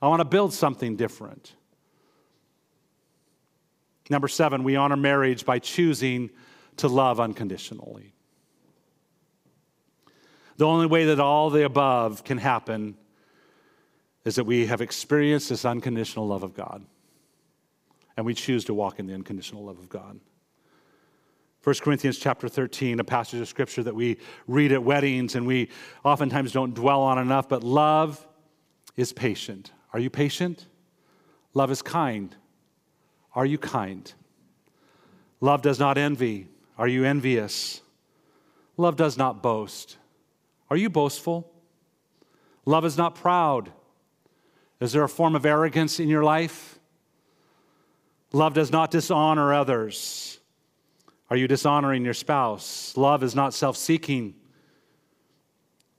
I 0.00 0.06
want 0.06 0.20
to 0.20 0.24
build 0.24 0.52
something 0.52 0.94
different. 0.94 1.52
Number 4.10 4.28
seven, 4.28 4.62
we 4.62 4.76
honor 4.76 4.94
marriage 4.96 5.44
by 5.44 5.58
choosing 5.58 6.30
to 6.76 6.86
love 6.86 7.18
unconditionally. 7.18 8.14
The 10.58 10.66
only 10.66 10.86
way 10.86 11.06
that 11.06 11.18
all 11.18 11.50
the 11.50 11.64
above 11.64 12.22
can 12.22 12.38
happen 12.38 12.96
is 14.24 14.36
that 14.36 14.44
we 14.44 14.66
have 14.66 14.80
experienced 14.80 15.48
this 15.48 15.64
unconditional 15.64 16.28
love 16.28 16.44
of 16.44 16.54
God. 16.54 16.86
And 18.16 18.24
we 18.24 18.34
choose 18.34 18.66
to 18.66 18.74
walk 18.74 19.00
in 19.00 19.08
the 19.08 19.14
unconditional 19.14 19.64
love 19.64 19.80
of 19.80 19.88
God. 19.88 20.20
1 21.62 21.74
Corinthians 21.82 22.18
chapter 22.18 22.48
13, 22.48 23.00
a 23.00 23.04
passage 23.04 23.38
of 23.38 23.46
scripture 23.46 23.82
that 23.82 23.94
we 23.94 24.16
read 24.46 24.72
at 24.72 24.82
weddings 24.82 25.34
and 25.34 25.46
we 25.46 25.68
oftentimes 26.04 26.52
don't 26.52 26.74
dwell 26.74 27.02
on 27.02 27.18
enough, 27.18 27.50
but 27.50 27.62
love 27.62 28.26
is 28.96 29.12
patient. 29.12 29.72
Are 29.92 29.98
you 29.98 30.08
patient? 30.08 30.66
Love 31.52 31.70
is 31.70 31.82
kind. 31.82 32.34
Are 33.34 33.44
you 33.44 33.58
kind? 33.58 34.10
Love 35.40 35.60
does 35.60 35.78
not 35.78 35.98
envy. 35.98 36.48
Are 36.78 36.88
you 36.88 37.04
envious? 37.04 37.82
Love 38.78 38.96
does 38.96 39.18
not 39.18 39.42
boast. 39.42 39.98
Are 40.70 40.76
you 40.78 40.88
boastful? 40.88 41.52
Love 42.64 42.86
is 42.86 42.96
not 42.96 43.14
proud. 43.14 43.70
Is 44.80 44.92
there 44.92 45.04
a 45.04 45.08
form 45.08 45.36
of 45.36 45.44
arrogance 45.44 46.00
in 46.00 46.08
your 46.08 46.24
life? 46.24 46.78
Love 48.32 48.54
does 48.54 48.72
not 48.72 48.90
dishonor 48.90 49.52
others. 49.52 50.39
Are 51.30 51.36
you 51.36 51.46
dishonoring 51.46 52.04
your 52.04 52.14
spouse? 52.14 52.96
Love 52.96 53.22
is 53.22 53.34
not 53.34 53.54
self 53.54 53.76
seeking. 53.76 54.34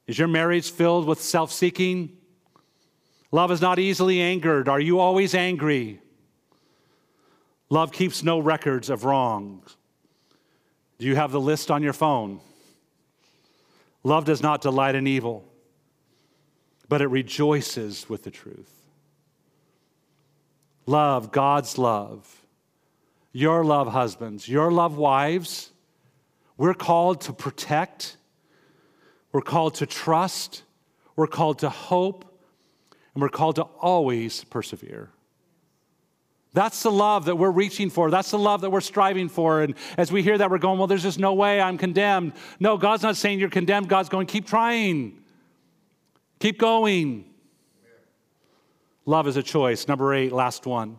Is 0.06 0.20
your 0.20 0.28
marriage 0.28 0.72
filled 0.72 1.06
with 1.08 1.22
self 1.22 1.52
seeking? 1.52 2.18
Love 3.32 3.52
is 3.52 3.62
not 3.62 3.80
easily 3.80 4.20
angered. 4.20 4.68
Are 4.68 4.80
you 4.80 5.00
always 5.00 5.34
angry? 5.34 6.02
Love 7.70 7.94
keeps 7.94 8.22
no 8.22 8.40
records 8.40 8.90
of 8.90 9.06
wrongs. 9.06 9.78
Do 11.00 11.06
you 11.06 11.16
have 11.16 11.32
the 11.32 11.40
list 11.40 11.72
on 11.72 11.82
your 11.82 11.94
phone? 11.94 12.42
Love 14.04 14.26
does 14.26 14.42
not 14.42 14.62
delight 14.62 14.96
in 14.96 15.08
evil, 15.08 15.46
but 16.90 17.02
it 17.02 17.08
rejoices 17.08 18.10
with 18.10 18.24
the 18.24 18.32
truth. 18.32 18.72
Love, 20.86 21.32
God's 21.32 21.78
love, 21.78 22.41
your 23.32 23.64
love, 23.64 23.88
husbands, 23.88 24.48
your 24.48 24.72
love, 24.72 24.98
wives. 24.98 25.72
We're 26.58 26.74
called 26.74 27.22
to 27.22 27.34
protect, 27.34 28.18
we're 29.32 29.42
called 29.42 29.76
to 29.76 29.86
trust, 29.86 30.64
we're 31.16 31.28
called 31.28 31.60
to 31.60 31.70
hope, 31.70 32.26
and 33.14 33.22
we're 33.22 33.30
called 33.30 33.56
to 33.56 33.64
always 33.64 34.44
persevere. 34.44 35.10
That's 36.54 36.84
the 36.84 36.92
love 36.92 37.26
that 37.26 37.38
we're 37.38 37.52
reaching 37.52 37.90
for. 37.90 38.12
That's 38.12 38.32
the 38.32 38.38
love 38.38 38.62
that 38.62 38.70
we're 38.72 38.82
striving 38.82 39.30
for. 39.30 39.62
And 39.62 39.76
as 39.98 40.12
we 40.12 40.22
hear 40.22 40.38
that, 40.38 40.52
we're 40.52 40.58
going, 40.58 40.78
well, 40.78 40.88
there's 40.88 41.04
just 41.04 41.18
no 41.18 41.34
way 41.34 41.62
I'm 41.62 41.78
condemned. 41.78 42.34
No, 42.60 42.78
God's 42.78 43.04
not 43.04 43.16
saying 43.16 43.40
you're 43.40 43.50
condemned. 43.50 43.88
God's 43.88 44.10
going, 44.10 44.28
keep 44.28 44.46
trying, 44.46 45.22
keep 46.40 46.60
going. 46.60 47.26
Love 49.06 49.28
is 49.28 49.38
a 49.38 49.44
choice. 49.44 49.88
Number 49.88 50.14
eight, 50.14 50.34
last 50.34 50.66
one. 50.66 50.98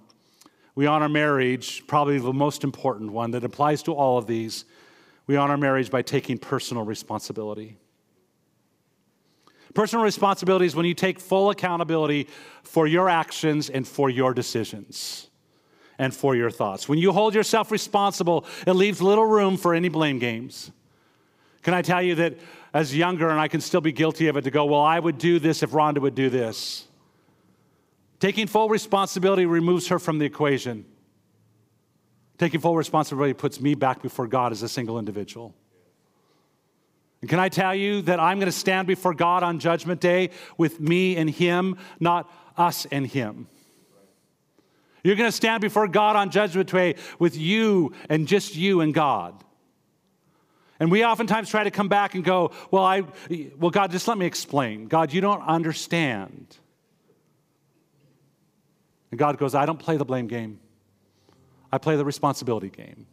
We 0.75 0.87
honor 0.87 1.09
marriage, 1.09 1.87
probably 1.87 2.19
the 2.19 2.33
most 2.33 2.65
important 2.65 3.13
one 3.13 3.33
that 3.33 3.45
applies 3.45 3.83
to 3.85 3.93
all 3.93 4.19
of 4.19 4.27
these. 4.27 4.65
We 5.27 5.37
honor 5.37 5.57
marriage 5.57 5.91
by 5.91 6.03
taking 6.03 6.39
personal 6.39 6.85
responsibility. 6.85 7.77
Personal 9.75 10.05
responsibility 10.05 10.67
is 10.67 10.77
when 10.77 10.87
you 10.87 10.95
take 10.95 11.19
full 11.19 11.51
accountability 11.51 12.29
for 12.63 12.87
your 12.87 13.09
actions 13.09 13.71
and 13.71 13.87
for 13.87 14.11
your 14.11 14.35
decisions 14.35 15.29
and 15.99 16.15
for 16.15 16.35
your 16.35 16.51
thoughts. 16.51 16.89
When 16.89 16.99
you 16.99 17.13
hold 17.13 17.35
yourself 17.35 17.71
responsible, 17.71 18.45
it 18.67 18.73
leaves 18.73 19.01
little 19.01 19.25
room 19.25 19.57
for 19.57 19.75
any 19.75 19.89
blame 19.89 20.19
games. 20.19 20.71
Can 21.63 21.75
I 21.75 21.83
tell 21.83 22.03
you 22.03 22.15
that 22.17 22.39
as 22.75 22.97
younger, 22.97 23.29
and 23.29 23.39
I 23.39 23.49
can 23.49 23.61
still 23.61 23.81
be 23.81 23.93
guilty 23.93 24.29
of 24.29 24.37
it, 24.37 24.43
to 24.43 24.51
go, 24.51 24.65
well, 24.65 24.81
I 24.81 24.99
would 24.99 25.19
do 25.19 25.39
this 25.39 25.63
if 25.63 25.71
Rhonda 25.71 25.99
would 25.99 26.15
do 26.15 26.29
this. 26.29 26.87
Taking 28.23 28.47
full 28.47 28.69
responsibility 28.69 29.47
removes 29.47 29.89
her 29.89 29.99
from 29.99 30.21
the 30.21 30.25
equation. 30.25 30.85
Taking 32.39 32.61
full 32.61 32.77
responsibility 32.77 33.35
puts 33.35 33.61
me 33.61 33.75
back 33.75 34.01
before 34.01 34.29
God 34.29 34.53
as 34.53 34.63
a 34.63 34.69
single 34.69 35.01
individual. 35.01 35.57
And 37.21 37.29
can 37.29 37.41
I 37.41 37.49
tell 37.49 37.75
you 37.75 38.01
that 38.03 38.21
I'm 38.21 38.39
going 38.39 38.47
to 38.47 38.57
stand 38.57 38.87
before 38.87 39.13
God 39.13 39.43
on 39.43 39.59
Judgment 39.59 40.01
Day 40.01 40.31
with 40.57 40.79
me 40.79 41.17
and 41.17 41.29
Him, 41.29 41.77
not 41.99 42.31
us 42.57 42.87
and 42.93 43.09
Him? 43.09 43.49
You're 45.03 45.17
going 45.17 45.29
to 45.29 45.37
stand 45.37 45.61
before 45.61 45.89
God 45.89 46.15
on 46.15 46.31
Judgment 46.31 46.71
Day 46.71 46.95
with 47.19 47.37
you 47.37 47.93
and 48.09 48.29
just 48.29 48.55
you 48.55 48.83
and 48.83 48.95
God. 48.95 49.43
And 50.79 50.93
we 50.93 51.05
oftentimes 51.05 51.51
try 51.51 51.65
to 51.65 51.73
come 51.73 51.89
back 51.89 52.15
and 52.15 52.23
go, 52.23 52.53
Well, 52.71 52.85
I, 52.85 53.03
well, 53.59 53.73
God, 53.73 53.91
just 53.91 54.07
let 54.07 54.17
me 54.17 54.27
explain. 54.27 54.87
God, 54.87 55.13
you 55.13 55.21
don't 55.21 55.43
understand. 55.43 56.57
And 59.13 59.19
God 59.19 59.39
goes, 59.39 59.55
I 59.55 59.67
don't 59.67 59.79
play 59.79 59.97
the 59.97 60.05
blame 60.05 60.27
game, 60.27 60.59
I 61.71 61.79
play 61.79 61.95
the 61.95 62.05
responsibility 62.05 62.71
game. 62.71 63.07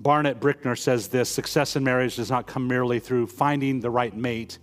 Barnett 0.00 0.40
Brickner 0.40 0.78
says 0.78 1.08
this 1.08 1.30
success 1.30 1.76
in 1.76 1.84
marriage 1.84 2.16
does 2.16 2.30
not 2.30 2.46
come 2.46 2.66
merely 2.66 2.98
through 2.98 3.26
finding 3.26 3.80
the 3.80 3.90
right 3.90 4.16
mate, 4.16 4.58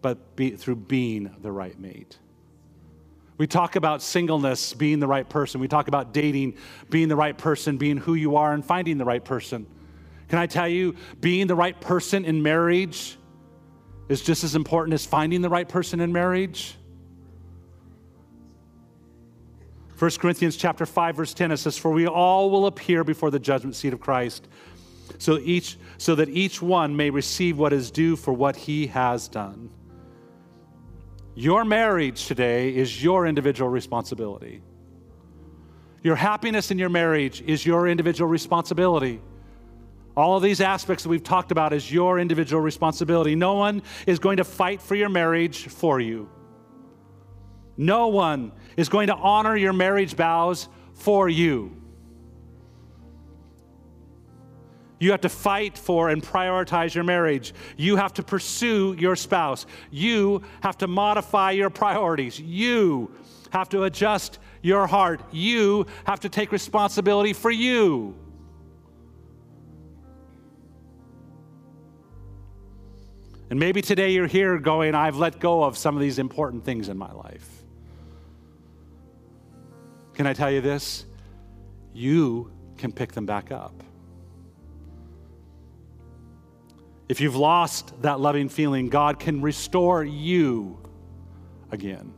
but 0.00 0.36
be, 0.36 0.50
through 0.50 0.76
being 0.76 1.34
the 1.42 1.50
right 1.50 1.78
mate. 1.78 2.18
We 3.36 3.46
talk 3.46 3.76
about 3.76 4.00
singleness 4.00 4.72
being 4.72 5.00
the 5.00 5.08
right 5.08 5.28
person. 5.28 5.60
We 5.60 5.68
talk 5.68 5.88
about 5.88 6.14
dating 6.14 6.56
being 6.88 7.08
the 7.08 7.16
right 7.16 7.36
person, 7.36 7.76
being 7.76 7.96
who 7.96 8.14
you 8.14 8.36
are, 8.36 8.54
and 8.54 8.64
finding 8.64 8.96
the 8.96 9.04
right 9.04 9.24
person. 9.24 9.66
Can 10.28 10.38
I 10.38 10.46
tell 10.46 10.68
you, 10.68 10.94
being 11.20 11.48
the 11.48 11.54
right 11.54 11.78
person 11.78 12.24
in 12.24 12.42
marriage 12.42 13.18
is 14.08 14.22
just 14.22 14.42
as 14.44 14.54
important 14.54 14.94
as 14.94 15.04
finding 15.04 15.42
the 15.42 15.50
right 15.50 15.68
person 15.68 16.00
in 16.00 16.12
marriage? 16.12 16.76
1 19.98 20.10
Corinthians 20.18 20.56
chapter 20.56 20.84
5 20.84 21.16
verse 21.16 21.34
10 21.34 21.52
it 21.52 21.56
says 21.56 21.78
for 21.78 21.90
we 21.90 22.06
all 22.06 22.50
will 22.50 22.66
appear 22.66 23.02
before 23.02 23.30
the 23.30 23.38
judgment 23.38 23.74
seat 23.74 23.92
of 23.92 24.00
Christ 24.00 24.46
so 25.18 25.38
each 25.38 25.78
so 25.98 26.14
that 26.14 26.28
each 26.28 26.60
one 26.60 26.96
may 26.96 27.10
receive 27.10 27.58
what 27.58 27.72
is 27.72 27.90
due 27.90 28.16
for 28.16 28.32
what 28.32 28.56
he 28.56 28.86
has 28.88 29.28
done. 29.28 29.70
Your 31.34 31.64
marriage 31.64 32.26
today 32.26 32.74
is 32.74 33.02
your 33.02 33.26
individual 33.26 33.70
responsibility. 33.70 34.62
Your 36.02 36.16
happiness 36.16 36.70
in 36.70 36.78
your 36.78 36.88
marriage 36.88 37.42
is 37.42 37.66
your 37.66 37.88
individual 37.88 38.28
responsibility. 38.28 39.20
All 40.16 40.36
of 40.36 40.42
these 40.42 40.60
aspects 40.60 41.02
that 41.02 41.10
we've 41.10 41.22
talked 41.22 41.52
about 41.52 41.72
is 41.72 41.92
your 41.92 42.18
individual 42.18 42.62
responsibility. 42.62 43.34
No 43.34 43.54
one 43.54 43.82
is 44.06 44.18
going 44.18 44.38
to 44.38 44.44
fight 44.44 44.80
for 44.80 44.94
your 44.94 45.10
marriage 45.10 45.66
for 45.68 46.00
you. 46.00 46.30
No 47.76 48.08
one 48.08 48.52
is 48.76 48.88
going 48.88 49.08
to 49.08 49.14
honor 49.14 49.56
your 49.56 49.72
marriage 49.72 50.14
vows 50.14 50.68
for 50.94 51.28
you. 51.28 51.76
You 54.98 55.10
have 55.10 55.20
to 55.22 55.28
fight 55.28 55.76
for 55.76 56.08
and 56.08 56.22
prioritize 56.22 56.94
your 56.94 57.04
marriage. 57.04 57.52
You 57.76 57.96
have 57.96 58.14
to 58.14 58.22
pursue 58.22 58.96
your 58.98 59.14
spouse. 59.14 59.66
You 59.90 60.42
have 60.62 60.78
to 60.78 60.86
modify 60.86 61.50
your 61.50 61.68
priorities. 61.68 62.40
You 62.40 63.10
have 63.50 63.68
to 63.70 63.84
adjust 63.84 64.38
your 64.62 64.86
heart. 64.86 65.20
You 65.32 65.86
have 66.04 66.20
to 66.20 66.28
take 66.28 66.50
responsibility 66.50 67.34
for 67.34 67.50
you. 67.50 68.14
And 73.48 73.60
maybe 73.60 73.82
today 73.82 74.10
you're 74.10 74.26
here 74.26 74.58
going, 74.58 74.94
I've 74.94 75.16
let 75.16 75.38
go 75.38 75.62
of 75.62 75.78
some 75.78 75.94
of 75.94 76.00
these 76.00 76.18
important 76.18 76.64
things 76.64 76.88
in 76.88 76.96
my 76.96 77.12
life. 77.12 77.55
Can 80.16 80.26
I 80.26 80.32
tell 80.32 80.50
you 80.50 80.62
this? 80.62 81.04
You 81.92 82.50
can 82.78 82.90
pick 82.90 83.12
them 83.12 83.26
back 83.26 83.52
up. 83.52 83.82
If 87.06 87.20
you've 87.20 87.36
lost 87.36 88.00
that 88.00 88.18
loving 88.18 88.48
feeling, 88.48 88.88
God 88.88 89.18
can 89.20 89.42
restore 89.42 90.02
you 90.02 90.78
again. 91.70 92.14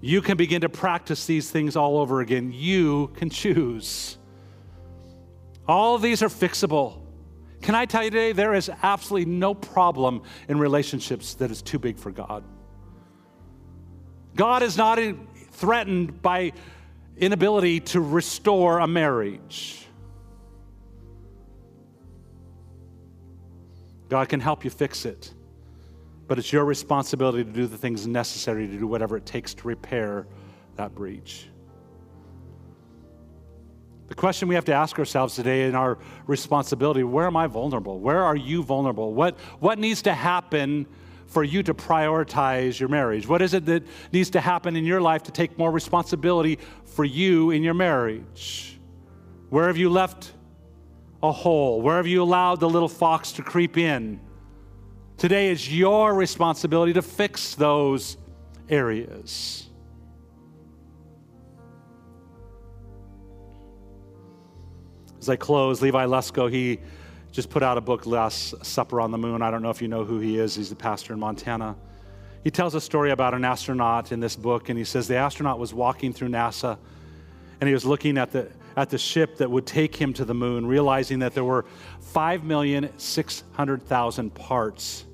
You 0.00 0.22
can 0.22 0.36
begin 0.36 0.60
to 0.60 0.68
practice 0.68 1.26
these 1.26 1.50
things 1.50 1.74
all 1.74 1.98
over 1.98 2.20
again. 2.20 2.52
You 2.52 3.08
can 3.16 3.28
choose. 3.28 4.18
All 5.66 5.96
of 5.96 6.02
these 6.02 6.22
are 6.22 6.28
fixable. 6.28 7.00
Can 7.60 7.74
I 7.74 7.86
tell 7.86 8.04
you 8.04 8.10
today, 8.10 8.30
there 8.30 8.54
is 8.54 8.70
absolutely 8.82 9.32
no 9.32 9.52
problem 9.52 10.22
in 10.48 10.58
relationships 10.58 11.34
that 11.34 11.50
is 11.50 11.60
too 11.60 11.80
big 11.80 11.98
for 11.98 12.12
God. 12.12 12.44
God 14.36 14.62
is 14.62 14.76
not 14.76 15.00
threatened 15.52 16.20
by 16.22 16.52
inability 17.16 17.80
to 17.80 18.00
restore 18.00 18.78
a 18.80 18.86
marriage. 18.86 19.86
God 24.08 24.28
can 24.28 24.40
help 24.40 24.64
you 24.64 24.70
fix 24.70 25.06
it, 25.06 25.32
but 26.28 26.38
it's 26.38 26.52
your 26.52 26.64
responsibility 26.64 27.44
to 27.44 27.50
do 27.50 27.66
the 27.66 27.78
things 27.78 28.06
necessary 28.06 28.66
to 28.66 28.78
do 28.78 28.86
whatever 28.86 29.16
it 29.16 29.24
takes 29.24 29.54
to 29.54 29.68
repair 29.68 30.26
that 30.76 30.94
breach. 30.94 31.48
The 34.08 34.14
question 34.14 34.48
we 34.48 34.54
have 34.56 34.66
to 34.66 34.74
ask 34.74 34.98
ourselves 34.98 35.34
today 35.34 35.66
in 35.66 35.74
our 35.74 35.96
responsibility 36.26 37.02
where 37.02 37.26
am 37.26 37.36
I 37.36 37.46
vulnerable? 37.46 37.98
Where 37.98 38.22
are 38.22 38.36
you 38.36 38.62
vulnerable? 38.62 39.14
What, 39.14 39.38
what 39.58 39.78
needs 39.78 40.02
to 40.02 40.12
happen 40.12 40.86
for 41.32 41.42
you 41.42 41.62
to 41.62 41.72
prioritize 41.72 42.78
your 42.78 42.90
marriage? 42.90 43.26
What 43.26 43.40
is 43.40 43.54
it 43.54 43.64
that 43.66 43.82
needs 44.12 44.28
to 44.30 44.40
happen 44.40 44.76
in 44.76 44.84
your 44.84 45.00
life 45.00 45.22
to 45.24 45.32
take 45.32 45.56
more 45.56 45.70
responsibility 45.70 46.58
for 46.84 47.04
you 47.04 47.50
in 47.50 47.62
your 47.62 47.72
marriage? 47.72 48.78
Where 49.48 49.66
have 49.66 49.78
you 49.78 49.88
left 49.88 50.32
a 51.22 51.32
hole? 51.32 51.80
Where 51.80 51.96
have 51.96 52.06
you 52.06 52.22
allowed 52.22 52.60
the 52.60 52.68
little 52.68 52.88
fox 52.88 53.32
to 53.32 53.42
creep 53.42 53.78
in? 53.78 54.20
Today 55.16 55.50
is 55.50 55.74
your 55.74 56.14
responsibility 56.14 56.92
to 56.92 57.02
fix 57.02 57.54
those 57.54 58.18
areas. 58.68 59.70
As 65.18 65.28
I 65.28 65.36
close, 65.36 65.80
Levi 65.80 66.04
Lusko, 66.04 66.50
he 66.50 66.80
just 67.32 67.50
put 67.50 67.62
out 67.62 67.78
a 67.78 67.80
book, 67.80 68.06
Last 68.06 68.64
Supper 68.64 69.00
on 69.00 69.10
the 69.10 69.18
Moon. 69.18 69.42
I 69.42 69.50
don't 69.50 69.62
know 69.62 69.70
if 69.70 69.82
you 69.82 69.88
know 69.88 70.04
who 70.04 70.20
he 70.20 70.38
is. 70.38 70.54
He's 70.54 70.68
the 70.68 70.76
pastor 70.76 71.14
in 71.14 71.18
Montana. 71.18 71.74
He 72.44 72.50
tells 72.50 72.74
a 72.74 72.80
story 72.80 73.10
about 73.10 73.34
an 73.34 73.44
astronaut 73.44 74.12
in 74.12 74.20
this 74.20 74.36
book, 74.36 74.68
and 74.68 74.78
he 74.78 74.84
says 74.84 75.08
the 75.08 75.16
astronaut 75.16 75.58
was 75.58 75.72
walking 75.72 76.12
through 76.12 76.28
NASA 76.28 76.76
and 77.60 77.68
he 77.68 77.72
was 77.72 77.84
looking 77.84 78.18
at 78.18 78.32
the, 78.32 78.50
at 78.76 78.90
the 78.90 78.98
ship 78.98 79.36
that 79.36 79.48
would 79.48 79.66
take 79.66 79.94
him 79.94 80.12
to 80.14 80.24
the 80.24 80.34
moon, 80.34 80.66
realizing 80.66 81.20
that 81.20 81.32
there 81.32 81.44
were 81.44 81.64
5,600,000 82.12 84.34
parts 84.34 85.04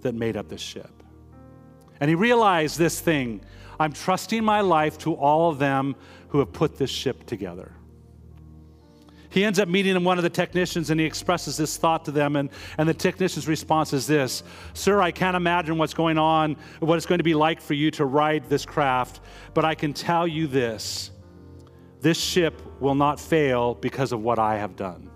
that 0.00 0.16
made 0.16 0.36
up 0.36 0.48
this 0.48 0.60
ship. 0.60 0.90
And 2.00 2.08
he 2.08 2.16
realized 2.16 2.76
this 2.76 3.00
thing 3.00 3.40
I'm 3.78 3.92
trusting 3.92 4.44
my 4.44 4.62
life 4.62 4.98
to 4.98 5.14
all 5.14 5.48
of 5.48 5.60
them 5.60 5.94
who 6.30 6.40
have 6.40 6.52
put 6.52 6.76
this 6.76 6.90
ship 6.90 7.24
together. 7.24 7.70
He 9.32 9.44
ends 9.44 9.58
up 9.58 9.66
meeting 9.66 10.04
one 10.04 10.18
of 10.18 10.24
the 10.24 10.30
technicians 10.30 10.90
and 10.90 11.00
he 11.00 11.06
expresses 11.06 11.56
this 11.56 11.78
thought 11.78 12.04
to 12.04 12.10
them. 12.10 12.36
And, 12.36 12.50
and 12.76 12.86
the 12.86 12.94
technician's 12.94 13.48
response 13.48 13.94
is 13.94 14.06
this 14.06 14.42
Sir, 14.74 15.00
I 15.00 15.10
can't 15.10 15.36
imagine 15.36 15.78
what's 15.78 15.94
going 15.94 16.18
on, 16.18 16.56
what 16.80 16.96
it's 16.96 17.06
going 17.06 17.18
to 17.18 17.24
be 17.24 17.34
like 17.34 17.60
for 17.60 17.72
you 17.72 17.90
to 17.92 18.04
ride 18.04 18.48
this 18.50 18.66
craft, 18.66 19.20
but 19.54 19.64
I 19.64 19.74
can 19.74 19.94
tell 19.94 20.28
you 20.28 20.46
this 20.46 21.10
this 22.02 22.18
ship 22.18 22.60
will 22.80 22.96
not 22.96 23.18
fail 23.18 23.74
because 23.74 24.12
of 24.12 24.20
what 24.20 24.38
I 24.38 24.58
have 24.58 24.76
done. 24.76 25.08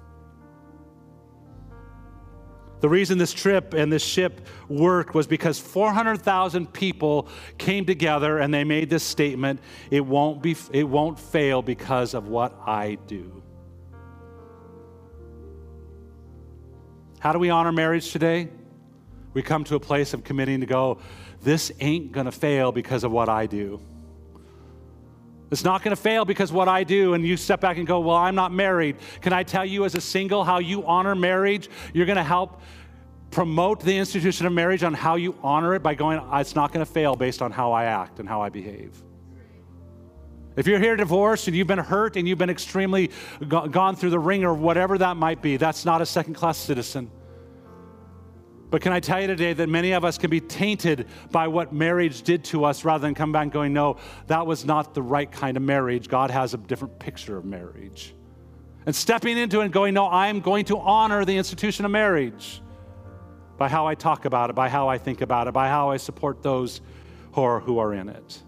The 2.80 2.88
reason 2.88 3.18
this 3.18 3.32
trip 3.32 3.74
and 3.74 3.92
this 3.92 4.04
ship 4.04 4.46
worked 4.68 5.14
was 5.14 5.26
because 5.26 5.58
400,000 5.58 6.72
people 6.72 7.28
came 7.58 7.84
together 7.84 8.38
and 8.38 8.54
they 8.54 8.64
made 8.64 8.88
this 8.88 9.02
statement 9.02 9.60
it 9.90 10.04
won't, 10.04 10.42
be, 10.42 10.54
it 10.72 10.84
won't 10.84 11.18
fail 11.18 11.60
because 11.60 12.14
of 12.14 12.28
what 12.28 12.54
I 12.66 12.98
do. 13.06 13.42
How 17.18 17.32
do 17.32 17.38
we 17.38 17.50
honor 17.50 17.72
marriage 17.72 18.12
today? 18.12 18.48
We 19.34 19.42
come 19.42 19.64
to 19.64 19.74
a 19.74 19.80
place 19.80 20.14
of 20.14 20.24
committing 20.24 20.60
to 20.60 20.66
go, 20.66 20.98
this 21.42 21.72
ain't 21.80 22.12
gonna 22.12 22.32
fail 22.32 22.72
because 22.72 23.04
of 23.04 23.12
what 23.12 23.28
I 23.28 23.46
do. 23.46 23.80
It's 25.50 25.62
not 25.62 25.82
going 25.82 25.94
to 25.94 26.00
fail 26.00 26.24
because 26.24 26.50
what 26.50 26.66
I 26.66 26.82
do, 26.82 27.14
and 27.14 27.24
you 27.24 27.36
step 27.36 27.60
back 27.60 27.76
and 27.76 27.86
go, 27.86 28.00
Well, 28.00 28.16
I'm 28.16 28.34
not 28.34 28.52
married. 28.52 28.96
Can 29.20 29.32
I 29.32 29.44
tell 29.44 29.64
you 29.64 29.84
as 29.84 29.94
a 29.94 30.00
single 30.00 30.42
how 30.42 30.58
you 30.58 30.84
honor 30.84 31.14
marriage? 31.14 31.70
You're 31.94 32.06
going 32.06 32.16
to 32.16 32.24
help 32.24 32.60
promote 33.30 33.80
the 33.80 33.96
institution 33.96 34.46
of 34.46 34.52
marriage 34.52 34.82
on 34.82 34.92
how 34.92 35.14
you 35.16 35.36
honor 35.42 35.74
it 35.74 35.82
by 35.82 35.94
going, 35.94 36.20
It's 36.32 36.56
not 36.56 36.72
going 36.72 36.84
to 36.84 36.90
fail 36.90 37.14
based 37.14 37.42
on 37.42 37.52
how 37.52 37.72
I 37.72 37.84
act 37.84 38.18
and 38.18 38.28
how 38.28 38.42
I 38.42 38.48
behave. 38.48 39.02
If 40.56 40.66
you're 40.66 40.80
here 40.80 40.96
divorced 40.96 41.48
and 41.48 41.56
you've 41.56 41.66
been 41.66 41.78
hurt 41.78 42.16
and 42.16 42.26
you've 42.26 42.38
been 42.38 42.50
extremely 42.50 43.10
gone 43.46 43.94
through 43.94 44.10
the 44.10 44.18
ringer, 44.18 44.54
whatever 44.54 44.96
that 44.98 45.16
might 45.16 45.42
be, 45.42 45.58
that's 45.58 45.84
not 45.84 46.00
a 46.00 46.06
second 46.06 46.34
class 46.34 46.56
citizen. 46.56 47.10
But 48.70 48.82
can 48.82 48.92
I 48.92 49.00
tell 49.00 49.20
you 49.20 49.26
today 49.28 49.52
that 49.52 49.68
many 49.68 49.92
of 49.92 50.04
us 50.04 50.18
can 50.18 50.28
be 50.28 50.40
tainted 50.40 51.06
by 51.30 51.46
what 51.46 51.72
marriage 51.72 52.22
did 52.22 52.42
to 52.44 52.64
us 52.64 52.84
rather 52.84 53.02
than 53.02 53.14
come 53.14 53.30
back 53.30 53.50
going, 53.50 53.72
no, 53.72 53.98
that 54.26 54.46
was 54.46 54.64
not 54.64 54.92
the 54.92 55.02
right 55.02 55.30
kind 55.30 55.56
of 55.56 55.62
marriage. 55.62 56.08
God 56.08 56.30
has 56.30 56.52
a 56.52 56.56
different 56.56 56.98
picture 56.98 57.36
of 57.36 57.44
marriage. 57.44 58.14
And 58.86 58.94
stepping 58.94 59.38
into 59.38 59.60
it 59.60 59.64
and 59.64 59.72
going, 59.72 59.94
no, 59.94 60.08
I'm 60.08 60.40
going 60.40 60.64
to 60.66 60.78
honor 60.78 61.24
the 61.24 61.36
institution 61.36 61.84
of 61.84 61.90
marriage 61.90 62.60
by 63.56 63.68
how 63.68 63.86
I 63.86 63.94
talk 63.94 64.24
about 64.24 64.50
it, 64.50 64.54
by 64.54 64.68
how 64.68 64.88
I 64.88 64.98
think 64.98 65.20
about 65.20 65.48
it, 65.48 65.54
by 65.54 65.68
how 65.68 65.90
I 65.90 65.96
support 65.96 66.42
those 66.42 66.80
who 67.32 67.42
are, 67.42 67.60
who 67.60 67.78
are 67.78 67.94
in 67.94 68.08
it. 68.08 68.42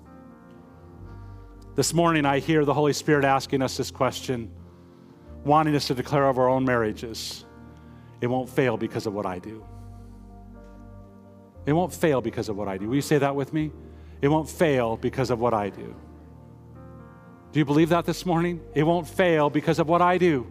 This 1.79 1.95
morning, 1.95 2.27
I 2.27 2.41
hear 2.41 2.65
the 2.65 2.75
Holy 2.75 2.93
Spirit 2.93 3.25
asking 3.25 3.63
us 3.63 3.77
this 3.77 3.93
question, 3.93 4.51
wanting 5.45 5.77
us 5.77 5.87
to 5.87 5.95
declare 5.95 6.27
over 6.27 6.43
our 6.43 6.49
own 6.49 6.65
marriages. 6.65 7.45
It 8.21 8.27
won't 8.27 8.51
fail 8.51 8.77
because 8.77 9.07
of 9.07 9.15
what 9.15 9.27
I 9.27 9.39
do. 9.39 9.65
It 11.67 11.73
won't 11.73 11.93
fail 11.93 12.21
because 12.21 12.49
of 12.49 12.57
what 12.57 12.67
I 12.67 12.79
do. 12.79 12.89
Will 12.89 12.97
you 12.97 13.01
say 13.01 13.19
that 13.19 13.37
with 13.37 13.53
me? 13.53 13.71
It 14.21 14.27
won't 14.27 14.51
fail 14.51 14.97
because 14.97 15.31
of 15.31 15.39
what 15.39 15.55
I 15.55 15.71
do. 15.71 15.95
Do 17.53 17.61
you 17.61 17.65
believe 17.65 17.91
that 17.91 18.05
this 18.05 18.27
morning? 18.27 18.61
It 18.75 18.83
won't 18.83 19.07
fail 19.07 19.49
because 19.49 19.79
of 19.79 19.89
what 19.89 20.03
I 20.03 20.19
do. 20.19 20.49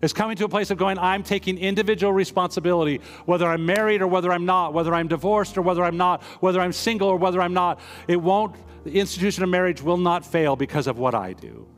It's 0.00 0.14
coming 0.14 0.38
to 0.38 0.46
a 0.46 0.48
place 0.48 0.70
of 0.70 0.78
going, 0.78 0.98
I'm 0.98 1.24
taking 1.24 1.58
individual 1.58 2.14
responsibility, 2.14 3.02
whether 3.26 3.46
I'm 3.46 3.66
married 3.66 4.00
or 4.00 4.06
whether 4.06 4.32
I'm 4.32 4.46
not, 4.46 4.72
whether 4.72 4.94
I'm 4.94 5.08
divorced 5.08 5.58
or 5.58 5.62
whether 5.62 5.84
I'm 5.84 5.98
not, 5.98 6.22
whether 6.40 6.58
I'm 6.58 6.72
single 6.72 7.08
or 7.08 7.16
whether 7.16 7.42
I'm 7.42 7.52
not. 7.52 7.80
It 8.06 8.16
won't, 8.16 8.56
the 8.88 9.00
institution 9.00 9.42
of 9.42 9.50
marriage 9.50 9.82
will 9.82 9.98
not 9.98 10.24
fail 10.24 10.56
because 10.56 10.86
of 10.86 10.98
what 10.98 11.14
I 11.14 11.34
do. 11.34 11.68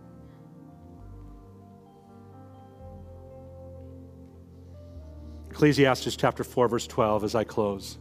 Ecclesiastes 5.50 6.14
chapter 6.14 6.44
4, 6.44 6.68
verse 6.68 6.86
12, 6.86 7.24
as 7.24 7.34
I 7.34 7.42
close. 7.42 7.98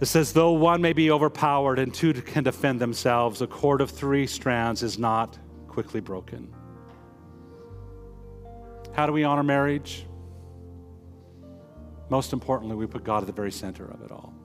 It 0.00 0.06
says, 0.06 0.32
Though 0.32 0.52
one 0.52 0.80
may 0.80 0.94
be 0.94 1.10
overpowered 1.10 1.78
and 1.78 1.92
two 1.92 2.14
can 2.14 2.44
defend 2.44 2.80
themselves, 2.80 3.42
a 3.42 3.46
cord 3.46 3.82
of 3.82 3.90
three 3.90 4.26
strands 4.26 4.82
is 4.82 4.98
not 4.98 5.38
quickly 5.66 6.00
broken. 6.00 6.52
How 8.94 9.04
do 9.04 9.12
we 9.12 9.24
honor 9.24 9.42
marriage? 9.42 10.06
Most 12.08 12.32
importantly, 12.32 12.74
we 12.74 12.86
put 12.86 13.04
God 13.04 13.22
at 13.22 13.26
the 13.26 13.32
very 13.34 13.52
center 13.52 13.84
of 13.84 14.00
it 14.02 14.10
all. 14.10 14.37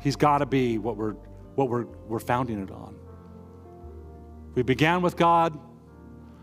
He's 0.00 0.16
got 0.16 0.38
to 0.38 0.46
be 0.46 0.78
what 0.78 0.96
we're, 0.96 1.12
what 1.54 1.68
we're, 1.68 1.84
we're 1.84 2.18
founding 2.18 2.62
it 2.62 2.70
on. 2.70 2.96
We 4.54 4.62
began 4.62 5.02
with 5.02 5.16
God, 5.16 5.58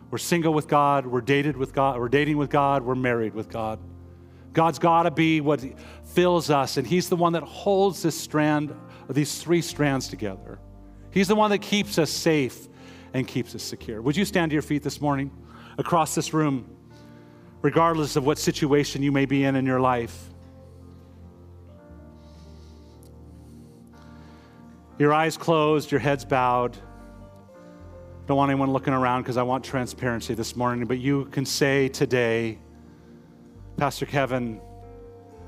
we're 0.09 0.17
single 0.17 0.53
with 0.53 0.67
God, 0.67 1.05
we're 1.05 1.21
dated 1.21 1.57
with 1.57 1.73
God, 1.73 1.99
we're 1.99 2.07
dating 2.07 2.37
with 2.37 2.49
God, 2.49 2.83
we're 2.83 2.95
married 2.95 3.33
with 3.33 3.49
God. 3.49 3.79
God's 4.53 4.79
got 4.79 5.03
to 5.03 5.11
be 5.11 5.41
what 5.41 5.63
fills 6.05 6.49
us, 6.49 6.77
and 6.77 6.87
He's 6.87 7.09
the 7.09 7.15
one 7.15 7.33
that 7.33 7.43
holds 7.43 8.01
this 8.01 8.19
strand, 8.19 8.73
these 9.09 9.41
three 9.41 9.61
strands 9.61 10.07
together. 10.07 10.59
He's 11.11 11.27
the 11.27 11.35
one 11.35 11.51
that 11.51 11.59
keeps 11.61 11.97
us 11.97 12.09
safe 12.09 12.67
and 13.13 13.27
keeps 13.27 13.55
us 13.55 13.63
secure. 13.63 14.01
Would 14.01 14.15
you 14.15 14.25
stand 14.25 14.51
to 14.51 14.53
your 14.53 14.61
feet 14.61 14.83
this 14.83 15.01
morning 15.01 15.31
across 15.77 16.15
this 16.15 16.33
room, 16.33 16.69
regardless 17.61 18.15
of 18.15 18.25
what 18.25 18.37
situation 18.37 19.03
you 19.03 19.11
may 19.11 19.25
be 19.25 19.43
in 19.43 19.55
in 19.55 19.65
your 19.65 19.79
life? 19.79 20.29
Your 24.99 25.13
eyes 25.13 25.37
closed, 25.37 25.91
your 25.91 25.99
heads 25.99 26.25
bowed. 26.25 26.75
Don't 28.25 28.35
want 28.35 28.49
anyone 28.49 28.71
looking 28.71 28.93
around 28.93 29.21
because 29.21 29.37
I 29.37 29.43
want 29.43 29.63
transparency 29.63 30.33
this 30.33 30.55
morning, 30.55 30.85
but 30.85 30.97
you 30.97 31.25
can 31.25 31.45
say 31.45 31.87
today, 31.87 32.57
Pastor 33.77 34.07
Kevin, 34.07 34.59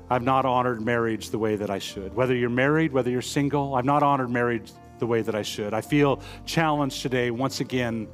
I've 0.08 0.22
not 0.22 0.44
honored 0.44 0.80
marriage 0.80 1.30
the 1.30 1.38
way 1.38 1.56
that 1.56 1.68
I 1.68 1.80
should. 1.80 2.14
Whether 2.14 2.34
you're 2.36 2.48
married, 2.48 2.92
whether 2.92 3.10
you're 3.10 3.22
single, 3.22 3.74
I've 3.74 3.84
not 3.84 4.04
honored 4.04 4.30
marriage 4.30 4.70
the 5.00 5.06
way 5.06 5.20
that 5.22 5.34
I 5.34 5.42
should. 5.42 5.74
I 5.74 5.80
feel 5.80 6.22
challenged 6.46 7.02
today, 7.02 7.32
once 7.32 7.60
again, 7.60 8.06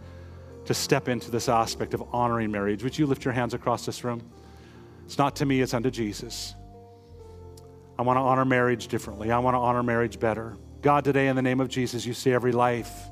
to 0.65 0.73
step 0.73 1.07
into 1.07 1.31
this 1.31 1.51
aspect 1.51 1.93
of 1.93 2.03
honoring 2.15 2.51
marriage. 2.51 2.83
Would 2.83 2.99
you 2.99 3.07
lift 3.07 3.25
your 3.27 3.35
hands 3.35 3.53
across 3.53 3.85
this 3.85 4.05
room? 4.05 4.23
It's 5.05 5.19
not 5.19 5.37
to 5.37 5.47
me, 5.47 5.61
it's 5.61 5.75
unto 5.75 5.91
Jesus. 5.91 6.55
I 7.99 8.03
want 8.03 8.17
to 8.17 8.23
honor 8.23 8.45
marriage 8.45 8.89
differently. 8.89 9.31
I 9.31 9.39
want 9.39 9.55
to 9.55 9.59
honor 9.59 9.83
marriage 9.83 10.19
better. 10.19 10.57
God, 10.83 11.05
today, 11.05 11.29
in 11.29 11.37
the 11.37 11.43
name 11.43 11.61
of 11.61 11.69
Jesus, 11.69 12.07
you 12.07 12.15
see 12.15 12.33
every 12.33 12.53
life 12.53 13.09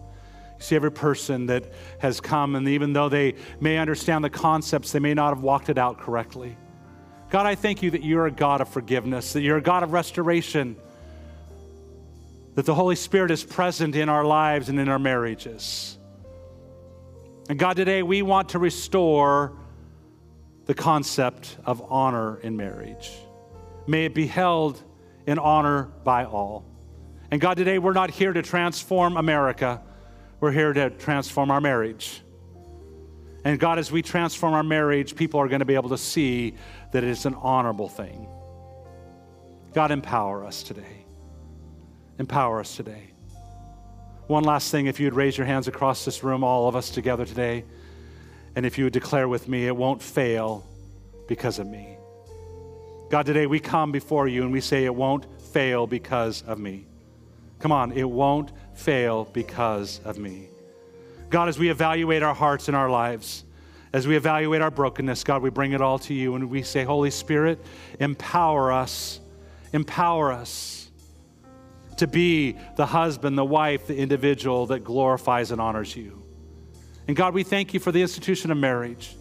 You 0.58 0.62
see 0.62 0.76
every 0.76 0.92
person 0.92 1.46
that 1.46 1.64
has 1.98 2.20
come, 2.20 2.54
and 2.54 2.68
even 2.68 2.92
though 2.92 3.08
they 3.08 3.34
may 3.60 3.78
understand 3.78 4.24
the 4.24 4.30
concepts, 4.30 4.92
they 4.92 5.00
may 5.00 5.14
not 5.14 5.30
have 5.34 5.42
walked 5.42 5.68
it 5.68 5.78
out 5.78 5.98
correctly. 5.98 6.56
God, 7.30 7.46
I 7.46 7.54
thank 7.54 7.82
you 7.82 7.90
that 7.90 8.04
you're 8.04 8.26
a 8.26 8.30
God 8.30 8.60
of 8.60 8.68
forgiveness, 8.68 9.32
that 9.32 9.40
you're 9.40 9.56
a 9.56 9.62
God 9.62 9.82
of 9.82 9.92
restoration, 9.92 10.76
that 12.54 12.66
the 12.66 12.74
Holy 12.74 12.94
Spirit 12.94 13.32
is 13.32 13.42
present 13.42 13.96
in 13.96 14.08
our 14.08 14.24
lives 14.24 14.68
and 14.68 14.78
in 14.78 14.88
our 14.88 15.00
marriages. 15.00 15.98
And 17.48 17.58
God, 17.58 17.76
today 17.76 18.02
we 18.02 18.22
want 18.22 18.50
to 18.50 18.58
restore 18.58 19.56
the 20.66 20.74
concept 20.74 21.56
of 21.66 21.82
honor 21.90 22.38
in 22.38 22.56
marriage. 22.56 23.10
May 23.86 24.04
it 24.04 24.14
be 24.14 24.26
held 24.26 24.80
in 25.26 25.38
honor 25.38 25.90
by 26.04 26.24
all. 26.24 26.64
And 27.30 27.40
God, 27.40 27.56
today 27.56 27.78
we're 27.78 27.92
not 27.92 28.10
here 28.10 28.32
to 28.32 28.42
transform 28.42 29.16
America. 29.16 29.82
We're 30.40 30.52
here 30.52 30.72
to 30.72 30.90
transform 30.90 31.50
our 31.50 31.60
marriage. 31.60 32.22
And 33.44 33.58
God, 33.58 33.78
as 33.78 33.92
we 33.92 34.02
transform 34.02 34.54
our 34.54 34.62
marriage, 34.62 35.16
people 35.16 35.40
are 35.40 35.48
going 35.48 35.60
to 35.60 35.66
be 35.66 35.74
able 35.74 35.90
to 35.90 35.98
see 35.98 36.54
that 36.92 37.04
it's 37.04 37.24
an 37.24 37.34
honorable 37.34 37.88
thing. 37.88 38.26
God, 39.74 39.90
empower 39.90 40.44
us 40.44 40.62
today. 40.62 41.04
Empower 42.18 42.60
us 42.60 42.76
today. 42.76 43.10
One 44.26 44.44
last 44.44 44.70
thing, 44.70 44.86
if 44.86 44.98
you 44.98 45.06
would 45.06 45.14
raise 45.14 45.36
your 45.36 45.46
hands 45.46 45.68
across 45.68 46.04
this 46.04 46.22
room, 46.22 46.42
all 46.42 46.68
of 46.68 46.76
us 46.76 46.88
together 46.88 47.26
today, 47.26 47.64
and 48.56 48.64
if 48.64 48.78
you 48.78 48.84
would 48.84 48.92
declare 48.92 49.28
with 49.28 49.48
me, 49.48 49.66
it 49.66 49.76
won't 49.76 50.00
fail 50.00 50.64
because 51.28 51.58
of 51.58 51.66
me. 51.66 51.98
God, 53.10 53.26
today 53.26 53.46
we 53.46 53.60
come 53.60 53.92
before 53.92 54.28
you 54.28 54.42
and 54.42 54.52
we 54.52 54.60
say 54.60 54.84
it 54.84 54.94
won't 54.94 55.26
fail 55.52 55.86
because 55.86 56.42
of 56.42 56.58
me. 56.58 56.86
Come 57.58 57.72
on, 57.72 57.92
it 57.92 58.08
won't 58.08 58.52
fail 58.74 59.24
because 59.32 60.00
of 60.04 60.18
me. 60.18 60.48
God, 61.30 61.48
as 61.48 61.58
we 61.58 61.70
evaluate 61.70 62.22
our 62.22 62.34
hearts 62.34 62.68
and 62.68 62.76
our 62.76 62.90
lives, 62.90 63.44
as 63.92 64.06
we 64.06 64.16
evaluate 64.16 64.60
our 64.60 64.70
brokenness, 64.70 65.24
God, 65.24 65.42
we 65.42 65.50
bring 65.50 65.72
it 65.72 65.80
all 65.80 65.98
to 66.00 66.14
you 66.14 66.34
and 66.34 66.50
we 66.50 66.62
say, 66.62 66.84
Holy 66.84 67.10
Spirit, 67.10 67.64
empower 68.00 68.72
us, 68.72 69.20
empower 69.72 70.32
us 70.32 70.90
to 71.96 72.06
be 72.06 72.56
the 72.76 72.86
husband, 72.86 73.38
the 73.38 73.44
wife, 73.44 73.86
the 73.86 73.96
individual 73.96 74.66
that 74.66 74.80
glorifies 74.80 75.52
and 75.52 75.60
honors 75.60 75.94
you. 75.94 76.22
And 77.06 77.16
God, 77.16 77.34
we 77.34 77.42
thank 77.42 77.74
you 77.74 77.80
for 77.80 77.92
the 77.92 78.02
institution 78.02 78.50
of 78.50 78.58
marriage. 78.58 79.16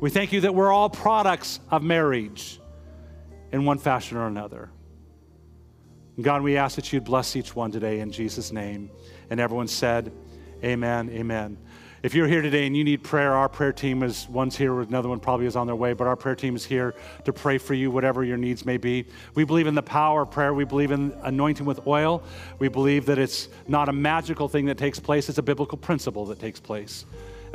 We 0.00 0.10
thank 0.10 0.32
you 0.32 0.42
that 0.42 0.54
we're 0.54 0.72
all 0.72 0.90
products 0.90 1.60
of 1.70 1.82
marriage 1.82 2.60
in 3.52 3.64
one 3.64 3.78
fashion 3.78 4.16
or 4.16 4.26
another. 4.26 4.70
God, 6.20 6.40
we 6.40 6.56
ask 6.56 6.76
that 6.76 6.92
you'd 6.92 7.04
bless 7.04 7.36
each 7.36 7.54
one 7.54 7.70
today 7.70 8.00
in 8.00 8.10
Jesus' 8.10 8.50
name. 8.50 8.90
And 9.28 9.38
everyone 9.38 9.68
said, 9.68 10.12
Amen, 10.64 11.10
amen. 11.10 11.58
If 12.02 12.14
you're 12.14 12.28
here 12.28 12.40
today 12.40 12.66
and 12.66 12.74
you 12.74 12.84
need 12.84 13.02
prayer, 13.02 13.32
our 13.34 13.48
prayer 13.48 13.72
team 13.72 14.02
is 14.02 14.26
one's 14.28 14.56
here, 14.56 14.80
another 14.80 15.10
one 15.10 15.20
probably 15.20 15.44
is 15.46 15.56
on 15.56 15.66
their 15.66 15.76
way, 15.76 15.92
but 15.92 16.06
our 16.06 16.16
prayer 16.16 16.34
team 16.34 16.56
is 16.56 16.64
here 16.64 16.94
to 17.24 17.32
pray 17.32 17.58
for 17.58 17.74
you, 17.74 17.90
whatever 17.90 18.24
your 18.24 18.38
needs 18.38 18.64
may 18.64 18.78
be. 18.78 19.06
We 19.34 19.44
believe 19.44 19.66
in 19.66 19.74
the 19.74 19.82
power 19.82 20.22
of 20.22 20.30
prayer. 20.30 20.54
We 20.54 20.64
believe 20.64 20.90
in 20.90 21.12
anointing 21.22 21.66
with 21.66 21.86
oil. 21.86 22.22
We 22.58 22.68
believe 22.68 23.06
that 23.06 23.18
it's 23.18 23.48
not 23.68 23.88
a 23.90 23.92
magical 23.92 24.48
thing 24.48 24.66
that 24.66 24.78
takes 24.78 24.98
place, 24.98 25.28
it's 25.28 25.38
a 25.38 25.42
biblical 25.42 25.76
principle 25.76 26.24
that 26.26 26.38
takes 26.38 26.60
place. 26.60 27.04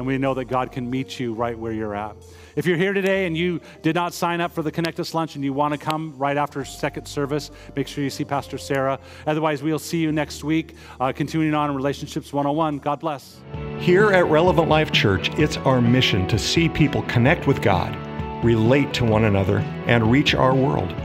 And 0.01 0.07
we 0.07 0.17
know 0.17 0.33
that 0.33 0.45
God 0.45 0.71
can 0.71 0.89
meet 0.89 1.19
you 1.19 1.35
right 1.35 1.55
where 1.55 1.71
you're 1.71 1.93
at. 1.93 2.15
If 2.55 2.65
you're 2.65 2.75
here 2.75 2.91
today 2.91 3.27
and 3.27 3.37
you 3.37 3.61
did 3.83 3.93
not 3.93 4.15
sign 4.15 4.41
up 4.41 4.51
for 4.51 4.63
the 4.63 4.71
Connect 4.71 4.99
Us 4.99 5.13
lunch 5.13 5.35
and 5.35 5.43
you 5.43 5.53
want 5.53 5.75
to 5.75 5.77
come 5.77 6.15
right 6.17 6.37
after 6.37 6.65
second 6.65 7.05
service, 7.05 7.51
make 7.75 7.87
sure 7.87 8.03
you 8.03 8.09
see 8.09 8.25
Pastor 8.25 8.57
Sarah. 8.57 8.99
Otherwise, 9.27 9.61
we'll 9.61 9.77
see 9.77 9.99
you 9.99 10.11
next 10.11 10.43
week, 10.43 10.73
uh, 10.99 11.13
continuing 11.13 11.53
on 11.53 11.69
in 11.69 11.75
Relationships 11.75 12.33
101. 12.33 12.79
God 12.79 12.99
bless. 12.99 13.41
Here 13.77 14.11
at 14.11 14.25
Relevant 14.25 14.69
Life 14.69 14.91
Church, 14.91 15.29
it's 15.37 15.57
our 15.57 15.79
mission 15.79 16.27
to 16.29 16.39
see 16.39 16.67
people 16.67 17.03
connect 17.03 17.45
with 17.45 17.61
God, 17.61 17.95
relate 18.43 18.95
to 18.95 19.05
one 19.05 19.25
another, 19.25 19.59
and 19.85 20.11
reach 20.11 20.33
our 20.33 20.55
world. 20.55 20.95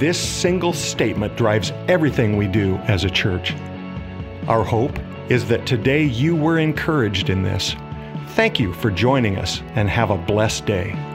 This 0.00 0.18
single 0.18 0.72
statement 0.72 1.36
drives 1.36 1.70
everything 1.86 2.36
we 2.36 2.48
do 2.48 2.78
as 2.88 3.04
a 3.04 3.10
church. 3.10 3.54
Our 4.48 4.64
hope 4.64 4.98
is 5.28 5.46
that 5.46 5.66
today 5.68 6.02
you 6.02 6.34
were 6.34 6.58
encouraged 6.58 7.30
in 7.30 7.44
this 7.44 7.76
Thank 8.34 8.58
you 8.58 8.74
for 8.74 8.90
joining 8.90 9.36
us 9.36 9.62
and 9.76 9.88
have 9.88 10.10
a 10.10 10.18
blessed 10.18 10.66
day. 10.66 11.13